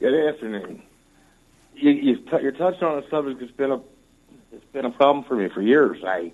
Good 0.00 0.28
afternoon. 0.28 0.82
You, 1.76 1.92
you 1.92 2.16
t- 2.16 2.42
you're 2.42 2.50
touching 2.50 2.82
on 2.82 3.04
a 3.04 3.08
subject 3.08 3.38
that's 3.38 3.52
been 3.52 3.70
a 3.70 3.80
it's 4.50 4.64
been 4.72 4.84
a 4.84 4.90
problem 4.90 5.24
for 5.26 5.36
me 5.36 5.48
for 5.48 5.62
years. 5.62 6.02
I 6.04 6.32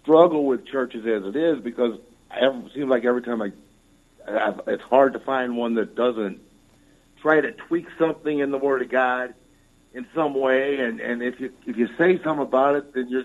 struggle 0.00 0.46
with 0.46 0.68
churches 0.68 1.04
as 1.04 1.24
it 1.24 1.34
is 1.34 1.58
because 1.64 1.98
I 2.30 2.46
it 2.46 2.72
seems 2.74 2.88
like 2.88 3.04
every 3.04 3.22
time 3.22 3.42
I, 3.42 3.50
It's 4.26 4.82
hard 4.82 5.12
to 5.12 5.18
find 5.18 5.56
one 5.56 5.74
that 5.74 5.94
doesn't 5.94 6.40
try 7.20 7.40
to 7.40 7.52
tweak 7.52 7.86
something 7.98 8.38
in 8.38 8.50
the 8.50 8.58
Word 8.58 8.82
of 8.82 8.90
God 8.90 9.34
in 9.92 10.06
some 10.14 10.34
way, 10.34 10.80
and 10.80 11.00
and 11.00 11.22
if 11.22 11.40
you 11.40 11.52
if 11.66 11.76
you 11.76 11.88
say 11.96 12.20
something 12.22 12.42
about 12.42 12.76
it, 12.76 12.94
then 12.94 13.08
you're 13.08 13.24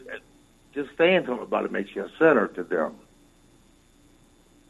just 0.73 0.89
saying 0.97 1.25
something 1.25 1.43
about 1.43 1.65
it 1.65 1.71
makes 1.71 1.95
you 1.95 2.03
a 2.03 2.09
sinner 2.19 2.47
to 2.47 2.63
them. 2.63 2.95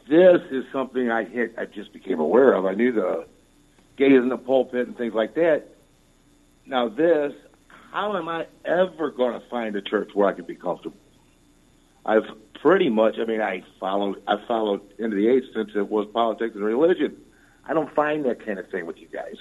This 0.08 0.42
is 0.50 0.64
something 0.72 1.10
I 1.10 1.24
hit. 1.24 1.54
I 1.56 1.66
just 1.66 1.92
became 1.92 2.18
aware 2.18 2.54
of. 2.54 2.66
I 2.66 2.74
knew 2.74 2.90
the 2.90 3.26
gays 3.96 4.14
in 4.18 4.28
the 4.28 4.38
pulpit 4.38 4.88
and 4.88 4.96
things 4.96 5.14
like 5.14 5.34
that. 5.34 5.68
Now 6.66 6.88
this, 6.88 7.32
how 7.92 8.16
am 8.16 8.28
I 8.28 8.46
ever 8.64 9.10
going 9.10 9.40
to 9.40 9.46
find 9.48 9.76
a 9.76 9.82
church 9.82 10.10
where 10.14 10.26
I 10.26 10.32
can 10.32 10.46
be 10.46 10.54
comfortable? 10.56 10.96
I've 12.04 12.26
pretty 12.62 12.88
much, 12.88 13.18
I 13.18 13.24
mean, 13.24 13.40
I 13.40 13.62
followed, 13.78 14.22
I 14.26 14.36
followed 14.46 14.82
End 14.98 15.12
of 15.12 15.18
the 15.18 15.28
Age 15.28 15.44
since 15.54 15.70
it 15.74 15.88
was 15.88 16.06
politics 16.12 16.54
and 16.54 16.64
religion. 16.64 17.16
I 17.66 17.74
don't 17.74 17.92
find 17.94 18.24
that 18.24 18.44
kind 18.44 18.58
of 18.58 18.68
thing 18.70 18.86
with 18.86 18.98
you 18.98 19.08
guys. 19.08 19.36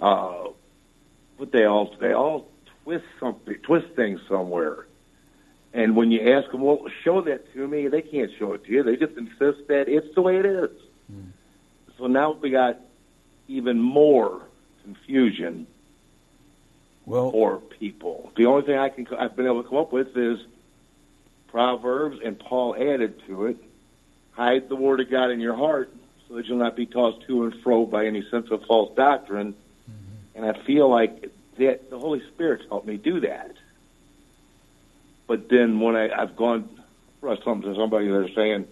Uh, 0.00 0.48
but 1.38 1.52
they 1.52 1.64
all, 1.64 1.94
they 2.00 2.12
all 2.12 2.48
twist 2.84 3.04
something, 3.18 3.54
twist 3.62 3.88
things 3.96 4.20
somewhere. 4.28 4.86
And 5.72 5.94
when 5.94 6.10
you 6.10 6.32
ask 6.32 6.50
them, 6.50 6.62
well, 6.62 6.84
show 7.04 7.20
that 7.22 7.52
to 7.54 7.68
me, 7.68 7.88
they 7.88 8.02
can't 8.02 8.30
show 8.38 8.54
it 8.54 8.64
to 8.64 8.72
you. 8.72 8.82
They 8.82 8.96
just 8.96 9.16
insist 9.16 9.68
that 9.68 9.84
it's 9.88 10.14
the 10.14 10.22
way 10.22 10.38
it 10.38 10.46
is. 10.46 10.70
So 11.98 12.06
now 12.06 12.32
we 12.32 12.50
got 12.50 12.80
even 13.46 13.78
more 13.78 14.42
confusion 14.82 15.66
well, 17.04 17.30
for 17.30 17.58
people. 17.58 18.32
The 18.36 18.46
only 18.46 18.66
thing 18.66 18.78
I 18.78 18.88
can 18.88 19.06
I've 19.18 19.36
been 19.36 19.46
able 19.46 19.62
to 19.62 19.68
come 19.68 19.78
up 19.78 19.92
with 19.92 20.16
is 20.16 20.40
Proverbs, 21.50 22.18
and 22.24 22.38
Paul 22.38 22.74
added 22.74 23.22
to 23.26 23.46
it: 23.46 23.56
hide 24.32 24.68
the 24.68 24.76
word 24.76 25.00
of 25.00 25.10
God 25.10 25.30
in 25.30 25.40
your 25.40 25.56
heart, 25.56 25.92
so 26.28 26.34
that 26.36 26.46
you'll 26.46 26.58
not 26.58 26.76
be 26.76 26.86
tossed 26.86 27.26
to 27.26 27.44
and 27.44 27.54
fro 27.62 27.86
by 27.86 28.06
any 28.06 28.22
sense 28.30 28.50
of 28.50 28.64
false 28.64 28.94
doctrine. 28.96 29.52
Mm-hmm. 29.52 30.36
And 30.36 30.56
I 30.56 30.62
feel 30.64 30.88
like 30.88 31.30
that 31.58 31.90
the 31.90 31.98
Holy 31.98 32.22
Spirit's 32.28 32.64
helped 32.68 32.86
me 32.86 32.96
do 32.96 33.20
that. 33.20 33.54
But 35.26 35.48
then 35.48 35.80
when 35.80 35.96
I, 35.96 36.10
I've 36.10 36.36
gone 36.36 36.68
for 37.20 37.36
something 37.44 37.72
to 37.72 37.78
somebody 37.78 38.08
that's 38.08 38.34
saying, 38.34 38.66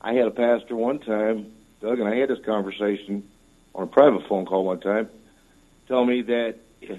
I 0.00 0.14
had 0.14 0.26
a 0.26 0.30
pastor 0.30 0.76
one 0.76 0.98
time, 0.98 1.52
Doug, 1.80 1.98
and 2.00 2.08
I 2.08 2.16
had 2.16 2.28
this 2.28 2.44
conversation 2.44 3.28
on 3.74 3.84
a 3.84 3.86
private 3.86 4.26
phone 4.28 4.44
call 4.46 4.64
one 4.64 4.80
time, 4.80 5.08
tell 5.88 6.04
me 6.04 6.22
that 6.22 6.56
if 6.80 6.98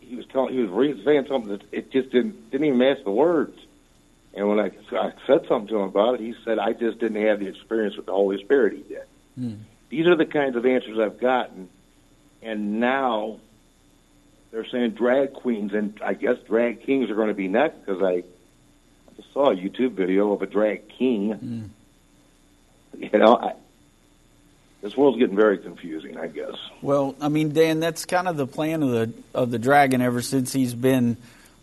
he 0.00 0.16
was 0.16 0.26
telling, 0.26 0.54
he 0.54 0.60
was 0.60 1.04
saying 1.04 1.26
something 1.28 1.50
that 1.50 1.62
it 1.72 1.90
just 1.90 2.10
didn't 2.10 2.50
didn't 2.50 2.66
even 2.66 2.78
match 2.78 3.02
the 3.04 3.10
words. 3.10 3.58
And 4.36 4.48
when 4.48 4.58
I, 4.58 4.72
I 4.92 5.12
said 5.26 5.46
something 5.46 5.68
to 5.68 5.76
him 5.76 5.82
about 5.82 6.14
it, 6.14 6.20
he 6.20 6.34
said, 6.44 6.58
"I 6.58 6.72
just 6.72 6.98
didn't 6.98 7.22
have 7.22 7.38
the 7.40 7.46
experience 7.46 7.96
with 7.96 8.06
the 8.06 8.12
Holy 8.12 8.42
Spirit." 8.42 8.74
He 8.74 8.82
did. 8.82 9.04
Hmm. 9.36 9.54
These 9.90 10.06
are 10.06 10.16
the 10.16 10.26
kinds 10.26 10.56
of 10.56 10.66
answers 10.66 10.98
I've 10.98 11.20
gotten, 11.20 11.68
and 12.42 12.80
now 12.80 13.38
they're 14.50 14.66
saying 14.66 14.92
drag 14.92 15.34
queens, 15.34 15.72
and 15.72 15.98
I 16.02 16.14
guess 16.14 16.36
drag 16.46 16.82
kings 16.82 17.10
are 17.10 17.14
going 17.14 17.28
to 17.28 17.34
be 17.34 17.48
next 17.48 17.84
because 17.84 18.02
I, 18.02 18.12
I 18.12 18.22
just 19.16 19.32
saw 19.32 19.50
a 19.50 19.56
YouTube 19.56 19.92
video 19.92 20.32
of 20.32 20.42
a 20.42 20.46
drag 20.46 20.88
king. 20.88 21.72
You 22.96 23.18
know, 23.18 23.36
I, 23.36 23.54
this 24.80 24.96
world's 24.96 25.18
getting 25.18 25.36
very 25.36 25.58
confusing. 25.58 26.16
I 26.16 26.26
guess. 26.26 26.54
Well, 26.82 27.14
I 27.20 27.28
mean, 27.28 27.52
Dan, 27.52 27.80
that's 27.80 28.04
kind 28.04 28.28
of 28.28 28.36
the 28.36 28.46
plan 28.46 28.82
of 28.82 28.90
the 28.90 29.12
of 29.32 29.50
the 29.50 29.58
dragon 29.58 30.00
ever 30.00 30.22
since 30.22 30.52
he's 30.52 30.74
been, 30.74 31.16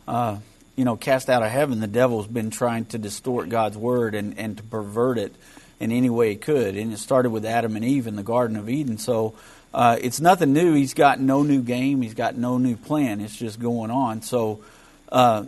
uh, 0.08 0.38
you 0.82 0.86
know, 0.86 0.96
cast 0.96 1.30
out 1.30 1.44
of 1.44 1.52
heaven. 1.52 1.80
The 1.80 1.86
devil's 1.86 2.26
been 2.26 2.50
trying 2.50 2.86
to 2.86 2.98
distort 2.98 3.50
God's 3.50 3.78
word 3.78 4.16
and, 4.16 4.40
and 4.40 4.58
to 4.58 4.64
pervert 4.64 5.20
it 5.20 5.32
in 5.80 5.92
any 5.92 6.10
way 6.10 6.32
he 6.32 6.36
could. 6.38 6.76
And 6.76 6.92
it 6.92 6.98
started 6.98 7.30
with 7.30 7.46
Adam 7.46 7.76
and 7.76 7.86
Eve 7.86 8.08
in 8.08 8.16
the 8.16 8.24
Garden 8.24 8.58
of 8.58 8.68
Eden. 8.68 8.98
So 8.98 9.36
uh, 9.76 10.00
it's 10.02 10.20
nothing 10.20 10.54
new. 10.54 10.74
He's 10.74 10.96
got 10.96 11.20
no 11.20 11.44
new 11.44 11.62
game. 11.62 12.02
He's 12.02 12.16
got 12.16 12.36
no 12.36 12.58
new 12.58 12.76
plan. 12.76 13.22
It's 13.22 13.36
just 13.36 13.60
going 13.60 13.92
on. 13.92 14.24
So. 14.24 14.64
Uh, 15.08 15.46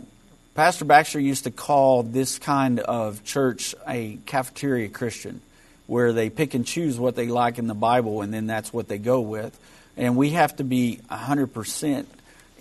Pastor 0.54 0.84
Baxter 0.84 1.18
used 1.18 1.44
to 1.44 1.50
call 1.50 2.04
this 2.04 2.38
kind 2.38 2.78
of 2.78 3.24
church 3.24 3.74
a 3.88 4.18
cafeteria 4.24 4.88
Christian 4.88 5.40
where 5.88 6.12
they 6.12 6.30
pick 6.30 6.54
and 6.54 6.64
choose 6.64 6.96
what 6.96 7.16
they 7.16 7.26
like 7.26 7.58
in 7.58 7.66
the 7.66 7.74
Bible 7.74 8.22
and 8.22 8.32
then 8.32 8.46
that's 8.46 8.72
what 8.72 8.86
they 8.86 8.98
go 8.98 9.20
with. 9.20 9.58
And 9.96 10.16
we 10.16 10.30
have 10.30 10.54
to 10.56 10.62
be 10.62 11.00
100% 11.10 12.06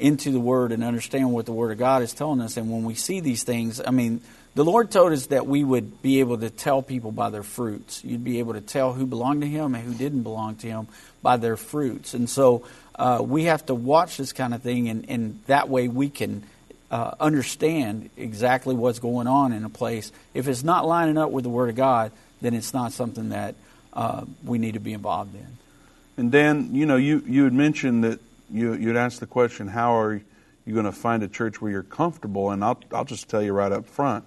into 0.04 0.32
the 0.32 0.40
Word 0.40 0.74
and 0.74 0.84
understand 0.84 1.32
what 1.32 1.46
the 1.46 1.54
Word 1.54 1.72
of 1.72 1.78
God 1.78 2.02
is 2.02 2.14
telling 2.14 2.42
us. 2.42 2.58
And 2.58 2.70
when 2.70 2.84
we 2.84 2.94
see 2.94 3.22
these 3.22 3.44
things, 3.44 3.80
I 3.80 3.92
mean, 3.92 4.20
the 4.54 4.66
Lord 4.66 4.92
told 4.92 5.14
us 5.14 5.28
that 5.28 5.48
we 5.48 5.64
would 5.64 6.02
be 6.02 6.20
able 6.20 6.38
to 6.40 6.50
tell 6.50 6.82
people 6.82 7.14
by 7.14 7.30
their 7.30 7.42
fruits. 7.42 8.04
You'd 8.04 8.24
be 8.24 8.40
able 8.40 8.54
to 8.54 8.62
tell 8.62 8.92
who 8.92 9.06
belonged 9.06 9.42
to 9.42 9.48
Him 9.48 9.74
and 9.74 9.84
who 9.84 9.94
didn't 9.94 10.24
belong 10.24 10.58
to 10.58 10.68
Him 10.68 10.88
by 11.22 11.38
their 11.38 11.56
fruits. 11.56 12.14
And 12.14 12.30
so 12.30 12.66
uh, 12.96 13.24
we 13.26 13.46
have 13.46 13.66
to 13.68 13.74
watch 13.74 14.18
this 14.18 14.34
kind 14.34 14.54
of 14.54 14.62
thing, 14.62 14.90
and, 14.90 15.10
and 15.10 15.40
that 15.48 15.70
way 15.70 15.88
we 15.88 16.10
can 16.10 16.44
uh, 16.92 17.14
understand 17.22 18.10
exactly 18.18 18.76
what's 18.76 19.00
going 19.00 19.28
on 19.28 19.54
in 19.54 19.64
a 19.64 19.70
place. 19.70 20.12
If 20.34 20.50
it's 20.50 20.64
not 20.64 20.86
lining 20.86 21.18
up 21.18 21.32
with 21.32 21.46
the 21.46 21.50
Word 21.50 21.70
of 21.70 21.78
God, 21.78 22.12
then 22.42 22.54
it's 22.54 22.74
not 22.74 22.92
something 22.92 23.30
that 23.30 23.56
uh, 23.94 24.26
we 24.44 24.58
need 24.58 24.74
to 24.74 24.82
be 24.82 24.92
involved 24.92 25.34
in. 25.34 25.48
And 26.18 26.30
Dan, 26.30 26.76
you 26.76 26.86
know, 26.86 26.98
you, 26.98 27.24
you 27.26 27.46
had 27.46 27.54
mentioned 27.54 28.04
that 28.04 28.20
you, 28.54 28.74
you'd 28.76 28.96
ask 28.96 29.20
the 29.20 29.28
question, 29.28 29.68
how 29.68 29.98
are 29.98 30.22
you 30.66 30.74
going 30.74 30.86
to 30.86 30.92
find 30.92 31.24
a 31.24 31.28
church 31.28 31.62
where 31.62 31.72
you're 31.72 31.84
comfortable? 31.84 32.52
And 32.52 32.64
I'll, 32.64 32.80
I'll 32.94 33.06
just 33.06 33.28
tell 33.28 33.42
you 33.42 33.52
right 33.52 33.72
up 33.72 33.86
front 33.86 34.26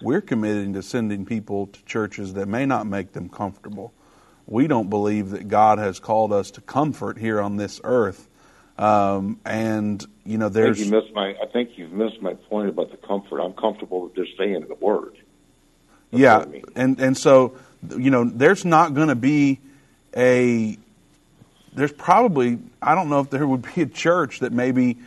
we're 0.00 0.20
committing 0.20 0.74
to 0.74 0.82
sending 0.82 1.24
people 1.24 1.68
to 1.68 1.84
churches 1.84 2.34
that 2.34 2.46
may 2.46 2.66
not 2.66 2.86
make 2.86 3.12
them 3.12 3.28
comfortable. 3.28 3.92
We 4.46 4.66
don't 4.66 4.90
believe 4.90 5.30
that 5.30 5.48
God 5.48 5.78
has 5.78 5.98
called 5.98 6.32
us 6.32 6.50
to 6.52 6.60
comfort 6.60 7.18
here 7.18 7.40
on 7.40 7.56
this 7.56 7.80
earth. 7.82 8.28
Um, 8.78 9.40
and 9.44 10.04
you 10.24 10.38
know, 10.38 10.48
there's. 10.48 10.78
I 10.78 10.82
think 10.82 10.92
you 10.92 11.00
missed 11.00 11.14
my. 11.14 11.34
I 11.42 11.46
think 11.46 11.70
you've 11.78 11.92
missed 11.92 12.20
my 12.20 12.34
point 12.34 12.68
about 12.68 12.90
the 12.90 12.98
comfort. 12.98 13.40
I'm 13.40 13.54
comfortable 13.54 14.02
with 14.02 14.14
just 14.14 14.34
staying 14.34 14.54
in 14.54 14.68
the 14.68 14.74
Word. 14.74 15.16
That's 16.10 16.20
yeah, 16.20 16.38
I 16.38 16.44
mean. 16.44 16.64
and 16.76 17.00
and 17.00 17.16
so 17.16 17.56
you 17.96 18.10
know, 18.10 18.24
there's 18.24 18.64
not 18.64 18.94
going 18.94 19.08
to 19.08 19.14
be 19.14 19.60
a. 20.14 20.78
There's 21.76 21.92
probably 21.92 22.58
I 22.82 22.94
don't 22.94 23.08
know 23.08 23.20
if 23.20 23.30
there 23.30 23.46
would 23.46 23.62
be 23.74 23.82
a 23.82 23.86
church 23.86 24.40
that 24.40 24.52
maybe 24.52 24.98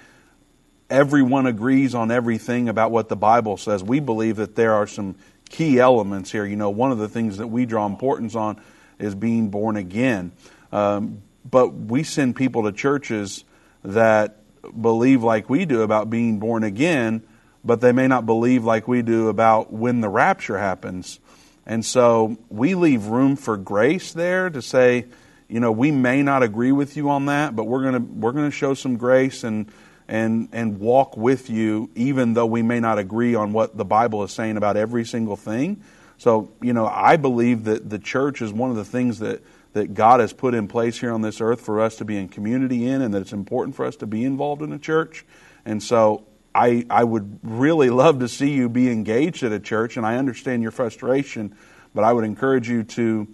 everyone 0.89 1.45
agrees 1.45 1.93
on 1.93 2.11
everything 2.11 2.69
about 2.69 2.91
what 2.91 3.09
the 3.09 3.15
Bible 3.15 3.57
says. 3.57 3.83
We 3.83 3.99
believe 3.99 4.37
that 4.37 4.55
there 4.55 4.73
are 4.73 4.87
some 4.87 5.15
key 5.49 5.79
elements 5.79 6.31
here. 6.31 6.45
You 6.45 6.55
know, 6.55 6.69
one 6.69 6.91
of 6.91 6.97
the 6.97 7.09
things 7.09 7.37
that 7.37 7.47
we 7.47 7.65
draw 7.65 7.85
importance 7.85 8.35
on 8.35 8.61
is 8.99 9.15
being 9.15 9.49
born 9.49 9.77
again. 9.77 10.31
Um, 10.71 11.21
but 11.49 11.73
we 11.73 12.03
send 12.03 12.35
people 12.35 12.63
to 12.63 12.71
churches 12.71 13.43
that 13.83 14.37
believe 14.79 15.23
like 15.23 15.49
we 15.49 15.65
do 15.65 15.81
about 15.81 16.09
being 16.09 16.39
born 16.39 16.63
again, 16.63 17.23
but 17.63 17.81
they 17.81 17.91
may 17.91 18.07
not 18.07 18.25
believe 18.25 18.63
like 18.63 18.87
we 18.87 19.01
do 19.01 19.29
about 19.29 19.73
when 19.73 20.01
the 20.01 20.09
rapture 20.09 20.57
happens. 20.57 21.19
And 21.65 21.83
so 21.83 22.37
we 22.49 22.75
leave 22.75 23.05
room 23.05 23.35
for 23.35 23.57
grace 23.57 24.11
there 24.11 24.49
to 24.49 24.61
say, 24.61 25.05
you 25.49 25.59
know, 25.59 25.71
we 25.71 25.91
may 25.91 26.21
not 26.21 26.43
agree 26.43 26.71
with 26.71 26.95
you 26.95 27.09
on 27.09 27.25
that, 27.25 27.55
but 27.55 27.65
we're 27.65 27.91
to 27.91 27.99
we're 27.99 28.31
to 28.31 28.51
show 28.51 28.73
some 28.73 28.97
grace 28.97 29.43
and 29.43 29.71
and, 30.09 30.49
and 30.51 30.79
walk 30.79 31.15
with 31.15 31.49
you, 31.49 31.89
even 31.95 32.33
though 32.33 32.47
we 32.47 32.63
may 32.63 32.79
not 32.79 32.97
agree 32.97 33.35
on 33.35 33.53
what 33.53 33.77
the 33.77 33.85
Bible 33.85 34.23
is 34.23 34.31
saying 34.31 34.57
about 34.57 34.75
every 34.75 35.05
single 35.05 35.35
thing. 35.35 35.83
So, 36.17 36.51
you 36.61 36.73
know, 36.73 36.87
I 36.87 37.15
believe 37.15 37.65
that 37.65 37.89
the 37.89 37.99
church 37.99 38.41
is 38.41 38.51
one 38.51 38.71
of 38.71 38.75
the 38.75 38.83
things 38.83 39.19
that, 39.19 39.43
that 39.73 39.93
God 39.93 40.19
has 40.19 40.33
put 40.33 40.55
in 40.55 40.67
place 40.67 40.99
here 40.99 41.13
on 41.13 41.21
this 41.21 41.39
earth 41.39 41.61
for 41.61 41.79
us 41.79 41.97
to 41.97 42.05
be 42.05 42.17
in 42.17 42.27
community 42.27 42.87
in, 42.87 43.03
and 43.03 43.13
that 43.13 43.21
it's 43.21 43.33
important 43.33 43.75
for 43.75 43.85
us 43.85 43.95
to 43.97 44.07
be 44.07 44.25
involved 44.25 44.63
in 44.63 44.73
a 44.73 44.79
church. 44.79 45.25
And 45.63 45.81
so 45.81 46.25
I, 46.55 46.85
I 46.89 47.03
would 47.03 47.39
really 47.43 47.91
love 47.91 48.19
to 48.19 48.27
see 48.27 48.51
you 48.51 48.67
be 48.67 48.91
engaged 48.91 49.43
at 49.43 49.51
a 49.51 49.59
church, 49.59 49.95
and 49.95 50.05
I 50.05 50.17
understand 50.17 50.63
your 50.63 50.71
frustration, 50.71 51.55
but 51.93 52.03
I 52.03 52.11
would 52.11 52.25
encourage 52.25 52.67
you 52.67 52.83
to 52.83 53.27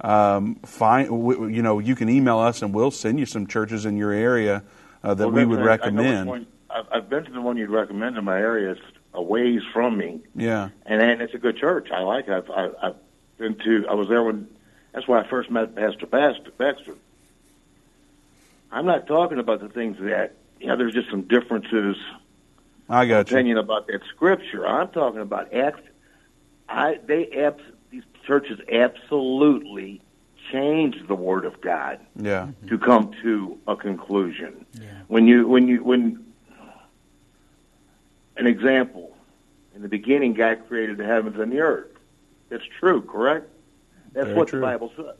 um, 0.00 0.56
find, 0.56 1.08
you 1.54 1.62
know, 1.62 1.78
you 1.78 1.94
can 1.94 2.08
email 2.08 2.38
us 2.38 2.62
and 2.62 2.72
we'll 2.72 2.90
send 2.90 3.18
you 3.18 3.26
some 3.26 3.46
churches 3.46 3.84
in 3.84 3.96
your 3.96 4.12
area 4.12 4.62
uh, 5.02 5.14
that 5.14 5.26
well, 5.28 5.36
we 5.36 5.44
would 5.44 5.60
I, 5.60 5.64
recommend. 5.64 6.30
I 6.30 6.78
I've, 6.78 6.86
I've 6.92 7.08
been 7.08 7.24
to 7.24 7.32
the 7.32 7.40
one 7.40 7.56
you'd 7.56 7.70
recommend 7.70 8.16
in 8.16 8.24
my 8.24 8.38
area. 8.38 8.72
It's 8.72 8.80
a 9.14 9.22
ways 9.22 9.62
from 9.72 9.96
me. 9.96 10.20
Yeah, 10.34 10.70
and 10.86 11.00
and 11.00 11.22
it's 11.22 11.34
a 11.34 11.38
good 11.38 11.56
church. 11.56 11.90
I 11.90 12.00
like 12.00 12.28
it. 12.28 12.32
I've, 12.32 12.50
I've, 12.50 12.74
I've 12.82 12.96
been 13.38 13.54
to. 13.64 13.86
I 13.88 13.94
was 13.94 14.08
there 14.08 14.22
when. 14.22 14.48
That's 14.92 15.06
where 15.06 15.18
I 15.18 15.28
first 15.28 15.50
met 15.50 15.74
Pastor 15.74 16.06
Baxter. 16.06 16.94
I'm 18.70 18.86
not 18.86 19.06
talking 19.06 19.38
about 19.38 19.60
the 19.60 19.68
things 19.68 19.98
that 20.00 20.34
you 20.60 20.66
know. 20.66 20.76
There's 20.76 20.94
just 20.94 21.10
some 21.10 21.22
differences. 21.22 21.96
I 22.88 23.06
got 23.06 23.30
opinion 23.30 23.56
you. 23.56 23.62
about 23.62 23.86
that 23.88 24.02
scripture. 24.14 24.66
I'm 24.66 24.88
talking 24.88 25.20
about 25.20 25.52
act. 25.52 25.86
I 26.68 26.98
they 27.06 27.30
abs, 27.30 27.62
these 28.28 28.48
churches 28.48 28.60
absolutely 28.70 30.00
change 30.52 30.96
the 31.06 31.14
Word 31.14 31.44
of 31.44 31.60
God 31.60 32.00
yeah. 32.16 32.48
to 32.68 32.78
come 32.78 33.12
to 33.22 33.58
a 33.66 33.76
conclusion. 33.76 34.64
Yeah. 34.80 34.86
When 35.08 35.26
you 35.26 35.46
when 35.46 35.68
you 35.68 35.82
when 35.82 36.24
an 38.36 38.46
example, 38.46 39.16
in 39.74 39.82
the 39.82 39.88
beginning, 39.88 40.34
God 40.34 40.66
created 40.68 40.96
the 40.96 41.04
heavens 41.04 41.38
and 41.38 41.50
the 41.52 41.60
earth. 41.60 41.90
That's 42.50 42.64
true, 42.78 43.02
correct? 43.02 43.48
That's 44.12 44.26
Very 44.26 44.38
what 44.38 44.48
true. 44.48 44.60
the 44.60 44.66
Bible 44.66 44.92
says. 44.96 45.16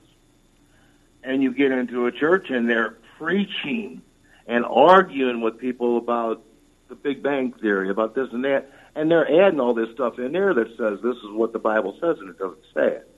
And 1.25 1.43
you 1.43 1.53
get 1.53 1.73
into 1.73 2.07
a 2.07 2.13
church 2.13 2.49
and 2.51 2.71
they're 2.71 2.97
preaching 3.19 4.03
and 4.47 4.65
arguing 4.65 5.41
with 5.41 5.59
people 5.59 5.99
about 5.99 6.43
the 6.89 6.95
Big 6.95 7.23
Bang 7.23 7.53
Theory, 7.53 7.91
about 7.91 8.15
this 8.15 8.29
and 8.33 8.45
that, 8.45 8.71
and 8.99 9.09
they're 9.09 9.46
adding 9.46 9.61
all 9.61 9.74
this 9.74 9.90
stuff 9.94 10.18
in 10.18 10.32
there 10.32 10.53
that 10.53 10.76
says 10.76 10.99
this 11.01 11.16
is 11.18 11.30
what 11.30 11.53
the 11.53 11.61
Bible 11.61 11.96
says, 12.01 12.16
and 12.18 12.30
it 12.30 12.36
doesn't 12.36 12.64
say 12.74 12.96
it. 12.96 13.11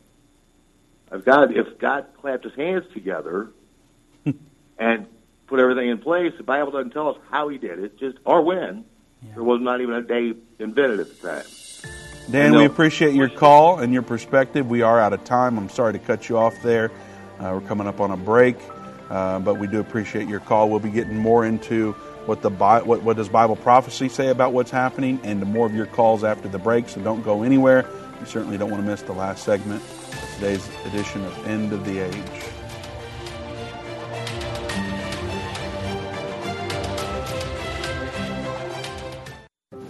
If 1.11 1.25
God, 1.25 1.57
if 1.57 1.79
God 1.79 2.07
clapped 2.21 2.45
his 2.45 2.55
hands 2.55 2.85
together 2.93 3.51
and 4.79 5.07
put 5.47 5.59
everything 5.59 5.89
in 5.89 5.97
place, 5.97 6.35
the 6.37 6.43
Bible 6.43 6.71
doesn't 6.71 6.91
tell 6.91 7.09
us 7.09 7.17
how 7.31 7.49
he 7.49 7.57
did 7.57 7.79
it, 7.79 7.99
just 7.99 8.19
or 8.27 8.43
when. 8.43 8.85
Yeah. 9.23 9.35
There 9.37 9.43
was 9.43 9.63
not 9.63 9.81
even 9.81 9.95
a 9.95 10.03
day 10.03 10.35
invented 10.59 11.01
at 11.01 11.19
the 11.19 11.29
time. 11.29 11.45
Dan, 12.31 12.55
we 12.55 12.67
appreciate 12.67 13.15
your 13.15 13.31
call 13.31 13.79
and 13.79 13.93
your 13.93 14.03
perspective. 14.03 14.69
We 14.69 14.83
are 14.83 15.01
out 15.01 15.15
of 15.15 15.25
time. 15.25 15.57
I'm 15.57 15.71
sorry 15.71 15.95
to 15.95 15.99
cut 15.99 16.29
you 16.29 16.37
off 16.37 16.55
there. 16.63 16.93
Uh, 17.39 17.53
we're 17.55 17.67
coming 17.67 17.87
up 17.87 18.01
on 18.01 18.11
a 18.11 18.17
break, 18.19 18.57
uh, 19.09 19.39
but 19.39 19.55
we 19.55 19.67
do 19.67 19.81
appreciate 19.81 20.29
your 20.29 20.41
call. 20.41 20.69
We'll 20.69 20.79
be 20.79 20.91
getting 20.91 21.17
more 21.17 21.47
into 21.47 21.97
what 22.31 22.43
the 22.43 22.51
what, 22.51 23.03
what 23.03 23.17
does 23.17 23.29
Bible 23.29 23.57
prophecy 23.57 24.09
say 24.09 24.29
about 24.29 24.53
what's 24.53 24.71
happening, 24.71 25.19
and 25.25 25.45
more 25.47 25.67
of 25.67 25.75
your 25.75 25.87
calls 25.87 26.23
after 26.23 26.47
the 26.47 26.61
break. 26.61 26.89
So 26.89 27.01
don't 27.01 27.23
go 27.23 27.43
anywhere. 27.43 27.85
You 28.21 28.27
certainly 28.27 28.57
don't 28.57 28.71
want 28.71 28.85
to 28.85 28.89
miss 28.89 29.03
the 29.03 29.13
last 29.13 29.43
segment 29.43 29.83
of 29.83 30.31
today's 30.37 30.71
edition 30.87 31.25
of 31.25 31.47
End 31.49 31.73
of 31.73 31.85
the 31.85 31.99
Age. 31.99 32.60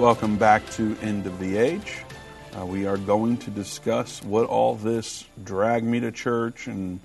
Welcome 0.00 0.38
back 0.38 0.66
to 0.70 0.96
End 1.02 1.26
of 1.26 1.38
the 1.38 1.58
Age. 1.58 1.98
Uh, 2.58 2.64
we 2.64 2.86
are 2.86 2.96
going 2.96 3.36
to 3.36 3.50
discuss 3.50 4.22
what 4.22 4.46
all 4.46 4.74
this 4.74 5.26
drag 5.44 5.84
me 5.84 6.00
to 6.00 6.10
church 6.10 6.68
and 6.68 7.00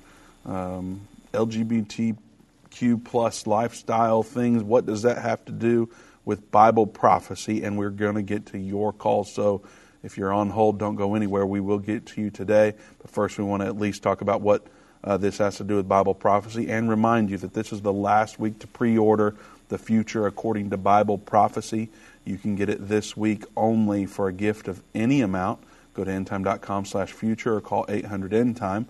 um, 0.46 1.02
LGBTQ 1.34 3.04
plus 3.04 3.46
lifestyle 3.46 4.24
things. 4.24 4.64
What 4.64 4.86
does 4.86 5.02
that 5.02 5.18
have 5.18 5.44
to 5.44 5.52
do 5.52 5.90
with 6.24 6.50
Bible 6.52 6.88
prophecy? 6.88 7.64
And 7.64 7.78
we're 7.78 7.90
going 7.90 8.16
to 8.16 8.22
get 8.22 8.46
to 8.48 8.58
your 8.58 8.94
call. 8.94 9.26
So 9.26 9.64
if 10.02 10.18
you're 10.18 10.32
on 10.32 10.50
hold, 10.50 10.80
don't 10.80 10.96
go 10.96 11.16
anywhere. 11.16 11.46
We 11.46 11.60
will 11.60 11.80
get 11.80 12.06
to 12.06 12.22
you 12.22 12.30
today. 12.30 12.76
But 13.02 13.12
first, 13.12 13.38
we 13.38 13.44
want 13.44 13.62
to 13.62 13.68
at 13.68 13.78
least 13.78 14.04
talk 14.04 14.22
about 14.22 14.40
what 14.40 14.66
uh, 15.04 15.18
this 15.18 15.38
has 15.40 15.58
to 15.58 15.66
do 15.66 15.76
with 15.76 15.88
Bible 15.88 16.16
prophecy, 16.16 16.72
and 16.72 16.90
remind 16.90 17.30
you 17.30 17.38
that 17.38 17.54
this 17.54 17.72
is 17.72 17.82
the 17.82 17.94
last 17.94 18.40
week 18.40 18.58
to 18.60 18.68
pre 18.68 18.98
order 18.98 19.36
the 19.70 19.78
future 19.78 20.26
according 20.26 20.70
to 20.72 20.78
Bible 20.78 21.18
prophecy. 21.18 21.90
You 22.26 22.38
can 22.38 22.56
get 22.56 22.70
it 22.70 22.88
this 22.88 23.16
week 23.16 23.46
only 23.56 24.06
for 24.08 24.28
a 24.28 24.34
gift 24.34 24.68
of 24.68 24.82
any 24.94 25.22
amount. 25.22 25.62
Go 25.94 26.04
to 26.04 26.12
endtime.com 26.12 26.86
slash 26.86 27.12
future 27.12 27.56
or 27.56 27.62
call 27.62 27.86
800 27.88 28.32
endtime, 28.32 28.86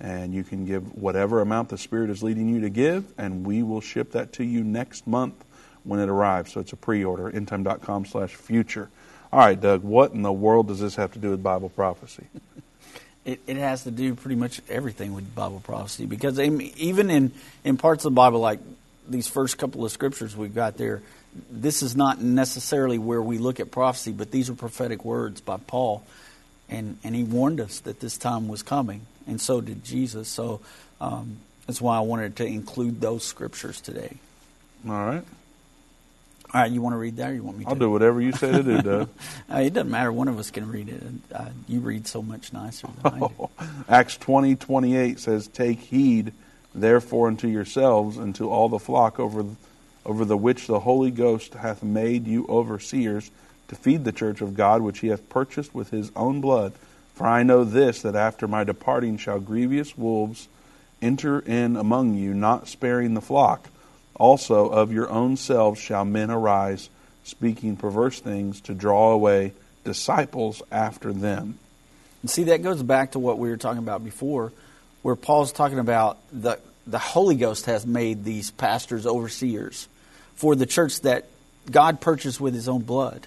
and 0.00 0.32
you 0.32 0.44
can 0.44 0.64
give 0.64 0.94
whatever 0.94 1.40
amount 1.40 1.68
the 1.68 1.78
Spirit 1.78 2.10
is 2.10 2.22
leading 2.22 2.48
you 2.48 2.60
to 2.60 2.70
give, 2.70 3.12
and 3.18 3.44
we 3.44 3.62
will 3.62 3.80
ship 3.80 4.12
that 4.12 4.32
to 4.34 4.44
you 4.44 4.64
next 4.64 5.06
month 5.06 5.44
when 5.84 6.00
it 6.00 6.08
arrives. 6.08 6.52
So 6.52 6.60
it's 6.60 6.72
a 6.72 6.76
pre 6.76 7.04
order, 7.04 7.30
endtime.com 7.30 8.06
slash 8.06 8.34
future. 8.34 8.88
All 9.32 9.40
right, 9.40 9.60
Doug, 9.60 9.82
what 9.82 10.12
in 10.12 10.22
the 10.22 10.32
world 10.32 10.68
does 10.68 10.80
this 10.80 10.94
have 10.96 11.12
to 11.12 11.18
do 11.18 11.30
with 11.30 11.42
Bible 11.42 11.68
prophecy? 11.68 12.26
It, 13.24 13.40
it 13.48 13.56
has 13.56 13.82
to 13.82 13.90
do 13.90 14.14
pretty 14.14 14.36
much 14.36 14.60
everything 14.70 15.12
with 15.12 15.34
Bible 15.34 15.58
prophecy 15.58 16.06
because 16.06 16.38
even 16.38 17.10
in, 17.10 17.32
in 17.64 17.76
parts 17.76 18.04
of 18.04 18.12
the 18.12 18.14
Bible, 18.14 18.38
like 18.38 18.60
these 19.08 19.26
first 19.26 19.58
couple 19.58 19.84
of 19.84 19.90
scriptures 19.90 20.36
we've 20.36 20.54
got 20.54 20.76
there, 20.76 21.02
this 21.50 21.82
is 21.82 21.96
not 21.96 22.20
necessarily 22.20 22.98
where 22.98 23.22
we 23.22 23.38
look 23.38 23.60
at 23.60 23.70
prophecy, 23.70 24.12
but 24.12 24.30
these 24.30 24.50
are 24.50 24.54
prophetic 24.54 25.04
words 25.04 25.40
by 25.40 25.56
Paul. 25.56 26.04
And, 26.68 26.98
and 27.04 27.14
he 27.14 27.22
warned 27.22 27.60
us 27.60 27.80
that 27.80 28.00
this 28.00 28.18
time 28.18 28.48
was 28.48 28.62
coming, 28.62 29.02
and 29.26 29.40
so 29.40 29.60
did 29.60 29.84
Jesus. 29.84 30.28
So 30.28 30.60
um, 31.00 31.38
that's 31.66 31.80
why 31.80 31.96
I 31.96 32.00
wanted 32.00 32.36
to 32.36 32.46
include 32.46 33.00
those 33.00 33.24
scriptures 33.24 33.80
today. 33.80 34.16
All 34.86 34.92
right. 34.92 35.24
All 36.54 36.60
right, 36.60 36.70
you 36.70 36.80
want 36.80 36.94
to 36.94 36.98
read 36.98 37.16
that, 37.16 37.30
or 37.30 37.34
you 37.34 37.42
want 37.42 37.58
me 37.58 37.64
to? 37.64 37.70
I'll 37.70 37.76
do 37.76 37.90
whatever 37.90 38.20
you 38.20 38.32
say 38.32 38.52
to 38.52 38.62
do, 38.62 38.80
Doug. 38.80 39.08
uh, 39.52 39.58
it 39.58 39.74
doesn't 39.74 39.90
matter. 39.90 40.12
One 40.12 40.28
of 40.28 40.38
us 40.38 40.50
can 40.50 40.68
read 40.68 40.88
it. 40.88 41.02
Uh, 41.34 41.48
you 41.68 41.80
read 41.80 42.06
so 42.06 42.22
much 42.22 42.52
nicer 42.52 42.88
than 43.02 43.14
I 43.14 43.18
do. 43.18 43.50
Acts 43.88 44.16
twenty 44.16 44.54
twenty 44.54 44.96
eight 44.96 45.18
says, 45.18 45.48
"Take 45.48 45.80
heed, 45.80 46.32
therefore, 46.72 47.26
unto 47.26 47.48
yourselves 47.48 48.16
and 48.16 48.34
to 48.36 48.48
all 48.48 48.68
the 48.68 48.78
flock 48.78 49.18
over 49.18 49.44
over 50.06 50.24
the 50.24 50.36
which 50.36 50.66
the 50.66 50.80
Holy 50.80 51.10
Ghost 51.10 51.54
hath 51.54 51.82
made 51.82 52.26
you 52.26 52.46
overseers, 52.48 53.30
to 53.68 53.74
feed 53.74 54.04
the 54.04 54.12
church 54.12 54.40
of 54.40 54.54
God, 54.54 54.80
which 54.80 55.00
he 55.00 55.08
hath 55.08 55.28
purchased 55.28 55.74
with 55.74 55.90
his 55.90 56.12
own 56.14 56.40
blood. 56.40 56.72
For 57.14 57.26
I 57.26 57.42
know 57.42 57.64
this, 57.64 58.02
that 58.02 58.14
after 58.14 58.46
my 58.46 58.62
departing 58.62 59.18
shall 59.18 59.40
grievous 59.40 59.98
wolves 59.98 60.48
enter 61.02 61.40
in 61.40 61.76
among 61.76 62.14
you, 62.14 62.32
not 62.32 62.68
sparing 62.68 63.14
the 63.14 63.20
flock." 63.20 63.68
Also, 64.14 64.68
of 64.68 64.92
your 64.92 65.10
own 65.10 65.36
selves 65.36 65.80
shall 65.80 66.04
men 66.04 66.30
arise, 66.30 66.88
speaking 67.24 67.76
perverse 67.76 68.20
things 68.20 68.60
to 68.62 68.74
draw 68.74 69.12
away 69.12 69.52
disciples 69.84 70.62
after 70.70 71.12
them. 71.12 71.58
And 72.22 72.30
see, 72.30 72.44
that 72.44 72.62
goes 72.62 72.82
back 72.82 73.12
to 73.12 73.18
what 73.18 73.38
we 73.38 73.50
were 73.50 73.56
talking 73.56 73.78
about 73.78 74.04
before, 74.04 74.52
where 75.02 75.16
Paul's 75.16 75.52
talking 75.52 75.78
about 75.78 76.18
the, 76.32 76.58
the 76.86 76.98
Holy 76.98 77.34
Ghost 77.34 77.66
has 77.66 77.84
made 77.84 78.24
these 78.24 78.50
pastors 78.52 79.06
overseers 79.06 79.88
for 80.36 80.54
the 80.54 80.66
church 80.66 81.00
that 81.02 81.26
God 81.70 82.00
purchased 82.00 82.40
with 82.40 82.54
his 82.54 82.68
own 82.68 82.82
blood. 82.82 83.26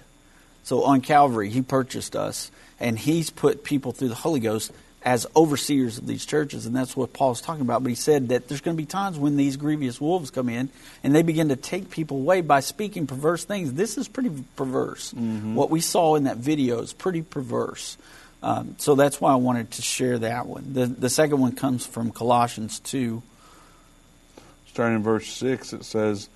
So 0.64 0.84
on 0.84 1.00
Calvary, 1.00 1.50
he 1.50 1.62
purchased 1.62 2.16
us, 2.16 2.50
and 2.78 2.98
he's 2.98 3.30
put 3.30 3.64
people 3.64 3.92
through 3.92 4.08
the 4.08 4.14
Holy 4.14 4.40
Ghost 4.40 4.72
as 5.02 5.26
overseers 5.34 5.96
of 5.96 6.06
these 6.06 6.26
churches, 6.26 6.66
and 6.66 6.76
that's 6.76 6.94
what 6.94 7.12
Paul's 7.12 7.40
talking 7.40 7.62
about. 7.62 7.82
But 7.82 7.88
he 7.88 7.94
said 7.94 8.28
that 8.28 8.48
there's 8.48 8.60
going 8.60 8.76
to 8.76 8.80
be 8.80 8.86
times 8.86 9.18
when 9.18 9.36
these 9.36 9.56
grievous 9.56 10.00
wolves 10.00 10.30
come 10.30 10.48
in 10.48 10.68
and 11.02 11.14
they 11.14 11.22
begin 11.22 11.48
to 11.48 11.56
take 11.56 11.90
people 11.90 12.18
away 12.18 12.42
by 12.42 12.60
speaking 12.60 13.06
perverse 13.06 13.44
things. 13.44 13.72
This 13.72 13.96
is 13.96 14.08
pretty 14.08 14.30
perverse. 14.56 15.12
Mm-hmm. 15.12 15.54
What 15.54 15.70
we 15.70 15.80
saw 15.80 16.16
in 16.16 16.24
that 16.24 16.36
video 16.36 16.80
is 16.80 16.92
pretty 16.92 17.22
perverse. 17.22 17.96
Um, 18.42 18.76
so 18.78 18.94
that's 18.94 19.20
why 19.20 19.32
I 19.32 19.36
wanted 19.36 19.70
to 19.72 19.82
share 19.82 20.18
that 20.18 20.46
one. 20.46 20.72
The, 20.72 20.86
the 20.86 21.10
second 21.10 21.40
one 21.40 21.52
comes 21.52 21.86
from 21.86 22.10
Colossians 22.10 22.78
2. 22.80 23.22
Starting 24.68 24.96
in 24.96 25.02
verse 25.02 25.28
6, 25.28 25.72
it 25.72 25.84
says, 25.84 26.28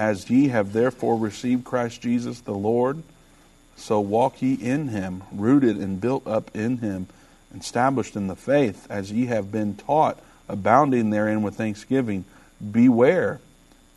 As 0.00 0.30
ye 0.30 0.48
have 0.48 0.72
therefore 0.72 1.18
received 1.18 1.66
Christ 1.66 2.00
Jesus 2.00 2.40
the 2.40 2.54
Lord, 2.54 3.02
so 3.76 4.00
walk 4.00 4.40
ye 4.40 4.54
in 4.54 4.88
him, 4.88 5.24
rooted 5.30 5.76
and 5.76 6.00
built 6.00 6.26
up 6.26 6.50
in 6.56 6.78
him 6.78 7.06
established 7.54 8.16
in 8.16 8.26
the 8.26 8.34
faith, 8.34 8.86
as 8.90 9.12
ye 9.12 9.26
have 9.26 9.52
been 9.52 9.74
taught, 9.74 10.18
abounding 10.48 11.10
therein 11.10 11.42
with 11.42 11.56
thanksgiving. 11.56 12.24
Beware. 12.72 13.40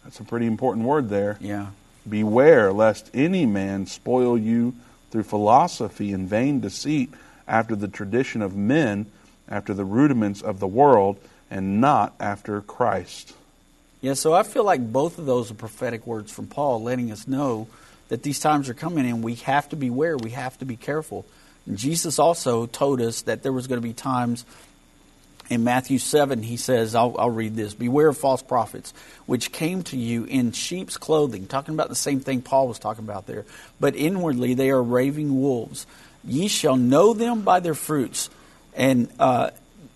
That's 0.04 0.20
a 0.20 0.26
pretty 0.26 0.46
important 0.46 0.86
word 0.86 1.08
there. 1.08 1.38
Yeah. 1.40 1.68
Beware 2.10 2.74
lest 2.74 3.10
any 3.14 3.46
man 3.46 3.86
spoil 3.86 4.38
you 4.38 4.76
through 5.10 5.24
philosophy 5.24 6.12
and 6.12 6.28
vain 6.28 6.60
deceit, 6.60 7.14
after 7.48 7.78
the 7.78 7.88
tradition 7.88 8.42
of 8.42 8.58
men, 8.58 9.06
after 9.48 9.74
the 9.74 9.86
rudiments 9.86 10.42
of 10.42 10.60
the 10.60 10.68
world, 10.68 11.18
and 11.50 11.80
not 11.80 12.14
after 12.20 12.60
Christ. 12.60 13.34
Yeah, 14.04 14.16
so 14.16 14.34
I 14.34 14.44
feel 14.44 14.66
like 14.66 14.92
both 14.92 15.18
of 15.18 15.26
those 15.26 15.50
are 15.50 15.54
prophetic 15.54 16.06
words 16.06 16.30
from 16.30 16.48
Paul, 16.48 16.84
letting 16.84 17.10
us 17.10 17.26
know 17.26 17.70
that 18.10 18.22
these 18.22 18.38
times 18.42 18.68
are 18.68 18.74
coming 18.74 19.06
and 19.06 19.24
we 19.24 19.36
have 19.36 19.70
to 19.70 19.78
beware, 19.78 20.18
we 20.18 20.32
have 20.32 20.58
to 20.60 20.66
be 20.66 20.76
careful. 20.76 21.26
Jesus 21.74 22.20
also 22.20 22.66
told 22.66 23.00
us 23.00 23.22
that 23.22 23.44
there 23.44 23.54
was 23.54 23.68
going 23.68 23.82
to 23.82 23.88
be 23.88 23.94
times 23.94 24.46
in 25.50 25.64
Matthew 25.64 26.00
7, 26.00 26.44
he 26.44 26.58
says, 26.58 26.96
I'll, 26.96 27.16
I'll, 27.18 27.30
read 27.30 27.56
this 27.56 27.74
Beware 27.74 28.10
of 28.10 28.18
false 28.18 28.42
prophets, 28.42 28.94
which 29.26 29.54
came 29.54 29.84
to 29.84 29.98
you 29.98 30.26
in 30.26 30.52
sheep's 30.52 30.98
clothing, 30.98 31.48
talking 31.48 31.74
about 31.74 31.88
the 31.88 31.96
same 31.96 32.20
thing 32.20 32.42
Paul 32.42 32.68
was 32.68 32.80
talking 32.80 33.06
about 33.06 33.26
there. 33.26 33.46
But 33.80 33.96
inwardly 33.96 34.54
they 34.54 34.70
are 34.72 34.84
raving 34.84 35.40
wolves. 35.40 35.88
Ye 36.26 36.50
shall 36.50 36.76
know 36.76 37.14
them 37.14 37.44
by 37.44 37.62
their 37.62 37.74
fruits. 37.74 38.30
And 38.74 39.10
uh, 39.18 39.52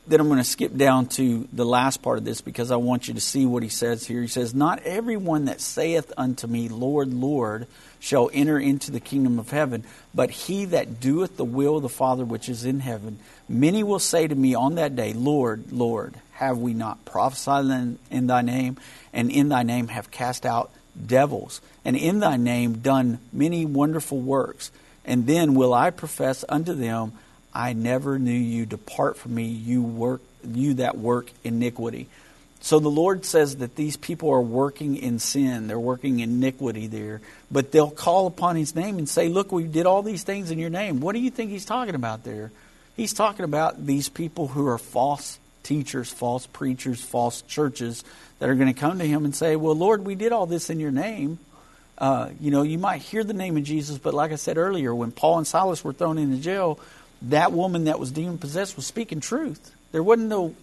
then 0.07 0.21
I'm 0.21 0.27
going 0.27 0.39
to 0.39 0.43
skip 0.43 0.75
down 0.75 1.07
to 1.07 1.47
the 1.51 1.65
last 1.65 2.01
part 2.01 2.17
of 2.17 2.23
this 2.25 2.39
because 2.39 2.71
I 2.71 2.77
want 2.77 3.07
you 3.07 3.13
to 3.15 3.21
see 3.21 3.45
what 3.45 3.61
he 3.61 3.69
says 3.69 4.07
here. 4.07 4.21
He 4.21 4.27
says, 4.27 4.55
Not 4.55 4.83
everyone 4.83 5.45
that 5.45 5.59
saith 5.59 6.13
unto 6.15 6.47
me, 6.47 6.69
Lord, 6.69 7.13
Lord, 7.13 7.67
shall 7.99 8.29
enter 8.33 8.57
into 8.57 8.91
the 8.91 8.99
kingdom 8.99 9.37
of 9.37 9.49
heaven, 9.49 9.83
but 10.13 10.29
he 10.29 10.65
that 10.65 10.99
doeth 10.99 11.35
the 11.35 11.45
will 11.45 11.77
of 11.77 11.83
the 11.83 11.89
Father 11.89 12.23
which 12.23 12.47
is 12.47 12.63
in 12.63 12.79
heaven. 12.79 13.19
Many 13.49 13.83
will 13.83 13.99
say 13.99 14.27
to 14.27 14.35
me 14.35 14.55
on 14.55 14.75
that 14.75 14.95
day, 14.95 15.13
Lord, 15.13 15.71
Lord, 15.71 16.15
have 16.33 16.57
we 16.57 16.73
not 16.73 17.03
prophesied 17.03 17.65
in, 17.65 17.99
in 18.09 18.27
thy 18.27 18.41
name, 18.41 18.77
and 19.11 19.29
in 19.29 19.49
thy 19.49 19.63
name 19.63 19.89
have 19.89 20.11
cast 20.11 20.45
out 20.45 20.71
devils, 21.05 21.59
and 21.83 21.95
in 21.97 22.19
thy 22.19 22.37
name 22.37 22.79
done 22.79 23.19
many 23.33 23.65
wonderful 23.65 24.19
works? 24.19 24.71
And 25.03 25.25
then 25.25 25.53
will 25.53 25.73
I 25.73 25.89
profess 25.89 26.45
unto 26.47 26.73
them, 26.73 27.13
I 27.57 27.73
never 27.73 28.19
knew 28.19 28.31
you. 28.31 28.67
Depart 28.67 29.17
from 29.17 29.33
me, 29.33 29.45
you 29.45 29.81
work, 29.81 30.21
you 30.47 30.75
that 30.75 30.95
work 30.95 31.31
iniquity. 31.43 32.07
So 32.61 32.77
the 32.77 32.87
Lord 32.87 33.25
says 33.25 33.57
that 33.57 33.75
these 33.75 33.97
people 33.97 34.29
are 34.29 34.41
working 34.41 34.95
in 34.95 35.17
sin. 35.17 35.65
They're 35.65 35.79
working 35.79 36.19
iniquity 36.19 36.85
there. 36.85 37.19
But 37.49 37.71
they'll 37.71 37.89
call 37.89 38.27
upon 38.27 38.57
His 38.57 38.75
name 38.75 38.99
and 38.99 39.09
say, 39.09 39.27
Look, 39.27 39.51
we 39.51 39.63
did 39.63 39.87
all 39.87 40.03
these 40.03 40.21
things 40.21 40.51
in 40.51 40.59
your 40.59 40.69
name. 40.69 40.99
What 40.99 41.13
do 41.13 41.19
you 41.19 41.31
think 41.31 41.49
He's 41.49 41.65
talking 41.65 41.95
about 41.95 42.23
there? 42.23 42.51
He's 42.95 43.13
talking 43.13 43.43
about 43.43 43.87
these 43.87 44.07
people 44.07 44.49
who 44.49 44.67
are 44.67 44.77
false 44.77 45.39
teachers, 45.63 46.11
false 46.11 46.45
preachers, 46.45 47.01
false 47.01 47.41
churches 47.41 48.03
that 48.37 48.49
are 48.49 48.55
going 48.55 48.71
to 48.71 48.79
come 48.79 48.99
to 48.99 49.07
Him 49.07 49.25
and 49.25 49.35
say, 49.35 49.55
Well, 49.55 49.75
Lord, 49.75 50.05
we 50.05 50.13
did 50.13 50.31
all 50.31 50.45
this 50.45 50.69
in 50.69 50.79
your 50.79 50.91
name. 50.91 51.39
Uh, 51.97 52.29
you 52.39 52.51
know, 52.51 52.61
you 52.61 52.77
might 52.77 53.01
hear 53.01 53.23
the 53.23 53.33
name 53.33 53.57
of 53.57 53.63
Jesus, 53.63 53.97
but 53.97 54.13
like 54.13 54.31
I 54.31 54.35
said 54.35 54.57
earlier, 54.59 54.93
when 54.93 55.11
Paul 55.11 55.39
and 55.39 55.47
Silas 55.47 55.83
were 55.83 55.93
thrown 55.93 56.19
into 56.19 56.37
jail, 56.37 56.79
that 57.23 57.51
woman 57.51 57.85
that 57.85 57.99
was 57.99 58.11
demon 58.11 58.37
possessed 58.37 58.75
was 58.75 58.85
speaking 58.85 59.19
truth. 59.19 59.73
There 59.91 60.03
wasn't 60.03 60.29
no 60.29 60.55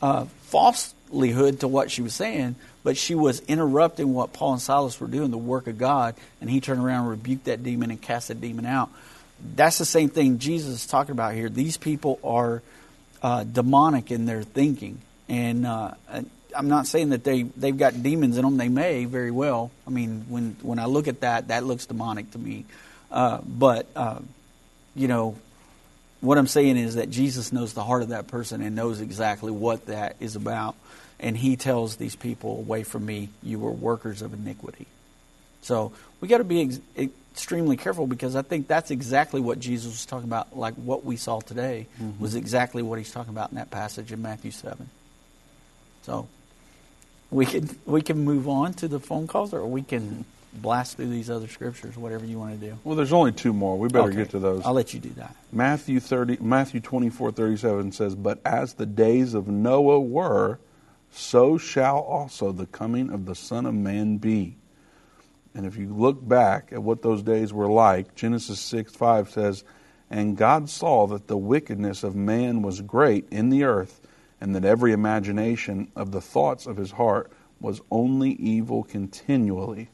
uh, 0.00 0.24
false 0.42 0.94
livelihood 1.12 1.60
to 1.60 1.68
what 1.68 1.90
she 1.90 2.02
was 2.02 2.14
saying, 2.14 2.56
but 2.82 2.96
she 2.96 3.14
was 3.14 3.40
interrupting 3.40 4.14
what 4.14 4.32
Paul 4.32 4.54
and 4.54 4.62
Silas 4.62 4.98
were 4.98 5.06
doing, 5.06 5.30
the 5.30 5.38
work 5.38 5.66
of 5.66 5.78
God, 5.78 6.14
and 6.40 6.48
he 6.48 6.60
turned 6.60 6.82
around 6.82 7.02
and 7.02 7.10
rebuked 7.10 7.44
that 7.44 7.62
demon 7.62 7.90
and 7.90 8.00
cast 8.00 8.28
that 8.28 8.40
demon 8.40 8.66
out. 8.66 8.90
That's 9.54 9.78
the 9.78 9.84
same 9.84 10.08
thing 10.08 10.38
Jesus 10.38 10.82
is 10.82 10.86
talking 10.86 11.12
about 11.12 11.34
here. 11.34 11.48
These 11.48 11.76
people 11.76 12.18
are 12.24 12.62
uh, 13.22 13.44
demonic 13.44 14.10
in 14.10 14.24
their 14.24 14.42
thinking, 14.42 15.00
and 15.28 15.66
uh, 15.66 15.94
I'm 16.56 16.68
not 16.68 16.86
saying 16.86 17.10
that 17.10 17.24
they 17.24 17.42
they've 17.42 17.76
got 17.76 18.02
demons 18.02 18.36
in 18.36 18.44
them. 18.44 18.56
They 18.56 18.68
may 18.68 19.04
very 19.04 19.30
well. 19.30 19.70
I 19.86 19.90
mean, 19.90 20.26
when 20.28 20.56
when 20.62 20.78
I 20.78 20.86
look 20.86 21.08
at 21.08 21.20
that, 21.20 21.48
that 21.48 21.64
looks 21.64 21.86
demonic 21.86 22.30
to 22.32 22.38
me. 22.38 22.64
Uh, 23.10 23.40
but 23.44 23.86
uh, 23.96 24.20
you 24.94 25.08
know, 25.08 25.36
what 26.22 26.38
I'm 26.38 26.46
saying 26.46 26.78
is 26.78 26.94
that 26.94 27.10
Jesus 27.10 27.52
knows 27.52 27.74
the 27.74 27.84
heart 27.84 28.00
of 28.00 28.08
that 28.08 28.28
person 28.28 28.62
and 28.62 28.74
knows 28.74 29.02
exactly 29.02 29.52
what 29.52 29.86
that 29.86 30.16
is 30.20 30.36
about 30.36 30.76
and 31.22 31.36
he 31.36 31.56
tells 31.56 31.96
these 31.96 32.16
people, 32.16 32.58
Away 32.58 32.82
from 32.82 33.06
me, 33.06 33.28
you 33.42 33.60
were 33.60 33.70
workers 33.70 34.20
of 34.20 34.34
iniquity. 34.34 34.86
So 35.62 35.92
we 36.20 36.26
got 36.26 36.38
to 36.38 36.44
be 36.44 36.62
ex- 36.62 37.08
extremely 37.32 37.76
careful 37.76 38.08
because 38.08 38.34
I 38.34 38.42
think 38.42 38.66
that's 38.66 38.90
exactly 38.90 39.40
what 39.40 39.60
Jesus 39.60 39.92
was 39.92 40.04
talking 40.04 40.28
about. 40.28 40.58
Like 40.58 40.74
what 40.74 41.04
we 41.04 41.16
saw 41.16 41.38
today 41.38 41.86
mm-hmm. 42.00 42.20
was 42.20 42.34
exactly 42.34 42.82
what 42.82 42.98
he's 42.98 43.12
talking 43.12 43.32
about 43.32 43.50
in 43.50 43.56
that 43.56 43.70
passage 43.70 44.10
in 44.12 44.20
Matthew 44.20 44.50
7. 44.50 44.90
So 46.02 46.28
we 47.30 47.46
can 47.46 47.70
we 47.86 48.02
can 48.02 48.24
move 48.24 48.48
on 48.48 48.74
to 48.74 48.88
the 48.88 48.98
phone 48.98 49.28
calls, 49.28 49.54
or 49.54 49.64
we 49.64 49.82
can 49.82 50.24
blast 50.54 50.96
through 50.96 51.08
these 51.08 51.30
other 51.30 51.48
scriptures, 51.48 51.96
whatever 51.96 52.24
you 52.24 52.38
want 52.38 52.60
to 52.60 52.66
do. 52.70 52.78
Well, 52.84 52.96
there's 52.96 53.12
only 53.12 53.32
two 53.32 53.52
more. 53.52 53.78
We 53.78 53.88
better 53.88 54.08
Okay. 54.08 54.16
get 54.16 54.30
to 54.30 54.38
those. 54.38 54.64
I'll 54.64 54.74
let 54.74 54.92
you 54.92 55.00
do 55.00 55.10
that. 55.10 55.34
Matthew 55.52 56.00
30, 56.00 56.38
Matthew 56.40 56.80
24, 56.80 57.32
37 57.32 57.92
says, 57.92 58.14
But 58.14 58.40
as 58.44 58.74
the 58.74 58.86
days 58.86 59.34
of 59.34 59.48
Noah 59.48 60.00
were, 60.00 60.58
so 61.10 61.58
shall 61.58 61.98
also 61.98 62.52
the 62.52 62.66
coming 62.66 63.10
of 63.10 63.26
the 63.26 63.34
Son 63.34 63.66
of 63.66 63.74
Man 63.74 64.16
be. 64.18 64.56
And 65.54 65.66
if 65.66 65.76
you 65.76 65.92
look 65.92 66.26
back 66.26 66.70
at 66.72 66.82
what 66.82 67.02
those 67.02 67.22
days 67.22 67.52
were 67.52 67.68
like, 67.68 68.14
Genesis 68.14 68.58
6 68.60 68.94
5 68.94 69.30
says, 69.30 69.64
And 70.10 70.36
God 70.36 70.68
saw 70.70 71.06
that 71.08 71.28
the 71.28 71.36
wickedness 71.36 72.02
of 72.02 72.14
man 72.16 72.62
was 72.62 72.80
great 72.80 73.26
in 73.30 73.50
the 73.50 73.64
earth, 73.64 74.00
and 74.40 74.54
that 74.54 74.64
every 74.64 74.92
imagination 74.92 75.92
of 75.94 76.10
the 76.12 76.20
thoughts 76.22 76.66
of 76.66 76.76
his 76.76 76.92
heart 76.92 77.30
was 77.60 77.80
only 77.90 78.30
evil 78.32 78.82
continually. 78.82 79.88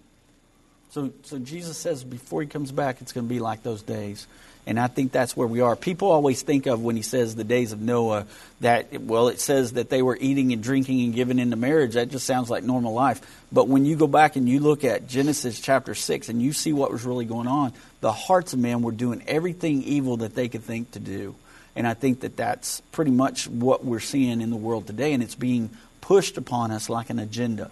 So, 0.99 1.13
so 1.23 1.39
Jesus 1.39 1.79
says 1.79 2.03
before 2.03 2.43
he 2.43 2.49
comes 2.49 2.73
back, 2.73 3.01
it's 3.01 3.13
going 3.13 3.25
to 3.25 3.33
be 3.33 3.39
like 3.39 3.63
those 3.63 3.83
days. 3.83 4.27
And 4.67 4.81
I 4.81 4.89
think 4.89 5.13
that's 5.13 5.37
where 5.37 5.47
we 5.47 5.61
are. 5.61 5.77
People 5.77 6.11
always 6.11 6.43
think 6.43 6.67
of 6.67 6.83
when 6.83 6.97
he 6.97 7.03
says 7.03 7.37
the 7.37 7.45
days 7.45 7.71
of 7.71 7.81
Noah 7.81 8.27
that, 8.61 9.01
well, 9.01 9.29
it 9.29 9.39
says 9.39 9.75
that 9.75 9.91
they 9.91 10.03
were 10.03 10.19
eating 10.21 10.53
and 10.53 10.61
drinking 10.61 11.05
and 11.05 11.15
giving 11.15 11.39
into 11.39 11.55
marriage. 11.55 11.95
That 11.95 12.09
just 12.09 12.27
sounds 12.27 12.51
like 12.51 12.65
normal 12.65 12.95
life. 12.95 13.21
But 13.53 13.69
when 13.69 13.85
you 13.87 13.95
go 13.95 14.09
back 14.09 14.35
and 14.35 14.49
you 14.49 14.59
look 14.59 14.83
at 14.83 15.07
Genesis 15.07 15.61
chapter 15.61 15.95
6 15.95 16.31
and 16.31 16.43
you 16.43 16.53
see 16.53 16.73
what 16.73 16.91
was 16.91 17.05
really 17.05 17.27
going 17.27 17.47
on, 17.47 17.73
the 18.01 18.13
hearts 18.13 18.53
of 18.53 18.59
men 18.59 18.83
were 18.83 18.91
doing 18.91 19.23
everything 19.29 19.85
evil 19.85 20.17
that 20.17 20.35
they 20.35 20.49
could 20.49 20.65
think 20.65 20.91
to 20.91 20.99
do. 20.99 21.37
And 21.77 21.87
I 21.87 21.95
think 21.95 22.23
that 22.23 22.37
that's 22.37 22.81
pretty 22.91 23.13
much 23.13 23.47
what 23.47 23.85
we're 23.85 24.01
seeing 24.01 24.41
in 24.41 24.51
the 24.51 24.57
world 24.57 24.89
today. 24.89 25.13
And 25.13 25.23
it's 25.23 25.37
being 25.37 25.71
pushed 26.01 26.37
upon 26.37 26.73
us 26.73 26.91
like 26.91 27.09
an 27.09 27.21
agenda. 27.21 27.71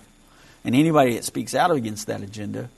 And 0.65 0.77
anybody 0.77 1.15
that 1.15 1.25
speaks 1.25 1.57
out 1.57 1.73
against 1.73 2.07
that 2.07 2.23
agenda, 2.23 2.71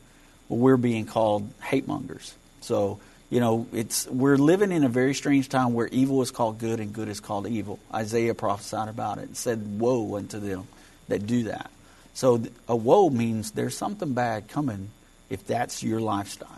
we're 0.49 0.77
being 0.77 1.07
called 1.07 1.51
hate 1.63 1.87
mongers. 1.87 2.35
So, 2.61 3.01
you 3.31 3.41
know, 3.41 3.67
it's 3.73 4.07
we're 4.07 4.37
living 4.37 4.73
in 4.73 4.85
a 4.85 4.89
very 4.89 5.15
strange 5.15 5.49
time 5.49 5.75
where 5.75 5.89
evil 5.89 6.23
is 6.23 6.31
called 6.31 6.59
good 6.59 6.81
and 6.81 6.93
good 6.93 7.09
is 7.09 7.21
called 7.21 7.47
evil. 7.47 7.79
Isaiah 7.93 8.35
prophesied 8.35 8.89
about 8.89 9.19
it 9.19 9.25
and 9.25 9.37
said, 9.37 9.79
"Woe 9.81 10.17
unto 10.17 10.39
them 10.39 10.67
that 11.09 11.27
do 11.27 11.45
that." 11.45 11.71
So, 12.15 12.43
a 12.67 12.75
woe 12.75 13.11
means 13.11 13.53
there's 13.53 13.77
something 13.77 14.13
bad 14.13 14.49
coming 14.49 14.91
if 15.31 15.47
that's 15.47 15.83
your 15.83 16.01
lifestyle. 16.01 16.49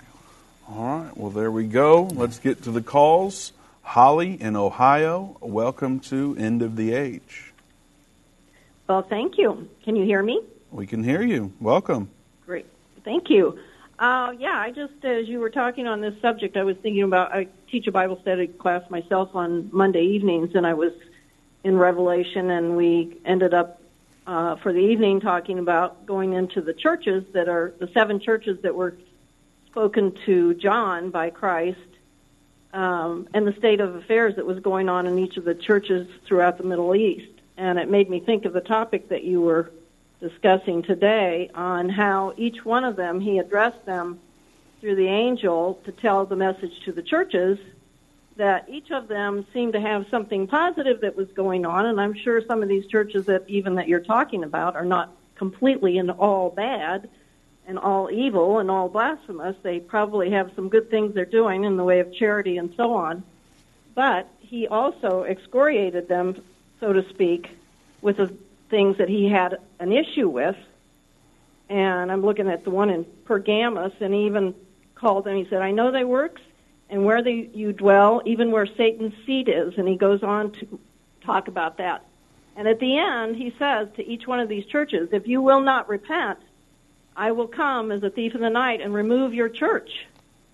All 0.69 1.01
right, 1.01 1.17
well, 1.17 1.31
there 1.31 1.51
we 1.51 1.67
go. 1.67 2.05
Let's 2.05 2.39
get 2.39 2.63
to 2.63 2.71
the 2.71 2.83
calls. 2.83 3.53
Holly 3.83 4.41
in 4.41 4.55
Ohio, 4.55 5.37
welcome 5.41 5.99
to 6.01 6.37
End 6.39 6.63
of 6.63 6.77
the 6.77 6.93
Age. 6.93 7.53
Well, 8.89 9.03
thank 9.03 9.37
you. 9.37 9.69
Can 9.85 9.97
you 9.97 10.05
hear 10.05 10.23
me? 10.23 10.41
We 10.71 10.87
can 10.87 11.03
hear 11.03 11.23
you. 11.23 11.53
Welcome. 11.61 12.09
Great. 12.47 12.67
Thank 13.05 13.31
you. 13.31 13.59
Uh, 14.01 14.33
yeah, 14.39 14.59
I 14.59 14.71
just, 14.71 15.05
as 15.05 15.29
you 15.29 15.41
were 15.41 15.51
talking 15.51 15.87
on 15.87 16.01
this 16.01 16.19
subject, 16.23 16.57
I 16.57 16.65
was 16.65 16.75
thinking 16.79 17.03
about, 17.03 17.35
I 17.35 17.49
teach 17.71 17.87
a 17.87 17.93
Bible 17.93 18.19
study 18.23 18.47
class 18.47 18.89
myself 18.89 19.37
on 19.37 19.69
Monday 19.73 20.03
evenings, 20.03 20.55
and 20.55 20.67
I 20.67 20.73
was 20.73 20.93
in 21.65 21.77
Revelation, 21.77 22.49
and 22.49 22.79
we 22.79 23.19
ended 23.27 23.53
up 23.53 23.83
uh, 24.27 24.57
for 24.57 24.73
the 24.73 24.79
evening 24.79 25.21
talking 25.21 25.59
about 25.59 26.07
going 26.07 26.33
into 26.33 26.63
the 26.63 26.73
churches 26.73 27.25
that 27.35 27.51
are 27.51 27.75
the 27.79 27.89
seven 27.89 28.21
churches 28.21 28.63
that 28.63 28.75
were 28.75 28.97
spoken 29.67 30.17
to 30.25 30.55
John 30.55 31.11
by 31.11 31.29
Christ 31.29 31.79
um, 32.73 33.29
and 33.35 33.47
the 33.47 33.53
state 33.59 33.81
of 33.81 33.97
affairs 33.97 34.37
that 34.37 34.47
was 34.47 34.61
going 34.61 34.89
on 34.89 35.07
in 35.07 35.19
each 35.19 35.37
of 35.37 35.45
the 35.45 35.55
churches 35.55 36.09
throughout 36.27 36.57
the 36.57 36.65
Middle 36.65 36.95
East. 36.95 37.33
And 37.59 37.79
it 37.79 37.91
made 37.91 38.09
me 38.09 38.21
think 38.21 38.47
of 38.47 38.55
the 38.55 38.63
topic 38.63 39.11
that 39.11 39.25
you 39.25 39.43
were 39.43 39.71
discussing 40.21 40.83
today 40.83 41.51
on 41.55 41.89
how 41.89 42.35
each 42.37 42.65
one 42.65 42.85
of 42.85 42.97
them, 42.97 43.21
he 43.21 43.39
addressed 43.39 43.85
them 43.87 44.21
through 44.81 44.97
the 44.97 45.09
angel 45.09 45.81
to 45.85 45.93
tell 45.93 46.25
the 46.25 46.37
message 46.37 46.73
to 46.85 46.93
the 46.93 47.03
churches 47.03 47.59
that 48.37 48.69
each 48.69 48.91
of 48.91 49.09
them 49.09 49.47
seemed 49.53 49.75
to 49.75 49.81
have 49.81 50.07
something 50.11 50.47
positive 50.47 51.01
that 51.03 51.17
was 51.17 51.29
going 51.33 51.67
on. 51.67 51.87
And 51.87 52.01
i'm 52.01 52.15
sure 52.15 52.41
some 52.47 52.63
of 52.63 52.69
these 52.69 52.87
churches 52.87 53.27
that 53.27 53.45
even 53.49 53.75
that 53.75 53.89
you're 53.89 54.01
talking 54.01 54.45
about 54.45 54.77
are 54.77 54.85
not 54.85 55.15
completely 55.35 55.99
and 55.99 56.11
all 56.11 56.51
bad 56.51 57.09
and 57.67 57.79
all 57.79 58.11
evil 58.11 58.59
and 58.59 58.71
all 58.71 58.89
blasphemous. 58.89 59.57
They 59.63 59.81
probably 59.81 60.31
have 60.31 60.53
some 60.55 60.69
good 60.69 60.91
things 60.91 61.15
they're 61.15 61.25
doing 61.25 61.65
in 61.65 61.77
the 61.77 61.85
way 61.85 62.01
of 62.01 62.15
charity 62.15 62.57
and 62.57 62.73
so 62.77 62.95
on. 62.95 63.23
But 63.95 64.29
he 64.39 64.67
also 64.67 65.25
excoriated 65.25 66.09
them 66.09 66.43
so 66.79 66.93
to 66.93 67.07
speak 67.11 67.51
with 68.01 68.17
the 68.17 68.35
things 68.71 68.99
that 68.99 69.09
he 69.09 69.29
had 69.29 69.59
an 69.79 69.93
issue 69.93 70.29
with 70.29 70.57
and 71.69 72.11
i'm 72.11 72.23
looking 72.23 72.49
at 72.49 72.65
the 72.65 72.71
one 72.71 72.91
in 72.91 73.05
pergamos 73.25 73.93
and 74.01 74.15
he 74.15 74.27
even 74.27 74.55
called 74.95 75.25
them 75.25 75.37
he 75.37 75.47
said 75.51 75.61
i 75.61 75.71
know 75.71 75.91
thy 75.91 76.05
works 76.05 76.41
and 76.91 77.05
where 77.05 77.23
they, 77.23 77.49
you 77.55 77.73
dwell, 77.73 78.21
even 78.27 78.51
where 78.51 78.67
Satan's 78.67 79.15
seat 79.25 79.49
is. 79.49 79.75
And 79.79 79.89
he 79.89 79.97
goes 79.97 80.23
on 80.23 80.53
to 80.53 80.79
talk 81.25 81.49
about 81.49 81.79
that. 81.79 82.05
And 82.57 82.67
at 82.67 82.81
the 82.81 82.99
end, 82.99 83.37
he 83.37 83.55
says 83.59 83.89
to 83.97 84.07
each 84.07 84.27
one 84.27 84.41
of 84.41 84.49
these 84.49 84.67
churches, 84.67 85.09
if 85.13 85.27
you 85.27 85.41
will 85.41 85.61
not 85.61 85.89
repent, 85.89 86.41
I 87.17 87.31
will 87.33 87.47
come 87.47 87.93
as 87.93 88.03
a 88.03 88.11
thief 88.11 88.35
in 88.35 88.41
the 88.41 88.51
night 88.51 88.81
and 88.81 88.93
remove 88.93 89.33
your 89.33 89.49
church 89.49 89.91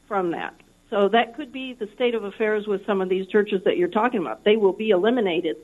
from 0.07 0.31
that. 0.33 0.55
So 0.91 1.09
that 1.09 1.35
could 1.35 1.53
be 1.53 1.73
the 1.73 1.89
state 1.95 2.14
of 2.14 2.23
affairs 2.23 2.67
with 2.67 2.87
some 2.87 3.01
of 3.01 3.09
these 3.09 3.27
churches 3.27 3.64
that 3.64 3.77
you're 3.77 3.89
talking 3.89 4.21
about. 4.21 4.45
They 4.45 4.57
will 4.57 4.73
be 4.73 4.91
eliminated 4.91 5.57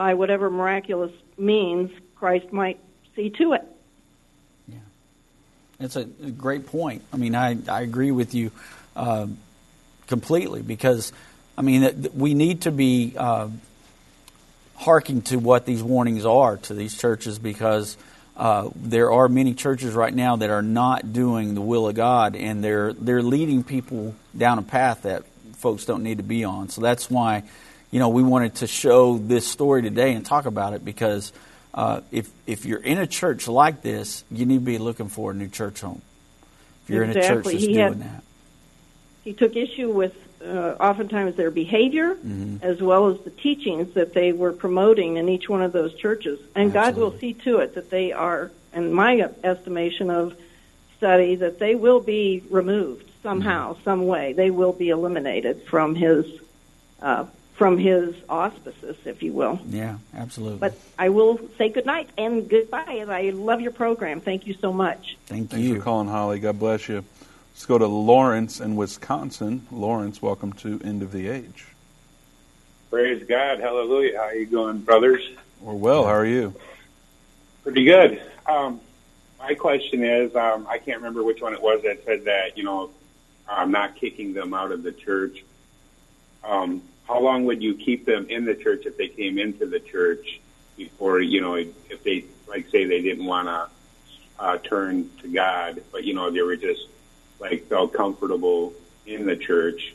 by 0.00 0.14
whatever 0.14 0.48
miraculous 0.48 1.12
means 1.36 1.90
Christ 2.16 2.50
might 2.54 2.80
see 3.14 3.28
to 3.28 3.52
it. 3.52 3.62
Yeah, 4.66 4.78
It's 5.78 5.94
a 5.94 6.04
great 6.04 6.68
point. 6.68 7.02
I 7.12 7.18
mean, 7.18 7.34
I, 7.34 7.58
I 7.68 7.82
agree 7.82 8.10
with 8.10 8.32
you 8.32 8.50
uh, 8.96 9.26
completely 10.06 10.62
because, 10.62 11.12
I 11.58 11.60
mean, 11.60 12.08
we 12.14 12.32
need 12.32 12.62
to 12.62 12.70
be 12.70 13.12
uh, 13.14 13.50
harking 14.76 15.20
to 15.20 15.36
what 15.36 15.66
these 15.66 15.82
warnings 15.82 16.24
are 16.24 16.56
to 16.56 16.72
these 16.72 16.96
churches 16.96 17.38
because 17.38 17.98
uh, 18.38 18.70
there 18.74 19.12
are 19.12 19.28
many 19.28 19.52
churches 19.52 19.92
right 19.92 20.14
now 20.14 20.36
that 20.36 20.48
are 20.48 20.62
not 20.62 21.12
doing 21.12 21.54
the 21.54 21.60
will 21.60 21.86
of 21.86 21.94
God 21.94 22.36
and 22.36 22.64
they're 22.64 22.94
they're 22.94 23.22
leading 23.22 23.64
people 23.64 24.14
down 24.34 24.58
a 24.58 24.62
path 24.62 25.02
that 25.02 25.24
folks 25.56 25.84
don't 25.84 26.02
need 26.02 26.16
to 26.16 26.24
be 26.24 26.44
on. 26.44 26.70
So 26.70 26.80
that's 26.80 27.10
why, 27.10 27.42
you 27.90 27.98
know, 27.98 28.08
we 28.08 28.22
wanted 28.22 28.56
to 28.56 28.66
show 28.66 29.18
this 29.18 29.46
story 29.46 29.82
today 29.82 30.12
and 30.14 30.24
talk 30.24 30.46
about 30.46 30.72
it 30.74 30.84
because 30.84 31.32
uh, 31.74 32.00
if 32.10 32.30
if 32.46 32.64
you're 32.64 32.82
in 32.82 32.98
a 32.98 33.06
church 33.06 33.48
like 33.48 33.82
this, 33.82 34.24
you 34.30 34.46
need 34.46 34.58
to 34.58 34.60
be 34.64 34.78
looking 34.78 35.08
for 35.08 35.30
a 35.32 35.34
new 35.34 35.48
church 35.48 35.80
home. 35.80 36.02
If 36.84 36.90
you're 36.90 37.02
in 37.04 37.10
a 37.10 37.14
church 37.14 37.46
Exactly. 37.46 37.52
that's 37.54 37.64
He 37.66 37.72
doing 37.74 37.78
had- 37.88 38.00
that, 38.00 38.22
he 39.24 39.32
took 39.34 39.56
issue 39.56 39.90
with 39.90 40.14
uh, 40.42 40.74
oftentimes 40.80 41.36
their 41.36 41.50
behavior 41.50 42.14
Mhm. 42.14 42.62
as 42.62 42.80
well 42.80 43.08
as 43.08 43.18
the 43.20 43.30
teachings 43.30 43.92
that 43.92 44.14
they 44.14 44.32
were 44.32 44.52
promoting 44.52 45.16
in 45.18 45.28
each 45.28 45.50
one 45.50 45.60
of 45.60 45.72
those 45.72 45.92
churches. 45.94 46.40
And 46.54 46.72
God 46.72 46.96
will 46.96 47.12
see 47.18 47.34
to 47.44 47.58
it 47.58 47.74
that 47.74 47.90
they 47.90 48.12
are, 48.12 48.50
in 48.74 48.90
my 48.90 49.28
estimation 49.44 50.08
of 50.10 50.34
study, 50.96 51.34
that 51.34 51.58
they 51.58 51.74
will 51.74 52.00
be 52.00 52.42
removed 52.48 53.04
somehow, 53.22 53.76
some 53.84 54.06
way. 54.06 54.32
They 54.32 54.50
will 54.50 54.72
be 54.72 54.88
eliminated 54.88 55.64
from 55.64 55.94
his 55.94 56.24
uh, 57.02 57.26
from 57.60 57.76
his 57.76 58.14
auspices, 58.26 58.96
if 59.04 59.22
you 59.22 59.34
will. 59.34 59.60
yeah, 59.68 59.98
absolutely. 60.14 60.56
But 60.56 60.78
I 60.98 61.10
will 61.10 61.38
say 61.58 61.68
good 61.68 61.84
night 61.84 62.08
and 62.16 62.48
goodbye. 62.48 62.96
And 63.00 63.12
I 63.12 63.28
love 63.28 63.60
your 63.60 63.70
program. 63.70 64.22
Thank 64.22 64.46
you 64.46 64.54
so 64.54 64.72
much. 64.72 65.18
Thank 65.26 65.50
Thanks 65.50 65.76
for 65.76 65.82
calling, 65.82 66.08
Holly. 66.08 66.40
God 66.40 66.58
bless 66.58 66.88
you. 66.88 67.04
Let's 67.52 67.66
go 67.66 67.76
to 67.76 67.86
Lawrence 67.86 68.60
in 68.60 68.76
Wisconsin. 68.76 69.66
Lawrence, 69.70 70.22
welcome 70.22 70.54
to 70.54 70.80
End 70.82 71.02
of 71.02 71.12
the 71.12 71.28
Age. 71.28 71.66
Praise 72.88 73.22
God. 73.28 73.60
Hallelujah. 73.60 74.16
How 74.16 74.24
are 74.24 74.34
you 74.34 74.46
going, 74.46 74.78
brothers? 74.78 75.20
We're 75.60 75.74
well. 75.74 76.06
How 76.06 76.14
are 76.14 76.24
you? 76.24 76.54
Pretty 77.62 77.84
good. 77.84 78.22
Um, 78.46 78.80
my 79.38 79.52
question 79.52 80.02
is, 80.02 80.34
um, 80.34 80.66
I 80.66 80.78
can't 80.78 80.96
remember 80.96 81.22
which 81.22 81.42
one 81.42 81.52
it 81.52 81.60
was 81.60 81.82
that 81.82 82.06
said 82.06 82.24
that, 82.24 82.56
you 82.56 82.64
know, 82.64 82.88
I'm 83.46 83.70
not 83.70 83.96
kicking 83.96 84.32
them 84.32 84.54
out 84.54 84.72
of 84.72 84.82
the 84.82 84.92
church. 84.92 85.44
Um, 86.42 86.80
how 87.10 87.18
long 87.18 87.44
would 87.44 87.60
you 87.60 87.74
keep 87.74 88.06
them 88.06 88.26
in 88.28 88.44
the 88.44 88.54
church 88.54 88.86
if 88.86 88.96
they 88.96 89.08
came 89.08 89.36
into 89.36 89.66
the 89.66 89.80
church 89.80 90.40
before, 90.76 91.20
you 91.20 91.40
know, 91.40 91.54
if 91.56 92.04
they, 92.04 92.24
like, 92.46 92.68
say 92.68 92.84
they 92.84 93.02
didn't 93.02 93.24
want 93.24 93.48
to 93.48 93.68
uh, 94.38 94.58
turn 94.58 95.10
to 95.20 95.26
God, 95.26 95.82
but, 95.90 96.04
you 96.04 96.14
know, 96.14 96.30
they 96.30 96.40
were 96.42 96.54
just, 96.54 96.86
like, 97.40 97.66
felt 97.66 97.92
comfortable 97.92 98.72
in 99.06 99.26
the 99.26 99.34
church? 99.34 99.92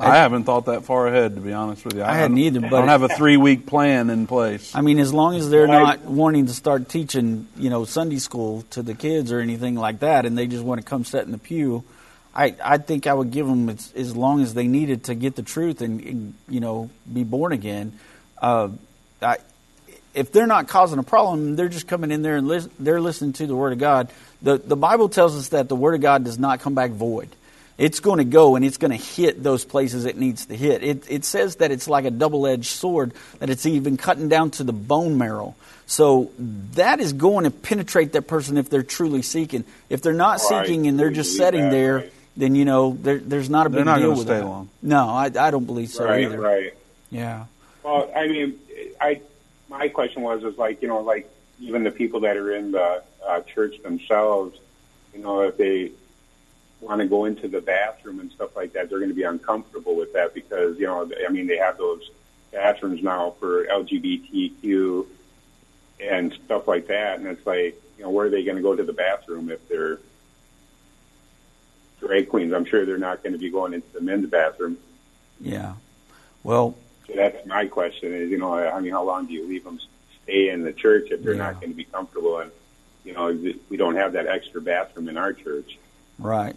I 0.00 0.16
haven't 0.16 0.44
thought 0.44 0.64
that 0.64 0.84
far 0.84 1.06
ahead, 1.06 1.36
to 1.36 1.40
be 1.40 1.52
honest 1.52 1.84
with 1.84 1.94
you. 1.94 2.02
I 2.02 2.14
hadn't 2.14 2.36
don't- 2.36 2.44
either, 2.56 2.66
I 2.66 2.70
don't 2.70 2.88
have 2.88 3.02
a 3.02 3.08
three 3.08 3.36
week 3.36 3.66
plan 3.66 4.10
in 4.10 4.26
place. 4.26 4.74
I 4.74 4.80
mean, 4.80 4.98
as 4.98 5.12
long 5.14 5.36
as 5.36 5.48
they're 5.48 5.68
not 5.68 6.00
wanting 6.06 6.46
to 6.46 6.52
start 6.52 6.88
teaching, 6.88 7.46
you 7.56 7.70
know, 7.70 7.84
Sunday 7.84 8.18
school 8.18 8.62
to 8.70 8.82
the 8.82 8.94
kids 8.94 9.30
or 9.30 9.38
anything 9.38 9.76
like 9.76 10.00
that, 10.00 10.26
and 10.26 10.36
they 10.36 10.48
just 10.48 10.64
want 10.64 10.80
to 10.80 10.84
come 10.84 11.04
sit 11.04 11.24
in 11.24 11.30
the 11.30 11.38
pew, 11.38 11.84
I 12.34 12.54
I 12.62 12.78
think 12.78 13.06
I 13.06 13.14
would 13.14 13.30
give 13.30 13.46
them 13.46 13.68
as, 13.68 13.92
as 13.94 14.16
long 14.16 14.40
as 14.42 14.54
they 14.54 14.66
needed 14.66 15.04
to 15.04 15.14
get 15.14 15.36
the 15.36 15.42
truth 15.42 15.80
and, 15.80 16.00
and 16.00 16.34
you 16.48 16.60
know 16.60 16.90
be 17.12 17.24
born 17.24 17.52
again. 17.52 17.98
Uh, 18.40 18.68
I, 19.20 19.36
if 20.14 20.32
they're 20.32 20.46
not 20.46 20.68
causing 20.68 20.98
a 20.98 21.02
problem, 21.02 21.56
they're 21.56 21.68
just 21.68 21.86
coming 21.86 22.10
in 22.10 22.22
there 22.22 22.36
and 22.36 22.50
they're 22.78 23.00
listening 23.00 23.32
to 23.34 23.46
the 23.46 23.54
Word 23.54 23.72
of 23.72 23.78
God. 23.78 24.10
The, 24.42 24.58
the 24.58 24.76
Bible 24.76 25.08
tells 25.08 25.36
us 25.36 25.48
that 25.48 25.68
the 25.68 25.76
Word 25.76 25.94
of 25.94 26.00
God 26.00 26.24
does 26.24 26.38
not 26.38 26.60
come 26.60 26.74
back 26.74 26.90
void. 26.90 27.28
It's 27.78 28.00
going 28.00 28.18
to 28.18 28.24
go 28.24 28.56
and 28.56 28.64
it's 28.64 28.76
going 28.76 28.90
to 28.90 28.96
hit 28.96 29.42
those 29.42 29.64
places 29.64 30.04
it 30.04 30.16
needs 30.16 30.46
to 30.46 30.56
hit. 30.56 30.82
It, 30.82 31.10
it 31.10 31.24
says 31.24 31.56
that 31.56 31.70
it's 31.70 31.88
like 31.88 32.04
a 32.04 32.10
double 32.10 32.46
edged 32.46 32.66
sword, 32.66 33.12
that 33.38 33.48
it's 33.48 33.64
even 33.64 33.96
cutting 33.96 34.28
down 34.28 34.50
to 34.52 34.64
the 34.64 34.72
bone 34.72 35.16
marrow. 35.16 35.54
So 35.86 36.30
that 36.74 37.00
is 37.00 37.12
going 37.12 37.44
to 37.44 37.50
penetrate 37.50 38.12
that 38.12 38.22
person 38.22 38.58
if 38.58 38.68
they're 38.68 38.82
truly 38.82 39.22
seeking. 39.22 39.64
If 39.88 40.02
they're 40.02 40.12
not 40.12 40.40
Right. 40.50 40.66
seeking 40.66 40.86
and 40.88 40.98
they're 40.98 41.10
just 41.10 41.36
sitting 41.36 41.70
there, 41.70 41.96
right. 41.96 42.12
Then 42.40 42.54
you 42.54 42.64
know 42.64 42.96
there, 43.00 43.18
there's 43.18 43.50
not 43.50 43.66
a 43.66 43.68
They're 43.68 43.80
big 43.80 43.86
not 43.86 43.98
deal 43.98 44.10
with 44.10 44.20
stay 44.22 44.38
that. 44.38 44.44
long. 44.44 44.68
No, 44.82 45.08
I, 45.08 45.26
I 45.26 45.50
don't 45.50 45.64
believe 45.66 45.90
so 45.90 46.04
right, 46.04 46.24
either. 46.24 46.40
right. 46.40 46.72
Yeah. 47.10 47.44
Well, 47.82 48.10
I 48.14 48.26
mean, 48.28 48.58
I 49.00 49.20
my 49.68 49.88
question 49.88 50.22
was 50.22 50.42
is 50.44 50.56
like 50.58 50.82
you 50.82 50.88
know 50.88 51.00
like 51.00 51.28
even 51.60 51.84
the 51.84 51.90
people 51.90 52.20
that 52.20 52.36
are 52.36 52.54
in 52.54 52.72
the 52.72 53.02
uh, 53.26 53.40
church 53.42 53.80
themselves, 53.82 54.58
you 55.14 55.20
know, 55.22 55.42
if 55.42 55.56
they 55.56 55.92
want 56.80 57.00
to 57.00 57.06
go 57.06 57.26
into 57.26 57.46
the 57.48 57.60
bathroom 57.60 58.20
and 58.20 58.32
stuff 58.32 58.56
like 58.56 58.72
that, 58.72 58.88
they're 58.88 58.98
going 58.98 59.10
to 59.10 59.14
be 59.14 59.22
uncomfortable 59.24 59.94
with 59.96 60.12
that 60.14 60.32
because 60.34 60.78
you 60.78 60.86
know, 60.86 61.10
I 61.26 61.30
mean, 61.30 61.46
they 61.46 61.58
have 61.58 61.76
those 61.76 62.10
bathrooms 62.52 63.02
now 63.02 63.34
for 63.38 63.66
LGBTQ 63.66 65.06
and 66.00 66.32
stuff 66.46 66.66
like 66.66 66.86
that, 66.86 67.18
and 67.18 67.28
it's 67.28 67.46
like 67.46 67.80
you 67.98 68.04
know, 68.04 68.10
where 68.10 68.26
are 68.26 68.30
they 68.30 68.42
going 68.44 68.56
to 68.56 68.62
go 68.62 68.74
to 68.74 68.82
the 68.82 68.92
bathroom 68.94 69.50
if 69.50 69.66
they're 69.68 69.98
drag 72.00 72.28
queens? 72.28 72.52
I'm 72.52 72.64
sure 72.64 72.84
they're 72.84 72.98
not 72.98 73.22
going 73.22 73.32
to 73.32 73.38
be 73.38 73.50
going 73.50 73.74
into 73.74 73.90
the 73.92 74.00
men's 74.00 74.28
bathroom. 74.28 74.78
Yeah. 75.40 75.74
Well, 76.42 76.76
So 77.06 77.12
that's 77.16 77.46
my 77.46 77.66
question 77.66 78.12
is, 78.14 78.30
you 78.30 78.38
know, 78.38 78.54
I 78.54 78.80
mean, 78.80 78.92
how 78.92 79.04
long 79.04 79.26
do 79.26 79.32
you 79.32 79.46
leave 79.46 79.64
them 79.64 79.78
stay 80.24 80.48
in 80.48 80.62
the 80.62 80.72
church 80.72 81.08
if 81.10 81.22
they're 81.22 81.34
Yeah. 81.34 81.38
not 81.50 81.60
going 81.60 81.70
to 81.70 81.76
be 81.76 81.84
comfortable? 81.84 82.38
And, 82.38 82.50
you 83.04 83.12
know, 83.14 83.26
we 83.68 83.76
don't 83.76 83.96
have 83.96 84.12
that 84.14 84.26
extra 84.26 84.60
bathroom 84.60 85.08
in 85.08 85.16
our 85.16 85.32
church. 85.32 85.78
right. 86.18 86.56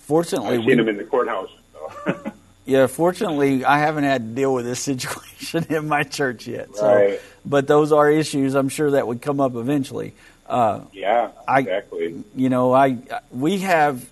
Fortunately, 0.00 0.54
I've 0.54 0.60
we, 0.64 0.68
seen 0.68 0.76
them 0.78 0.88
in 0.88 0.98
the 0.98 1.04
courthouse. 1.04 1.50
So. 1.72 2.32
Yeah, 2.68 2.88
fortunately, 2.88 3.64
I 3.64 3.78
haven't 3.78 4.02
had 4.02 4.22
to 4.22 4.34
deal 4.34 4.52
with 4.52 4.64
this 4.64 4.80
situation 4.92 5.66
in 5.72 5.86
my 5.86 6.02
church 6.02 6.48
yet. 6.48 6.74
So, 6.74 6.84
Right. 6.94 7.20
but 7.44 7.68
those 7.68 7.92
are 7.92 8.10
issues 8.10 8.56
I'm 8.56 8.68
sure 8.68 8.90
that 8.92 9.06
would 9.06 9.22
come 9.22 9.38
up 9.40 9.54
eventually. 9.54 10.14
Uh, 10.48 10.80
yeah, 10.92 11.30
I- 11.46 11.60
exactly. 11.60 12.24
you 12.34 12.48
know, 12.48 12.72
I 12.72 12.98
we 13.30 13.58
have. 13.58 14.04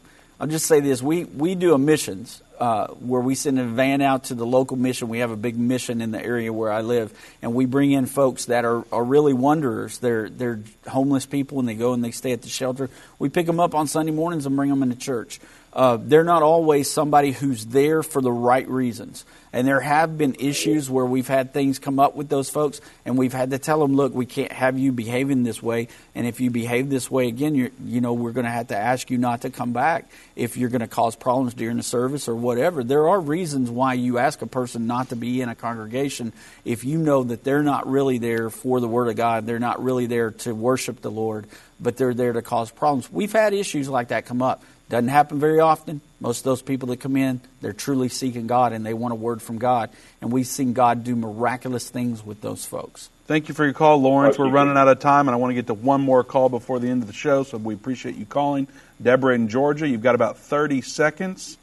I'll 0.44 0.50
just 0.50 0.66
say 0.66 0.80
this: 0.80 1.00
we 1.00 1.24
we 1.24 1.54
do 1.54 1.72
a 1.72 1.78
missions 1.78 2.42
uh, 2.60 2.88
where 2.88 3.22
we 3.22 3.34
send 3.34 3.58
a 3.58 3.64
van 3.64 4.02
out 4.02 4.24
to 4.24 4.34
the 4.34 4.44
local 4.44 4.76
mission. 4.76 5.08
We 5.08 5.20
have 5.20 5.30
a 5.30 5.38
big 5.38 5.56
mission 5.56 6.02
in 6.02 6.10
the 6.10 6.22
area 6.22 6.52
where 6.52 6.70
I 6.70 6.82
live, 6.82 7.18
and 7.40 7.54
we 7.54 7.64
bring 7.64 7.92
in 7.92 8.04
folks 8.04 8.44
that 8.44 8.66
are, 8.66 8.84
are 8.92 9.02
really 9.02 9.32
wanderers. 9.32 9.96
They're 9.96 10.28
they're 10.28 10.60
homeless 10.86 11.24
people, 11.24 11.60
and 11.60 11.66
they 11.66 11.74
go 11.74 11.94
and 11.94 12.04
they 12.04 12.10
stay 12.10 12.32
at 12.32 12.42
the 12.42 12.50
shelter. 12.50 12.90
We 13.18 13.30
pick 13.30 13.46
them 13.46 13.58
up 13.58 13.74
on 13.74 13.86
Sunday 13.86 14.12
mornings 14.12 14.44
and 14.44 14.54
bring 14.54 14.68
them 14.68 14.82
into 14.82 14.96
church. 14.96 15.40
Uh, 15.74 15.98
they're 16.00 16.24
not 16.24 16.42
always 16.42 16.88
somebody 16.88 17.32
who's 17.32 17.66
there 17.66 18.04
for 18.04 18.22
the 18.22 18.30
right 18.30 18.68
reasons. 18.68 19.24
And 19.52 19.66
there 19.66 19.80
have 19.80 20.16
been 20.16 20.36
issues 20.38 20.88
where 20.88 21.04
we've 21.04 21.28
had 21.28 21.52
things 21.52 21.78
come 21.78 21.98
up 21.98 22.14
with 22.14 22.28
those 22.28 22.48
folks, 22.48 22.80
and 23.04 23.18
we've 23.18 23.32
had 23.32 23.50
to 23.50 23.58
tell 23.58 23.80
them, 23.80 23.94
look, 23.94 24.14
we 24.14 24.26
can't 24.26 24.52
have 24.52 24.78
you 24.78 24.92
behaving 24.92 25.42
this 25.42 25.62
way. 25.62 25.88
And 26.14 26.26
if 26.26 26.40
you 26.40 26.50
behave 26.50 26.90
this 26.90 27.10
way 27.10 27.28
again, 27.28 27.54
you're, 27.54 27.70
you 27.84 28.00
know, 28.00 28.12
we're 28.14 28.32
going 28.32 28.46
to 28.46 28.52
have 28.52 28.68
to 28.68 28.76
ask 28.76 29.10
you 29.10 29.18
not 29.18 29.42
to 29.42 29.50
come 29.50 29.72
back 29.72 30.10
if 30.36 30.56
you're 30.56 30.70
going 30.70 30.80
to 30.80 30.88
cause 30.88 31.16
problems 31.16 31.54
during 31.54 31.76
the 31.76 31.82
service 31.82 32.28
or 32.28 32.34
whatever. 32.34 32.84
There 32.84 33.08
are 33.08 33.20
reasons 33.20 33.70
why 33.70 33.94
you 33.94 34.18
ask 34.18 34.42
a 34.42 34.46
person 34.46 34.86
not 34.86 35.08
to 35.10 35.16
be 35.16 35.40
in 35.40 35.48
a 35.48 35.54
congregation 35.54 36.32
if 36.64 36.84
you 36.84 36.98
know 36.98 37.24
that 37.24 37.44
they're 37.44 37.62
not 37.62 37.88
really 37.88 38.18
there 38.18 38.50
for 38.50 38.80
the 38.80 38.88
Word 38.88 39.08
of 39.08 39.16
God. 39.16 39.46
They're 39.46 39.58
not 39.58 39.82
really 39.82 40.06
there 40.06 40.32
to 40.32 40.54
worship 40.54 41.00
the 41.00 41.10
Lord, 41.10 41.46
but 41.80 41.96
they're 41.96 42.14
there 42.14 42.32
to 42.32 42.42
cause 42.42 42.70
problems. 42.70 43.10
We've 43.10 43.32
had 43.32 43.54
issues 43.54 43.88
like 43.88 44.08
that 44.08 44.26
come 44.26 44.42
up. 44.42 44.64
Doesn't 44.88 45.08
happen 45.08 45.40
very 45.40 45.60
often. 45.60 46.00
Most 46.20 46.40
of 46.40 46.44
those 46.44 46.62
people 46.62 46.88
that 46.88 47.00
come 47.00 47.16
in, 47.16 47.40
they're 47.60 47.72
truly 47.72 48.08
seeking 48.08 48.46
God 48.46 48.72
and 48.72 48.84
they 48.84 48.94
want 48.94 49.12
a 49.12 49.16
word 49.16 49.40
from 49.40 49.58
God. 49.58 49.90
And 50.20 50.30
we've 50.30 50.46
seen 50.46 50.72
God 50.72 51.04
do 51.04 51.16
miraculous 51.16 51.88
things 51.88 52.24
with 52.24 52.40
those 52.42 52.64
folks. 52.64 53.08
Thank 53.26 53.48
you 53.48 53.54
for 53.54 53.64
your 53.64 53.72
call, 53.72 53.98
Lawrence. 53.98 54.38
We're 54.38 54.50
running 54.50 54.76
out 54.76 54.86
of 54.86 54.98
time, 54.98 55.28
and 55.28 55.34
I 55.34 55.38
want 55.38 55.50
to 55.50 55.54
get 55.54 55.66
to 55.68 55.74
one 55.74 56.02
more 56.02 56.22
call 56.22 56.50
before 56.50 56.78
the 56.78 56.88
end 56.88 57.00
of 57.00 57.06
the 57.06 57.14
show, 57.14 57.42
so 57.42 57.56
we 57.56 57.72
appreciate 57.72 58.16
you 58.16 58.26
calling. 58.26 58.68
Deborah 59.02 59.34
in 59.34 59.48
Georgia, 59.48 59.88
you've 59.88 60.02
got 60.02 60.14
about 60.14 60.36
30 60.36 60.82
seconds, 60.82 61.56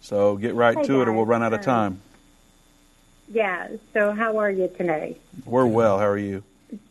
so 0.00 0.36
get 0.36 0.54
right 0.54 0.76
Hey, 0.76 0.84
to 0.84 1.02
it 1.02 1.08
or 1.08 1.12
we'll 1.12 1.26
run 1.26 1.42
out 1.42 1.52
of 1.52 1.62
time. 1.62 2.00
Yeah. 3.28 3.68
So 3.92 4.12
how 4.12 4.38
are 4.38 4.50
you 4.50 4.68
today? 4.68 5.18
We're 5.44 5.66
well. 5.66 5.98
How 5.98 6.06
are 6.06 6.16
you? 6.16 6.44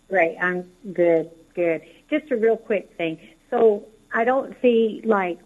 Great. 0.10 0.38
I'm 0.42 0.70
good. 0.94 1.32
Good. 1.56 1.82
Just 2.10 2.30
a 2.32 2.36
real 2.36 2.58
quick 2.58 2.94
thing. 2.98 3.20
So 3.50 3.86
I 4.14 4.24
don't 4.24 4.56
see 4.62 5.02
like 5.04 5.40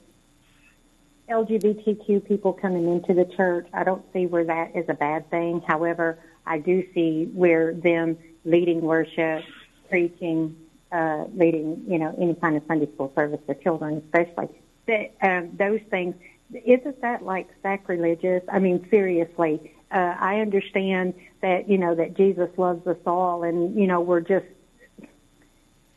LGBTQ 1.32 2.28
people 2.28 2.54
coming 2.54 2.88
into 2.88 3.14
the 3.14 3.26
church. 3.36 3.68
I 3.74 3.84
don't 3.84 4.04
see 4.14 4.26
where 4.28 4.44
that 4.44 4.76
is 4.76 4.86
a 4.90 4.94
bad 4.94 5.30
thing. 5.30 5.62
However, 5.66 6.20
I 6.46 6.60
do 6.60 6.86
see 6.94 7.30
where 7.34 7.74
them 7.74 8.18
leading 8.44 8.82
worship, 8.82 9.44
preaching, 9.90 10.58
uh, 10.92 11.26
leading, 11.34 11.84
you 11.88 11.98
know, 11.98 12.14
any 12.20 12.36
kind 12.36 12.58
of 12.58 12.64
Sunday 12.68 12.92
school 12.94 13.12
service 13.16 13.40
for 13.46 13.56
children, 13.56 14.04
especially 14.06 14.50
that 14.88 15.14
um, 15.22 15.56
those 15.58 15.80
things. 15.90 16.16
Isn't 16.54 17.00
that 17.02 17.24
like 17.24 17.48
sacrilegious? 17.62 18.44
I 18.52 18.60
mean, 18.60 18.86
seriously. 18.90 19.74
Uh, 19.90 20.16
I 20.20 20.40
understand 20.40 21.14
that 21.42 21.70
you 21.70 21.78
know 21.78 21.96
that 21.96 22.16
Jesus 22.18 22.50
loves 22.58 22.86
us 22.88 22.98
all, 23.06 23.44
and 23.44 23.76
you 23.80 23.88
know 23.88 24.02
we're 24.02 24.22
just 24.22 24.46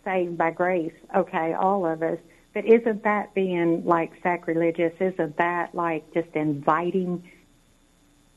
saved 0.05 0.39
by 0.39 0.53
grace. 0.53 0.93
Okay, 1.15 1.55
all 1.55 1.87
of 1.87 2.03
us. 2.03 2.19
But 2.55 2.67
isn't 2.67 3.03
that 3.03 3.35
being 3.35 3.85
like 3.85 4.13
sacrilegious? 4.23 4.93
Isn't 5.01 5.37
that 5.39 5.75
like 5.75 6.15
just 6.15 6.29
inviting 6.35 7.29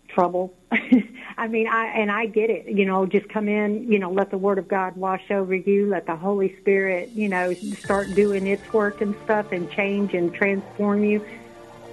trouble? 0.07 0.55
I 0.71 1.47
mean, 1.47 1.67
I 1.67 1.85
and 1.89 2.11
I 2.11 2.25
get 2.25 2.49
it. 2.49 2.65
You 2.65 2.85
know, 2.85 3.05
just 3.05 3.29
come 3.29 3.47
in. 3.47 3.91
You 3.91 3.99
know, 3.99 4.11
let 4.11 4.31
the 4.31 4.37
Word 4.39 4.57
of 4.57 4.67
God 4.67 4.97
wash 4.97 5.29
over 5.29 5.53
you. 5.53 5.87
Let 5.87 6.07
the 6.07 6.15
Holy 6.15 6.57
Spirit, 6.61 7.09
you 7.09 7.29
know, 7.29 7.53
start 7.53 8.13
doing 8.15 8.47
its 8.47 8.73
work 8.73 9.01
and 9.01 9.15
stuff, 9.23 9.51
and 9.51 9.69
change 9.69 10.15
and 10.15 10.33
transform 10.33 11.03
you. 11.03 11.19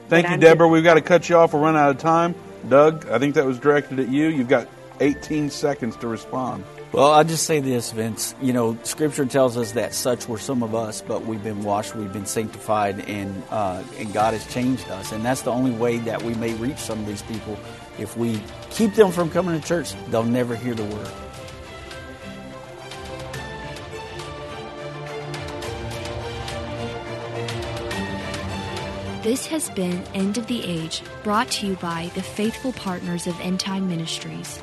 Thank 0.09 0.25
But 0.25 0.25
you, 0.25 0.35
I'm 0.35 0.41
Deborah. 0.41 0.69
We've 0.69 0.83
got 0.83 0.95
to 0.95 1.03
cut 1.03 1.29
you 1.29 1.37
off. 1.37 1.53
We're 1.53 1.61
running 1.61 1.81
out 1.81 1.91
of 1.91 1.99
time. 1.99 2.35
Doug, 2.71 3.07
I 3.11 3.19
think 3.19 3.35
that 3.35 3.45
was 3.45 3.59
directed 3.59 4.01
at 4.01 4.09
you. 4.09 4.29
You've 4.29 4.49
got 4.49 4.67
18 5.01 5.51
seconds 5.51 5.97
to 5.97 6.09
respond. 6.09 6.65
Well, 6.95 7.11
I'll 7.11 7.25
just 7.25 7.43
say 7.43 7.59
this, 7.59 7.91
Vince. 7.91 8.37
You 8.41 8.53
know, 8.53 8.79
Scripture 8.85 9.27
tells 9.27 9.57
us 9.57 9.73
that 9.73 9.95
such 9.95 10.29
were 10.29 10.39
some 10.39 10.63
of 10.63 10.77
us, 10.77 11.03
but 11.03 11.27
we've 11.27 11.43
been 11.43 11.65
washed, 11.65 11.97
we've 11.97 12.13
been 12.13 12.25
sanctified, 12.25 13.01
and 13.09 13.43
uh, 13.51 13.83
and 13.99 14.13
God 14.13 14.33
has 14.33 14.47
changed 14.47 14.89
us. 14.89 15.11
And 15.11 15.25
that's 15.25 15.43
the 15.43 15.51
only 15.51 15.73
way 15.73 15.99
that 15.99 16.23
we 16.23 16.35
may 16.35 16.55
reach 16.55 16.77
some 16.77 17.01
of 17.01 17.07
these 17.07 17.23
people. 17.23 17.59
If 17.99 18.17
we 18.17 18.41
keep 18.71 18.95
them 18.95 19.11
from 19.11 19.29
coming 19.29 19.61
to 19.61 19.67
church, 19.67 19.93
they'll 20.11 20.23
never 20.23 20.55
hear 20.55 20.73
the 20.73 20.85
word. 20.85 21.11
This 29.25 29.47
has 29.47 29.69
been 29.71 30.01
End 30.15 30.39
of 30.39 30.47
the 30.47 30.63
Age, 30.65 31.03
brought 31.25 31.51
to 31.53 31.67
you 31.67 31.75
by 31.75 32.13
the 32.15 32.23
faithful 32.23 32.73
partners 32.73 33.27
of 33.27 33.41
End 33.41 33.59
Time 33.59 33.89
Ministries. 33.89 34.63